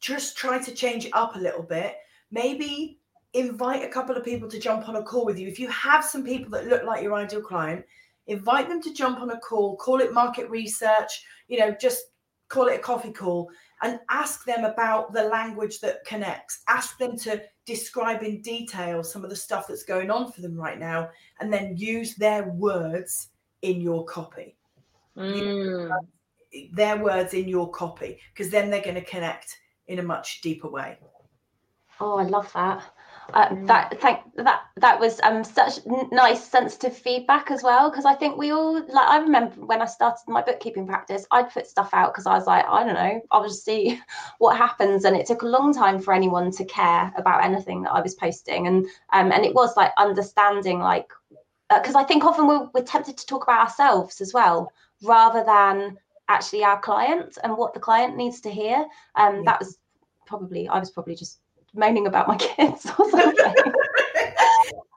just 0.00 0.36
try 0.36 0.58
to 0.58 0.72
change 0.72 1.06
it 1.06 1.12
up 1.12 1.36
a 1.36 1.40
little 1.40 1.62
bit. 1.62 1.96
Maybe 2.30 2.98
invite 3.32 3.82
a 3.82 3.88
couple 3.88 4.16
of 4.16 4.24
people 4.24 4.48
to 4.48 4.60
jump 4.60 4.88
on 4.88 4.96
a 4.96 5.02
call 5.02 5.26
with 5.26 5.38
you. 5.38 5.48
If 5.48 5.58
you 5.58 5.68
have 5.68 6.04
some 6.04 6.24
people 6.24 6.50
that 6.52 6.68
look 6.68 6.84
like 6.84 7.02
your 7.02 7.14
ideal 7.14 7.42
client 7.42 7.84
invite 8.26 8.68
them 8.68 8.80
to 8.80 8.94
jump 8.94 9.20
on 9.20 9.28
a 9.30 9.40
call 9.40 9.76
call 9.76 10.00
it 10.00 10.14
market 10.14 10.48
research 10.48 11.26
you 11.46 11.58
know 11.58 11.76
just 11.78 12.04
call 12.48 12.68
it 12.68 12.76
a 12.76 12.78
coffee 12.78 13.12
call 13.12 13.50
and 13.82 14.00
ask 14.10 14.44
them 14.44 14.64
about 14.64 15.12
the 15.12 15.24
language 15.24 15.80
that 15.80 16.04
connects. 16.06 16.62
Ask 16.68 16.98
them 16.98 17.18
to 17.18 17.42
describe 17.66 18.22
in 18.22 18.42
detail 18.42 19.02
some 19.02 19.24
of 19.24 19.30
the 19.30 19.36
stuff 19.36 19.66
that's 19.68 19.84
going 19.84 20.10
on 20.10 20.30
for 20.30 20.40
them 20.42 20.54
right 20.56 20.78
now 20.78 21.08
and 21.40 21.52
then 21.52 21.76
use 21.76 22.14
their 22.16 22.48
words 22.50 23.30
in 23.62 23.80
your 23.80 24.04
copy 24.04 24.56
Mm. 25.16 25.90
their 26.72 26.96
words 26.96 27.34
in 27.34 27.48
your 27.48 27.70
copy 27.70 28.18
because 28.32 28.50
then 28.50 28.68
they're 28.68 28.82
going 28.82 28.96
to 28.96 29.04
connect 29.04 29.60
in 29.86 30.00
a 30.00 30.02
much 30.02 30.40
deeper 30.40 30.68
way 30.68 30.98
Oh, 32.00 32.18
I 32.18 32.24
love 32.24 32.52
that. 32.54 32.82
Uh, 33.32 33.48
Mm. 33.48 33.66
That 33.66 34.00
thank 34.00 34.20
that 34.36 34.62
that 34.76 35.00
was 35.00 35.20
um 35.22 35.44
such 35.44 35.78
nice 36.12 36.44
sensitive 36.44 36.96
feedback 36.96 37.50
as 37.50 37.62
well 37.62 37.88
because 37.90 38.04
I 38.04 38.14
think 38.14 38.36
we 38.36 38.50
all 38.50 38.74
like 38.74 39.08
I 39.08 39.18
remember 39.18 39.54
when 39.64 39.80
I 39.80 39.86
started 39.86 40.22
my 40.28 40.42
bookkeeping 40.42 40.86
practice 40.86 41.26
I'd 41.30 41.50
put 41.50 41.66
stuff 41.66 41.90
out 41.94 42.12
because 42.12 42.26
I 42.26 42.34
was 42.34 42.46
like 42.46 42.66
I 42.68 42.84
don't 42.84 42.94
know 42.94 43.20
I'll 43.30 43.44
just 43.44 43.64
see 43.64 44.00
what 44.38 44.56
happens 44.56 45.04
and 45.04 45.16
it 45.16 45.26
took 45.26 45.42
a 45.42 45.46
long 45.46 45.72
time 45.72 46.00
for 46.00 46.12
anyone 46.12 46.50
to 46.52 46.64
care 46.66 47.12
about 47.16 47.42
anything 47.44 47.82
that 47.82 47.92
I 47.92 48.00
was 48.02 48.14
posting 48.14 48.66
and 48.66 48.86
um 49.12 49.32
and 49.32 49.44
it 49.44 49.54
was 49.54 49.76
like 49.76 49.92
understanding 49.96 50.80
like 50.80 51.10
because 51.70 51.94
I 51.94 52.04
think 52.04 52.24
often 52.24 52.46
we're, 52.46 52.68
we're 52.74 52.84
tempted 52.84 53.16
to 53.16 53.26
talk 53.26 53.42
about 53.44 53.60
ourselves 53.66 54.20
as 54.20 54.34
well 54.34 54.70
rather 55.02 55.42
than 55.44 55.96
actually 56.28 56.62
our 56.62 56.80
client 56.80 57.38
and 57.42 57.56
what 57.56 57.72
the 57.74 57.80
client 57.80 58.16
needs 58.16 58.40
to 58.42 58.50
hear 58.50 58.84
um 59.14 59.36
Yeah. 59.36 59.42
that 59.46 59.60
was 59.60 59.78
probably 60.26 60.68
I 60.68 60.78
was 60.78 60.90
probably 60.90 61.14
just 61.14 61.40
moaning 61.74 62.06
about 62.06 62.28
my 62.28 62.36
kids 62.38 62.86
or 62.98 63.10
something. 63.10 63.34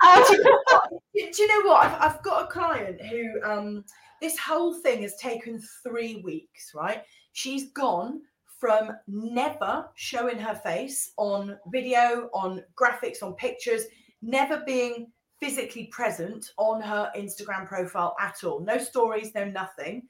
Um, 0.06 0.24
do, 0.28 0.34
you 0.34 0.44
know 0.44 0.60
what? 0.66 0.90
Do 1.14 1.42
you 1.42 1.48
know 1.48 1.70
what? 1.70 1.86
I've, 1.86 2.02
I've 2.02 2.24
got 2.24 2.44
a 2.44 2.48
client 2.48 3.02
who 3.02 3.42
um, 3.44 3.84
this 4.22 4.38
whole 4.38 4.74
thing 4.74 5.02
has 5.02 5.16
taken 5.16 5.62
three 5.84 6.22
weeks, 6.24 6.72
right? 6.76 7.02
She's 7.34 7.72
gone 7.72 8.22
from 8.60 8.92
never 9.08 9.88
showing 9.96 10.38
her 10.38 10.56
face 10.56 11.12
on 11.18 11.58
video, 11.72 12.30
on 12.34 12.64
graphics, 12.80 13.22
on 13.22 13.34
pictures, 13.34 13.84
never 14.22 14.64
being 14.66 15.12
physically 15.40 15.86
present 15.88 16.52
on 16.58 16.82
her 16.82 17.12
Instagram 17.16 17.68
profile 17.68 18.16
at 18.20 18.44
all. 18.44 18.60
No 18.60 18.78
stories, 18.78 19.32
no 19.36 19.46
nothing, 19.46 20.04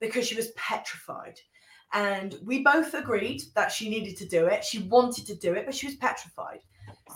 because 0.00 0.26
she 0.26 0.34
was 0.34 0.52
petrified. 0.56 1.38
And 1.92 2.38
we 2.44 2.62
both 2.62 2.94
agreed 2.94 3.42
that 3.54 3.72
she 3.72 3.88
needed 3.88 4.16
to 4.18 4.26
do 4.26 4.46
it. 4.46 4.64
She 4.64 4.80
wanted 4.80 5.26
to 5.26 5.34
do 5.34 5.54
it, 5.54 5.66
but 5.66 5.74
she 5.74 5.86
was 5.86 5.96
petrified. 5.96 6.60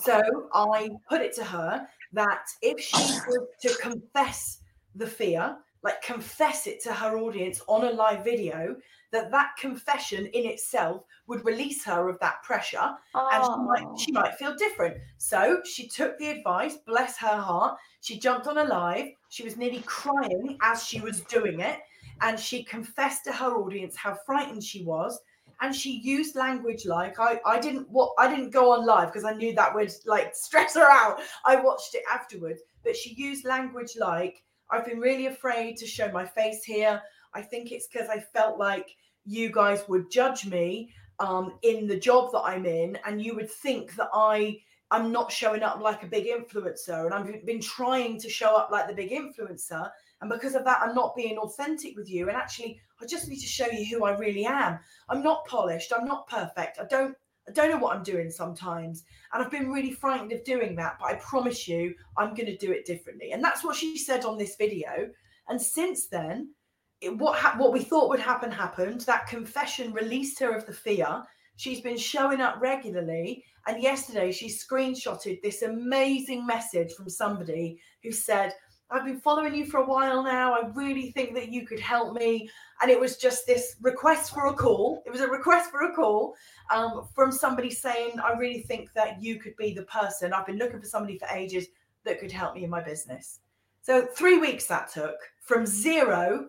So 0.02 0.20
I 0.52 0.90
put 1.08 1.20
it 1.20 1.34
to 1.36 1.44
her 1.44 1.86
that 2.12 2.46
if 2.62 2.80
she 2.80 2.96
was 2.96 3.46
to 3.62 3.74
confess 3.80 4.58
the 4.94 5.06
fear, 5.06 5.56
like 5.82 6.02
confess 6.02 6.66
it 6.66 6.82
to 6.82 6.92
her 6.92 7.18
audience 7.18 7.60
on 7.68 7.84
a 7.84 7.90
live 7.90 8.24
video, 8.24 8.74
that 9.12 9.30
that 9.30 9.52
confession 9.58 10.26
in 10.26 10.46
itself 10.46 11.04
would 11.28 11.44
release 11.44 11.84
her 11.84 12.08
of 12.08 12.18
that 12.18 12.42
pressure 12.42 12.90
and 13.14 13.44
she 13.44 13.62
might, 13.62 13.84
oh, 13.86 13.96
she 13.96 14.12
might 14.12 14.34
feel 14.34 14.56
different. 14.56 14.96
So 15.18 15.60
she 15.64 15.86
took 15.86 16.18
the 16.18 16.30
advice, 16.30 16.78
bless 16.86 17.16
her 17.18 17.36
heart. 17.36 17.78
She 18.00 18.18
jumped 18.18 18.48
on 18.48 18.58
a 18.58 18.64
live. 18.64 19.06
She 19.28 19.44
was 19.44 19.56
nearly 19.56 19.82
crying 19.86 20.58
as 20.62 20.84
she 20.84 21.00
was 21.00 21.20
doing 21.22 21.60
it. 21.60 21.78
And 22.20 22.38
she 22.38 22.62
confessed 22.62 23.24
to 23.24 23.32
her 23.32 23.56
audience 23.56 23.96
how 23.96 24.16
frightened 24.26 24.64
she 24.64 24.84
was. 24.84 25.20
And 25.60 25.74
she 25.74 26.00
used 26.00 26.34
language 26.34 26.84
like 26.84 27.20
I, 27.20 27.40
I 27.46 27.60
didn't 27.60 27.88
what 27.88 28.12
I 28.18 28.28
didn't 28.28 28.50
go 28.50 28.72
on 28.72 28.84
live 28.84 29.08
because 29.08 29.24
I 29.24 29.34
knew 29.34 29.54
that 29.54 29.74
would 29.74 29.92
like 30.04 30.34
stress 30.34 30.74
her 30.74 30.90
out. 30.90 31.20
I 31.44 31.56
watched 31.56 31.94
it 31.94 32.02
afterwards, 32.12 32.60
but 32.82 32.96
she 32.96 33.14
used 33.14 33.44
language 33.44 33.96
like 33.98 34.42
I've 34.70 34.84
been 34.84 34.98
really 34.98 35.26
afraid 35.26 35.76
to 35.78 35.86
show 35.86 36.10
my 36.10 36.26
face 36.26 36.64
here. 36.64 37.00
I 37.34 37.42
think 37.42 37.72
it's 37.72 37.86
because 37.86 38.08
I 38.08 38.18
felt 38.18 38.58
like 38.58 38.96
you 39.24 39.50
guys 39.50 39.84
would 39.88 40.10
judge 40.10 40.46
me 40.46 40.92
um, 41.18 41.54
in 41.62 41.86
the 41.86 41.98
job 41.98 42.32
that 42.32 42.42
I'm 42.42 42.66
in, 42.66 42.98
and 43.06 43.22
you 43.22 43.34
would 43.34 43.50
think 43.50 43.94
that 43.96 44.08
I 44.12 44.58
I'm 44.90 45.10
not 45.10 45.32
showing 45.32 45.62
up 45.62 45.80
like 45.80 46.02
a 46.02 46.06
big 46.06 46.26
influencer, 46.26 47.04
and 47.06 47.14
I've 47.14 47.46
been 47.46 47.60
trying 47.60 48.18
to 48.20 48.28
show 48.28 48.56
up 48.56 48.70
like 48.70 48.86
the 48.86 48.94
big 48.94 49.10
influencer, 49.10 49.90
and 50.24 50.32
because 50.32 50.54
of 50.54 50.64
that, 50.64 50.80
I'm 50.80 50.94
not 50.94 51.14
being 51.14 51.36
authentic 51.36 51.94
with 51.98 52.10
you. 52.10 52.28
And 52.28 52.36
actually, 52.36 52.80
I 52.98 53.04
just 53.04 53.28
need 53.28 53.40
to 53.40 53.46
show 53.46 53.66
you 53.66 53.84
who 53.84 54.06
I 54.06 54.16
really 54.16 54.46
am. 54.46 54.78
I'm 55.10 55.22
not 55.22 55.44
polished. 55.44 55.92
I'm 55.94 56.06
not 56.06 56.26
perfect. 56.28 56.78
I 56.80 56.86
don't 56.86 57.14
I 57.46 57.52
don't 57.52 57.70
know 57.70 57.76
what 57.76 57.94
I'm 57.94 58.02
doing 58.02 58.30
sometimes, 58.30 59.04
and 59.34 59.44
I've 59.44 59.50
been 59.50 59.70
really 59.70 59.90
frightened 59.90 60.32
of 60.32 60.42
doing 60.44 60.76
that. 60.76 60.96
But 60.98 61.10
I 61.10 61.16
promise 61.16 61.68
you, 61.68 61.94
I'm 62.16 62.32
going 62.32 62.46
to 62.46 62.56
do 62.56 62.72
it 62.72 62.86
differently. 62.86 63.32
And 63.32 63.44
that's 63.44 63.62
what 63.62 63.76
she 63.76 63.98
said 63.98 64.24
on 64.24 64.38
this 64.38 64.56
video. 64.56 65.10
And 65.46 65.60
since 65.60 66.06
then, 66.06 66.54
it, 67.02 67.14
what 67.18 67.36
ha- 67.36 67.56
what 67.58 67.74
we 67.74 67.82
thought 67.82 68.08
would 68.08 68.18
happen 68.20 68.50
happened. 68.50 69.02
That 69.02 69.26
confession 69.26 69.92
released 69.92 70.38
her 70.40 70.56
of 70.56 70.64
the 70.64 70.72
fear. 70.72 71.22
She's 71.56 71.82
been 71.82 71.98
showing 71.98 72.40
up 72.40 72.62
regularly, 72.62 73.44
and 73.66 73.82
yesterday 73.82 74.32
she 74.32 74.48
screenshotted 74.48 75.42
this 75.42 75.60
amazing 75.60 76.46
message 76.46 76.94
from 76.94 77.10
somebody 77.10 77.78
who 78.02 78.10
said, 78.10 78.54
"I've 78.90 79.04
been 79.04 79.20
following 79.20 79.54
you 79.54 79.66
for 79.66 79.80
a 79.80 79.86
while 79.86 80.22
now. 80.22 80.54
I 80.54 80.68
really 80.74 81.10
think 81.12 81.34
that 81.34 81.48
you 81.48 81.66
could 81.66 81.80
help 81.80 82.14
me." 82.14 82.48
And 82.80 82.90
it 82.90 82.98
was 82.98 83.16
just 83.16 83.46
this 83.46 83.76
request 83.80 84.32
for 84.32 84.46
a 84.46 84.54
call. 84.54 85.02
It 85.06 85.10
was 85.10 85.20
a 85.20 85.28
request 85.28 85.70
for 85.70 85.82
a 85.82 85.94
call 85.94 86.34
um, 86.70 87.08
from 87.14 87.32
somebody 87.32 87.70
saying, 87.70 88.20
"I 88.20 88.32
really 88.32 88.62
think 88.62 88.92
that 88.94 89.22
you 89.22 89.38
could 89.38 89.56
be 89.56 89.74
the 89.74 89.84
person. 89.84 90.32
I've 90.32 90.46
been 90.46 90.58
looking 90.58 90.80
for 90.80 90.86
somebody 90.86 91.18
for 91.18 91.28
ages 91.28 91.66
that 92.04 92.20
could 92.20 92.32
help 92.32 92.54
me 92.54 92.64
in 92.64 92.70
my 92.70 92.82
business." 92.82 93.40
So 93.82 94.06
three 94.06 94.38
weeks 94.38 94.66
that 94.66 94.90
took 94.90 95.16
from 95.42 95.66
zero 95.66 96.48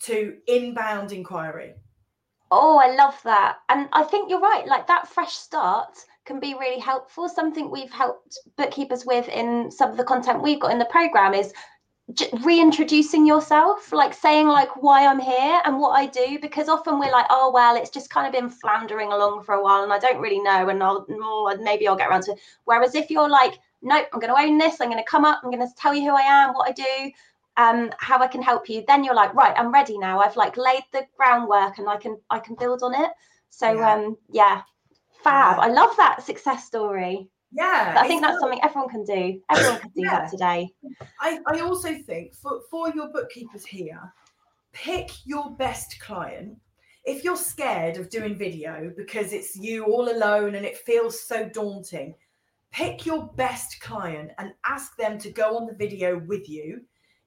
to 0.00 0.38
inbound 0.46 1.12
inquiry. 1.12 1.74
oh, 2.50 2.78
I 2.78 2.94
love 2.94 3.20
that. 3.24 3.58
And 3.68 3.88
I 3.92 4.02
think 4.02 4.28
you're 4.28 4.40
right. 4.40 4.66
Like 4.66 4.86
that 4.86 5.08
fresh 5.08 5.34
start 5.34 5.98
can 6.30 6.38
be 6.38 6.54
really 6.54 6.78
helpful. 6.78 7.28
Something 7.28 7.70
we've 7.70 7.90
helped 7.90 8.38
bookkeepers 8.56 9.04
with 9.04 9.28
in 9.28 9.70
some 9.70 9.90
of 9.90 9.96
the 9.96 10.04
content 10.04 10.42
we've 10.42 10.60
got 10.60 10.70
in 10.70 10.78
the 10.78 10.84
program 10.84 11.34
is 11.34 11.52
reintroducing 12.42 13.24
yourself 13.24 13.92
like 13.92 14.12
saying 14.12 14.48
like 14.48 14.82
why 14.82 15.06
i'm 15.06 15.20
here 15.20 15.60
and 15.64 15.78
what 15.78 15.90
i 15.90 16.06
do 16.06 16.40
because 16.42 16.68
often 16.68 16.98
we're 16.98 17.12
like 17.12 17.26
oh 17.30 17.52
well 17.54 17.76
it's 17.76 17.88
just 17.88 18.10
kind 18.10 18.26
of 18.26 18.32
been 18.32 18.50
floundering 18.50 19.12
along 19.12 19.44
for 19.44 19.54
a 19.54 19.62
while 19.62 19.84
and 19.84 19.92
i 19.92 19.98
don't 19.98 20.20
really 20.20 20.40
know 20.40 20.68
and 20.70 20.82
i'll 20.82 21.06
maybe 21.60 21.86
i'll 21.86 21.94
get 21.94 22.08
around 22.08 22.22
to 22.24 22.32
it 22.32 22.40
whereas 22.64 22.96
if 22.96 23.10
you're 23.10 23.28
like 23.28 23.60
nope 23.82 24.08
i'm 24.12 24.18
going 24.18 24.34
to 24.34 24.42
own 24.42 24.58
this 24.58 24.80
i'm 24.80 24.90
going 24.90 24.98
to 24.98 25.08
come 25.08 25.24
up 25.24 25.40
i'm 25.44 25.52
going 25.52 25.64
to 25.64 25.72
tell 25.76 25.94
you 25.94 26.02
who 26.02 26.16
i 26.16 26.22
am 26.22 26.52
what 26.52 26.68
i 26.68 26.72
do 26.72 27.12
um 27.58 27.92
how 27.98 28.18
i 28.18 28.26
can 28.26 28.42
help 28.42 28.68
you 28.68 28.82
then 28.88 29.04
you're 29.04 29.14
like 29.14 29.32
right 29.34 29.54
i'm 29.56 29.72
ready 29.72 29.96
now 29.96 30.18
i've 30.18 30.36
like 30.36 30.56
laid 30.56 30.82
the 30.92 31.06
groundwork 31.16 31.78
and 31.78 31.88
i 31.88 31.96
can 31.96 32.18
i 32.30 32.40
can 32.40 32.56
build 32.56 32.82
on 32.82 32.92
it 32.92 33.10
so 33.50 33.72
Yeah. 33.72 33.94
um 33.94 34.16
yeah 34.32 34.62
fab 35.22 35.58
i 35.58 35.68
love 35.68 35.94
that 35.96 36.22
success 36.22 36.64
story 36.66 37.28
Yeah, 37.52 37.94
i 37.98 38.06
think 38.06 38.22
that's 38.22 38.38
something 38.40 38.60
everyone 38.62 38.88
can 38.88 39.04
do 39.04 39.40
everyone 39.50 39.80
can 39.80 39.90
do 39.90 40.02
Yeah. 40.02 40.20
that 40.20 40.30
today 40.30 40.68
I, 41.20 41.38
I 41.46 41.60
also 41.60 41.94
think 41.94 42.34
for, 42.34 42.60
for 42.70 42.90
your 42.90 43.08
bookkeepers 43.12 43.64
here, 43.64 44.00
pick 44.72 45.10
your 45.26 45.50
best 45.56 46.00
client. 46.00 46.56
If 47.04 47.24
you're 47.24 47.36
scared 47.36 47.96
of 47.96 48.10
doing 48.10 48.36
video 48.36 48.92
because 48.96 49.32
it's 49.32 49.56
you 49.56 49.84
all 49.84 50.10
alone 50.10 50.54
and 50.54 50.64
it 50.64 50.78
feels 50.78 51.20
so 51.20 51.48
daunting, 51.48 52.14
pick 52.72 53.04
your 53.06 53.32
best 53.36 53.80
client 53.80 54.30
and 54.38 54.52
ask 54.64 54.96
them 54.96 55.18
to 55.18 55.30
go 55.30 55.56
on 55.56 55.66
the 55.66 55.74
video 55.74 56.18
with 56.26 56.48
you. 56.48 56.82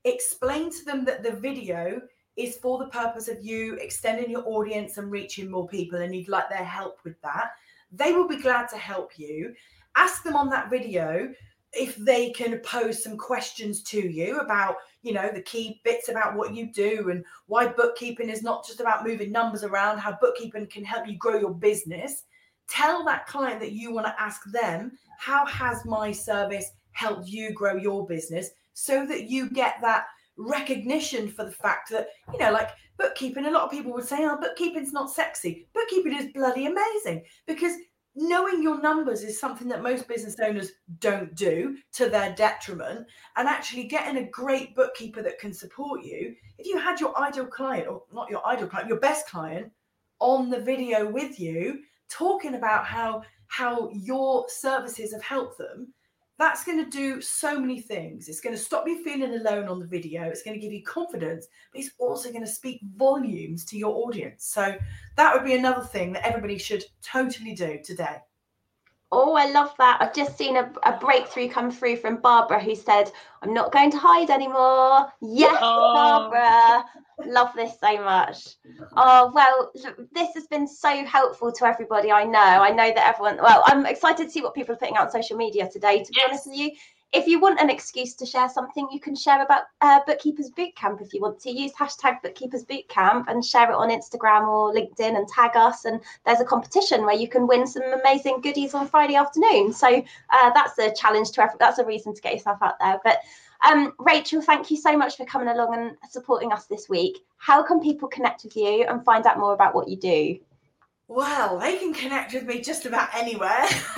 Explain 0.05 0.71
to 0.71 0.85
them 0.85 1.05
that 1.05 1.23
the 1.23 1.33
video 1.33 2.01
is 2.35 2.57
for 2.57 2.79
the 2.79 2.87
purpose 2.87 3.27
of 3.27 3.43
you 3.43 3.75
extending 3.75 4.29
your 4.29 4.43
audience 4.47 4.97
and 4.97 5.11
reaching 5.11 5.49
more 5.51 5.67
people, 5.67 5.99
and 6.01 6.15
you'd 6.15 6.29
like 6.29 6.49
their 6.49 6.63
help 6.63 6.97
with 7.03 7.19
that. 7.21 7.51
They 7.93 8.11
will 8.11 8.27
be 8.27 8.41
glad 8.41 8.67
to 8.69 8.77
help 8.77 9.17
you. 9.17 9.53
Ask 9.95 10.23
them 10.23 10.35
on 10.35 10.49
that 10.49 10.69
video 10.69 11.33
if 11.73 11.95
they 11.95 12.31
can 12.31 12.59
pose 12.59 13.03
some 13.03 13.17
questions 13.17 13.81
to 13.81 13.99
you 13.99 14.39
about 14.39 14.75
you 15.01 15.11
know 15.11 15.31
the 15.33 15.41
key 15.41 15.81
bits 15.83 16.07
about 16.07 16.35
what 16.35 16.53
you 16.53 16.71
do 16.71 17.09
and 17.09 17.25
why 17.47 17.67
bookkeeping 17.67 18.29
is 18.29 18.43
not 18.43 18.65
just 18.65 18.79
about 18.79 19.05
moving 19.05 19.31
numbers 19.31 19.63
around 19.63 19.97
how 19.97 20.15
bookkeeping 20.21 20.67
can 20.67 20.83
help 20.83 21.07
you 21.07 21.17
grow 21.17 21.39
your 21.39 21.53
business 21.53 22.25
tell 22.69 23.03
that 23.03 23.25
client 23.25 23.59
that 23.59 23.71
you 23.71 23.91
want 23.91 24.05
to 24.05 24.21
ask 24.21 24.43
them 24.51 24.91
how 25.17 25.45
has 25.47 25.83
my 25.83 26.11
service 26.11 26.71
helped 26.91 27.27
you 27.27 27.51
grow 27.53 27.75
your 27.75 28.05
business 28.05 28.51
so 28.73 29.05
that 29.05 29.29
you 29.29 29.49
get 29.49 29.75
that 29.81 30.05
recognition 30.37 31.27
for 31.27 31.45
the 31.45 31.51
fact 31.51 31.89
that 31.91 32.07
you 32.31 32.39
know 32.39 32.51
like 32.51 32.69
bookkeeping 32.97 33.45
a 33.45 33.51
lot 33.51 33.63
of 33.63 33.71
people 33.71 33.93
would 33.93 34.05
say 34.05 34.17
oh 34.21 34.37
bookkeeping's 34.39 34.93
not 34.93 35.11
sexy. 35.11 35.67
Bookkeeping 35.73 36.15
is 36.15 36.33
bloody 36.33 36.65
amazing 36.65 37.23
because 37.47 37.73
knowing 38.15 38.61
your 38.61 38.79
numbers 38.81 39.23
is 39.23 39.39
something 39.39 39.67
that 39.67 39.81
most 39.81 40.07
business 40.07 40.39
owners 40.39 40.71
don't 40.99 41.33
do 41.35 41.75
to 41.91 42.09
their 42.09 42.33
detriment. 42.35 43.07
And 43.35 43.47
actually 43.47 43.85
getting 43.85 44.17
a 44.17 44.29
great 44.29 44.75
bookkeeper 44.75 45.21
that 45.23 45.39
can 45.39 45.53
support 45.53 46.03
you 46.03 46.35
if 46.57 46.67
you 46.67 46.77
had 46.77 46.99
your 46.99 47.17
ideal 47.19 47.47
client 47.47 47.87
or 47.87 48.03
not 48.13 48.29
your 48.29 48.45
ideal 48.45 48.67
client 48.67 48.89
your 48.89 48.99
best 48.99 49.27
client 49.27 49.71
on 50.19 50.49
the 50.49 50.59
video 50.59 51.09
with 51.09 51.39
you 51.39 51.81
talking 52.09 52.55
about 52.55 52.85
how 52.85 53.23
how 53.47 53.89
your 53.93 54.45
services 54.47 55.11
have 55.11 55.23
helped 55.23 55.57
them 55.57 55.93
that's 56.39 56.63
going 56.63 56.83
to 56.83 56.89
do 56.89 57.21
so 57.21 57.59
many 57.59 57.79
things. 57.79 58.27
It's 58.27 58.41
going 58.41 58.55
to 58.55 58.61
stop 58.61 58.87
you 58.87 59.03
feeling 59.03 59.35
alone 59.35 59.67
on 59.67 59.79
the 59.79 59.85
video. 59.85 60.23
It's 60.23 60.41
going 60.41 60.59
to 60.59 60.61
give 60.61 60.73
you 60.73 60.83
confidence, 60.83 61.47
but 61.71 61.81
it's 61.81 61.91
also 61.99 62.31
going 62.31 62.45
to 62.45 62.51
speak 62.51 62.81
volumes 62.95 63.65
to 63.65 63.77
your 63.77 63.95
audience. 64.07 64.45
So 64.45 64.75
that 65.15 65.33
would 65.33 65.45
be 65.45 65.55
another 65.55 65.83
thing 65.83 66.13
that 66.13 66.25
everybody 66.25 66.57
should 66.57 66.83
totally 67.01 67.53
do 67.53 67.79
today. 67.83 68.17
Oh, 69.15 69.35
I 69.35 69.51
love 69.51 69.75
that. 69.77 69.99
I've 70.01 70.15
just 70.15 70.39
seen 70.39 70.57
a, 70.57 70.71
a, 70.81 70.97
breakthrough 70.97 71.47
come 71.47 71.69
through 71.69 71.97
from 71.97 72.17
Barbara 72.17 72.59
who 72.59 72.75
said, 72.75 73.11
I'm 73.43 73.53
not 73.53 73.71
going 73.71 73.91
to 73.91 73.97
hide 73.99 74.31
anymore. 74.31 75.13
Yes, 75.21 75.55
oh. 75.61 75.93
Barbara. 75.93 76.83
Love 77.25 77.51
this 77.55 77.79
so 77.79 78.03
much. 78.03 78.55
Oh, 78.95 79.31
well, 79.33 79.71
this 80.11 80.33
has 80.33 80.47
been 80.47 80.67
so 80.67 81.05
helpful 81.05 81.51
to 81.51 81.65
everybody 81.65 82.11
I 82.11 82.23
know. 82.23 82.39
I 82.39 82.71
know 82.71 82.91
that 82.93 83.07
everyone, 83.07 83.37
well, 83.37 83.63
I'm 83.65 83.85
excited 83.85 84.25
to 84.25 84.31
see 84.31 84.41
what 84.41 84.53
people 84.53 84.73
are 84.73 84.77
putting 84.77 84.97
out 84.97 85.05
on 85.05 85.11
social 85.11 85.37
media 85.37 85.69
today, 85.69 86.03
to 86.03 86.11
be 86.11 86.17
yes. 86.17 86.29
honest 86.29 86.47
with 86.47 86.57
you 86.57 86.71
if 87.13 87.27
you 87.27 87.39
want 87.39 87.61
an 87.61 87.69
excuse 87.69 88.15
to 88.15 88.25
share 88.25 88.49
something, 88.49 88.87
you 88.91 88.99
can 88.99 89.15
share 89.15 89.43
about 89.43 89.63
uh, 89.81 89.99
Bookkeepers 90.07 90.49
Bootcamp 90.49 90.99
if 90.99 91.13
you 91.13 91.21
want 91.21 91.39
to. 91.41 91.51
Use 91.51 91.71
hashtag 91.73 92.19
Bookkeepers 92.23 92.65
Bootcamp 92.65 93.25
and 93.27 93.45
share 93.45 93.69
it 93.71 93.75
on 93.75 93.89
Instagram 93.89 94.47
or 94.47 94.73
LinkedIn 94.73 95.15
and 95.15 95.27
tag 95.27 95.51
us. 95.55 95.85
And 95.85 96.01
there's 96.25 96.39
a 96.39 96.45
competition 96.45 97.05
where 97.05 97.15
you 97.15 97.29
can 97.29 97.45
win 97.45 97.67
some 97.67 97.83
amazing 97.83 98.41
goodies 98.41 98.73
on 98.73 98.87
Friday 98.87 99.15
afternoon. 99.15 99.73
So 99.73 99.87
uh, 100.31 100.49
that's 100.55 100.77
a 100.79 100.91
challenge 100.95 101.31
to 101.33 101.43
every, 101.43 101.55
that's 101.59 101.77
a 101.77 101.85
reason 101.85 102.15
to 102.15 102.21
get 102.21 102.33
yourself 102.33 102.57
out 102.63 102.79
there. 102.79 102.99
But 103.03 103.19
um, 103.69 103.93
Rachael, 103.99 104.41
thank 104.41 104.69
you 104.71 104.77
so 104.77 104.97
much 104.97 105.17
for 105.17 105.25
coming 105.25 105.47
along 105.47 105.73
and 105.73 105.97
supporting 106.09 106.51
us 106.51 106.65
this 106.65 106.89
week. 106.89 107.19
How 107.37 107.63
can 107.63 107.79
people 107.79 108.07
connect 108.07 108.43
with 108.43 108.55
you 108.55 108.85
and 108.87 109.03
find 109.03 109.25
out 109.25 109.39
more 109.39 109.53
about 109.53 109.75
what 109.75 109.87
you 109.87 109.97
do? 109.97 110.37
Well, 111.07 111.59
they 111.59 111.77
can 111.77 111.93
connect 111.93 112.33
with 112.33 112.43
me 112.43 112.61
just 112.61 112.85
about 112.85 113.13
anywhere. 113.13 113.65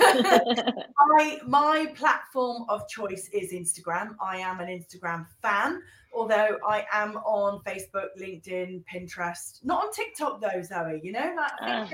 my, 1.08 1.38
my 1.46 1.86
platform 1.94 2.64
of 2.68 2.88
choice 2.88 3.30
is 3.32 3.52
Instagram. 3.52 4.16
I 4.20 4.38
am 4.38 4.60
an 4.60 4.68
Instagram 4.68 5.26
fan, 5.40 5.80
although 6.12 6.58
I 6.66 6.84
am 6.92 7.16
on 7.18 7.62
Facebook, 7.62 8.08
LinkedIn, 8.20 8.84
Pinterest. 8.92 9.64
Not 9.64 9.84
on 9.84 9.92
TikTok 9.92 10.40
though, 10.40 10.62
Zoe. 10.62 11.00
You 11.02 11.12
know, 11.12 11.34
like, 11.36 11.52
uh. 11.62 11.86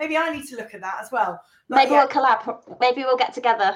Maybe 0.00 0.16
I 0.16 0.30
need 0.30 0.46
to 0.48 0.56
look 0.56 0.74
at 0.74 0.80
that 0.80 0.98
as 1.00 1.12
well. 1.12 1.40
But 1.68 1.76
maybe 1.76 1.92
yeah. 1.92 1.98
we'll 1.98 2.08
collab. 2.08 2.80
Maybe 2.80 3.02
we'll 3.02 3.16
get 3.16 3.32
together. 3.32 3.72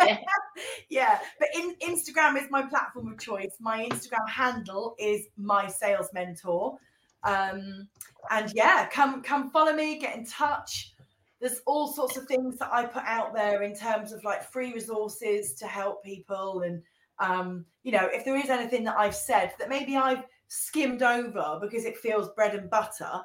yeah. 0.00 0.18
yeah, 0.88 1.18
but 1.38 1.48
in, 1.54 1.74
Instagram 1.82 2.40
is 2.40 2.50
my 2.50 2.62
platform 2.62 3.12
of 3.12 3.18
choice. 3.18 3.56
My 3.60 3.86
Instagram 3.88 4.28
handle 4.28 4.94
is 4.98 5.26
my 5.36 5.66
sales 5.66 6.08
mentor. 6.12 6.78
Um, 7.24 7.88
and 8.30 8.52
yeah, 8.54 8.88
come 8.90 9.22
come 9.22 9.50
follow 9.50 9.72
me, 9.72 9.98
get 9.98 10.16
in 10.16 10.26
touch. 10.26 10.94
There's 11.40 11.60
all 11.66 11.92
sorts 11.92 12.16
of 12.16 12.26
things 12.26 12.58
that 12.58 12.72
I 12.72 12.84
put 12.84 13.02
out 13.04 13.34
there 13.34 13.62
in 13.62 13.74
terms 13.74 14.12
of 14.12 14.22
like 14.24 14.44
free 14.44 14.72
resources 14.72 15.54
to 15.54 15.66
help 15.66 16.04
people. 16.04 16.62
And 16.62 16.82
um, 17.18 17.64
you 17.82 17.92
know, 17.92 18.08
if 18.12 18.24
there 18.24 18.36
is 18.36 18.50
anything 18.50 18.84
that 18.84 18.96
I've 18.96 19.14
said 19.14 19.52
that 19.58 19.68
maybe 19.68 19.96
I've 19.96 20.24
skimmed 20.48 21.02
over 21.02 21.58
because 21.60 21.84
it 21.84 21.96
feels 21.96 22.28
bread 22.30 22.54
and 22.54 22.70
butter, 22.70 23.20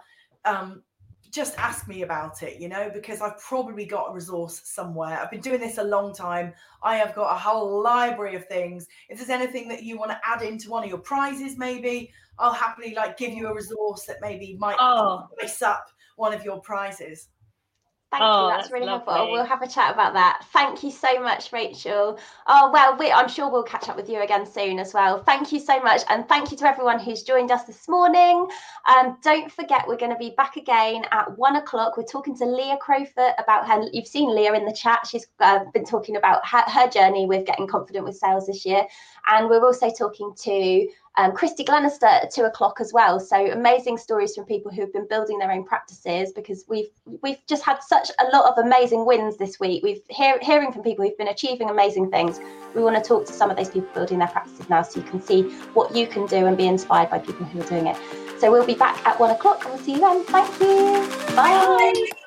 um, 0.46 0.84
just 1.32 1.58
ask 1.58 1.88
me 1.88 2.04
about 2.04 2.42
it, 2.42 2.60
you 2.60 2.70
know, 2.70 2.90
because 2.94 3.22
I've 3.22 3.40
probably 3.40 3.86
got 3.86 4.12
a 4.12 4.14
resource 4.14 4.62
somewhere. 4.64 5.20
I've 5.22 5.30
been 5.30 5.42
doing 5.42 5.60
this 5.60 5.78
a 5.78 5.84
long 5.84 6.14
time. 6.14 6.54
I 6.82 6.96
have 6.96 7.14
got 7.14 7.34
a 7.34 7.38
whole 7.38 7.82
library 7.84 8.36
of 8.36 8.48
things. 8.48 8.88
If 9.10 9.18
there's 9.18 9.30
anything 9.30 9.68
that 9.70 9.84
you 9.84 9.98
want 9.98 10.12
to 10.12 10.20
add 10.26 10.42
into 10.42 10.70
one 10.70 10.84
of 10.84 10.90
your 10.90 11.00
prizes, 11.00 11.58
maybe 11.58 12.12
I'll 12.40 12.54
happily 12.54 12.94
like 12.96 13.18
give 13.18 13.34
you 13.34 13.48
a 13.48 13.54
resource 13.54 14.06
that 14.06 14.18
maybe 14.22 14.58
might 14.60 14.78
oh. 14.80 15.28
spice 15.38 15.62
up 15.62 15.88
one 16.16 16.34
of 16.34 16.44
your 16.44 16.62
prizes. 16.62 17.28
Thank 18.10 18.24
oh, 18.24 18.46
you. 18.46 18.52
That's, 18.52 18.64
that's 18.64 18.74
really 18.74 18.86
lovely. 18.86 19.14
helpful. 19.14 19.32
We'll 19.34 19.46
have 19.46 19.62
a 19.62 19.68
chat 19.68 19.94
about 19.94 20.14
that. 20.14 20.46
Thank 20.54 20.82
you 20.82 20.92
so 20.92 21.22
much, 21.22 21.52
Rachael. 21.52 22.18
Oh, 22.48 22.72
well, 22.72 22.98
we, 22.98 23.12
I'm 23.12 23.28
sure 23.28 23.52
we'll 23.52 23.64
catch 23.64 23.90
up 23.90 23.98
with 23.98 24.10
you 24.10 24.22
again 24.22 24.46
soon 24.46 24.80
as 24.80 24.94
well. 24.94 25.22
Thank 25.24 25.52
you 25.52 25.60
so 25.60 25.82
much. 25.82 26.04
And 26.10 26.28
thank 26.30 26.50
you 26.50 26.58
to 26.58 26.66
everyone 26.68 27.00
who's 27.00 27.24
joined 27.24 27.52
us 27.52 27.66
this 27.66 27.90
morning. 27.90 28.48
Um, 28.88 29.18
don't 29.22 29.52
forget, 29.52 29.84
we're 29.90 29.98
going 29.98 30.14
to 30.14 30.18
be 30.18 30.34
back 30.38 30.56
again 30.56 31.04
at 31.12 31.38
one 31.38 31.58
o'clock. 31.58 31.98
We're 31.98 32.04
talking 32.04 32.36
to 32.38 32.46
Leah 32.46 32.78
Crowfoot 32.82 33.34
about 33.40 33.68
her. 33.68 33.84
You've 33.92 34.08
seen 34.08 34.34
Leah 34.34 34.54
in 34.54 34.64
the 34.64 34.74
chat. 34.74 35.06
She's 35.06 35.28
uh, 35.42 35.66
been 35.74 35.86
talking 35.86 36.16
about 36.16 36.48
her, 36.48 36.62
her 36.62 36.88
journey 36.88 37.26
with 37.26 37.46
getting 37.46 37.68
confident 37.68 38.06
with 38.06 38.16
sales 38.16 38.48
this 38.48 38.66
year. 38.66 38.86
And 39.30 39.50
we're 39.50 39.66
also 39.66 39.90
talking 39.90 40.34
to 40.44 40.88
um, 41.18 41.32
Christy 41.32 41.64
Glenister 41.64 42.06
at 42.06 42.32
two 42.32 42.44
o'clock 42.44 42.78
as 42.80 42.94
well. 42.94 43.20
So 43.20 43.52
amazing 43.52 43.98
stories 43.98 44.36
from 44.36 44.46
people 44.46 44.72
who've 44.72 44.94
been 44.94 45.08
building 45.08 45.40
their 45.40 45.52
own 45.52 45.66
practices 45.66 46.32
because 46.32 46.64
we've 46.68 46.90
we've 47.24 47.44
just 47.48 47.64
had 47.64 47.82
such 47.82 48.12
a 48.20 48.26
lot 48.36 48.46
of 48.46 48.64
amazing 48.64 49.06
wins 49.06 49.38
this 49.38 49.60
week. 49.60 49.84
We've 49.84 50.02
hear, 50.10 50.38
hearing 50.42 50.72
from 50.72 50.84
people 50.84 51.04
who've 51.04 51.18
been 51.18 51.28
achieving 51.28 51.70
amazing 51.70 52.12
things. 52.12 52.40
We 52.76 52.84
want 52.84 52.96
to 52.96 53.02
talk 53.02 53.26
to 53.26 53.34
some 53.34 53.50
of 53.50 53.58
those 53.58 53.70
people 53.70 53.90
building 53.94 54.20
their 54.20 54.28
practices 54.28 54.70
now, 54.70 54.84
so 54.84 55.00
you 55.00 55.06
can 55.08 55.22
see 55.22 55.44
what 55.74 55.96
you 55.96 56.06
can 56.06 56.28
do 56.28 56.46
and 56.46 56.56
be 56.56 56.68
inspired 56.68 57.10
by 57.10 57.20
people 57.20 57.46
who 57.46 57.62
are 57.62 57.68
doing 57.68 57.88
it. 57.88 57.98
So 58.40 58.52
we'll 58.52 58.68
be 58.68 58.76
back 58.76 59.04
at 59.06 59.20
one 59.20 59.32
o'clock 59.32 59.66
and 59.66 59.74
we'll 59.74 59.84
see 59.84 59.94
you 59.94 60.00
then. 60.00 60.24
Thank 60.26 60.60
you. 60.62 61.36
Bye. 61.36 61.94
Bye. 62.16 62.27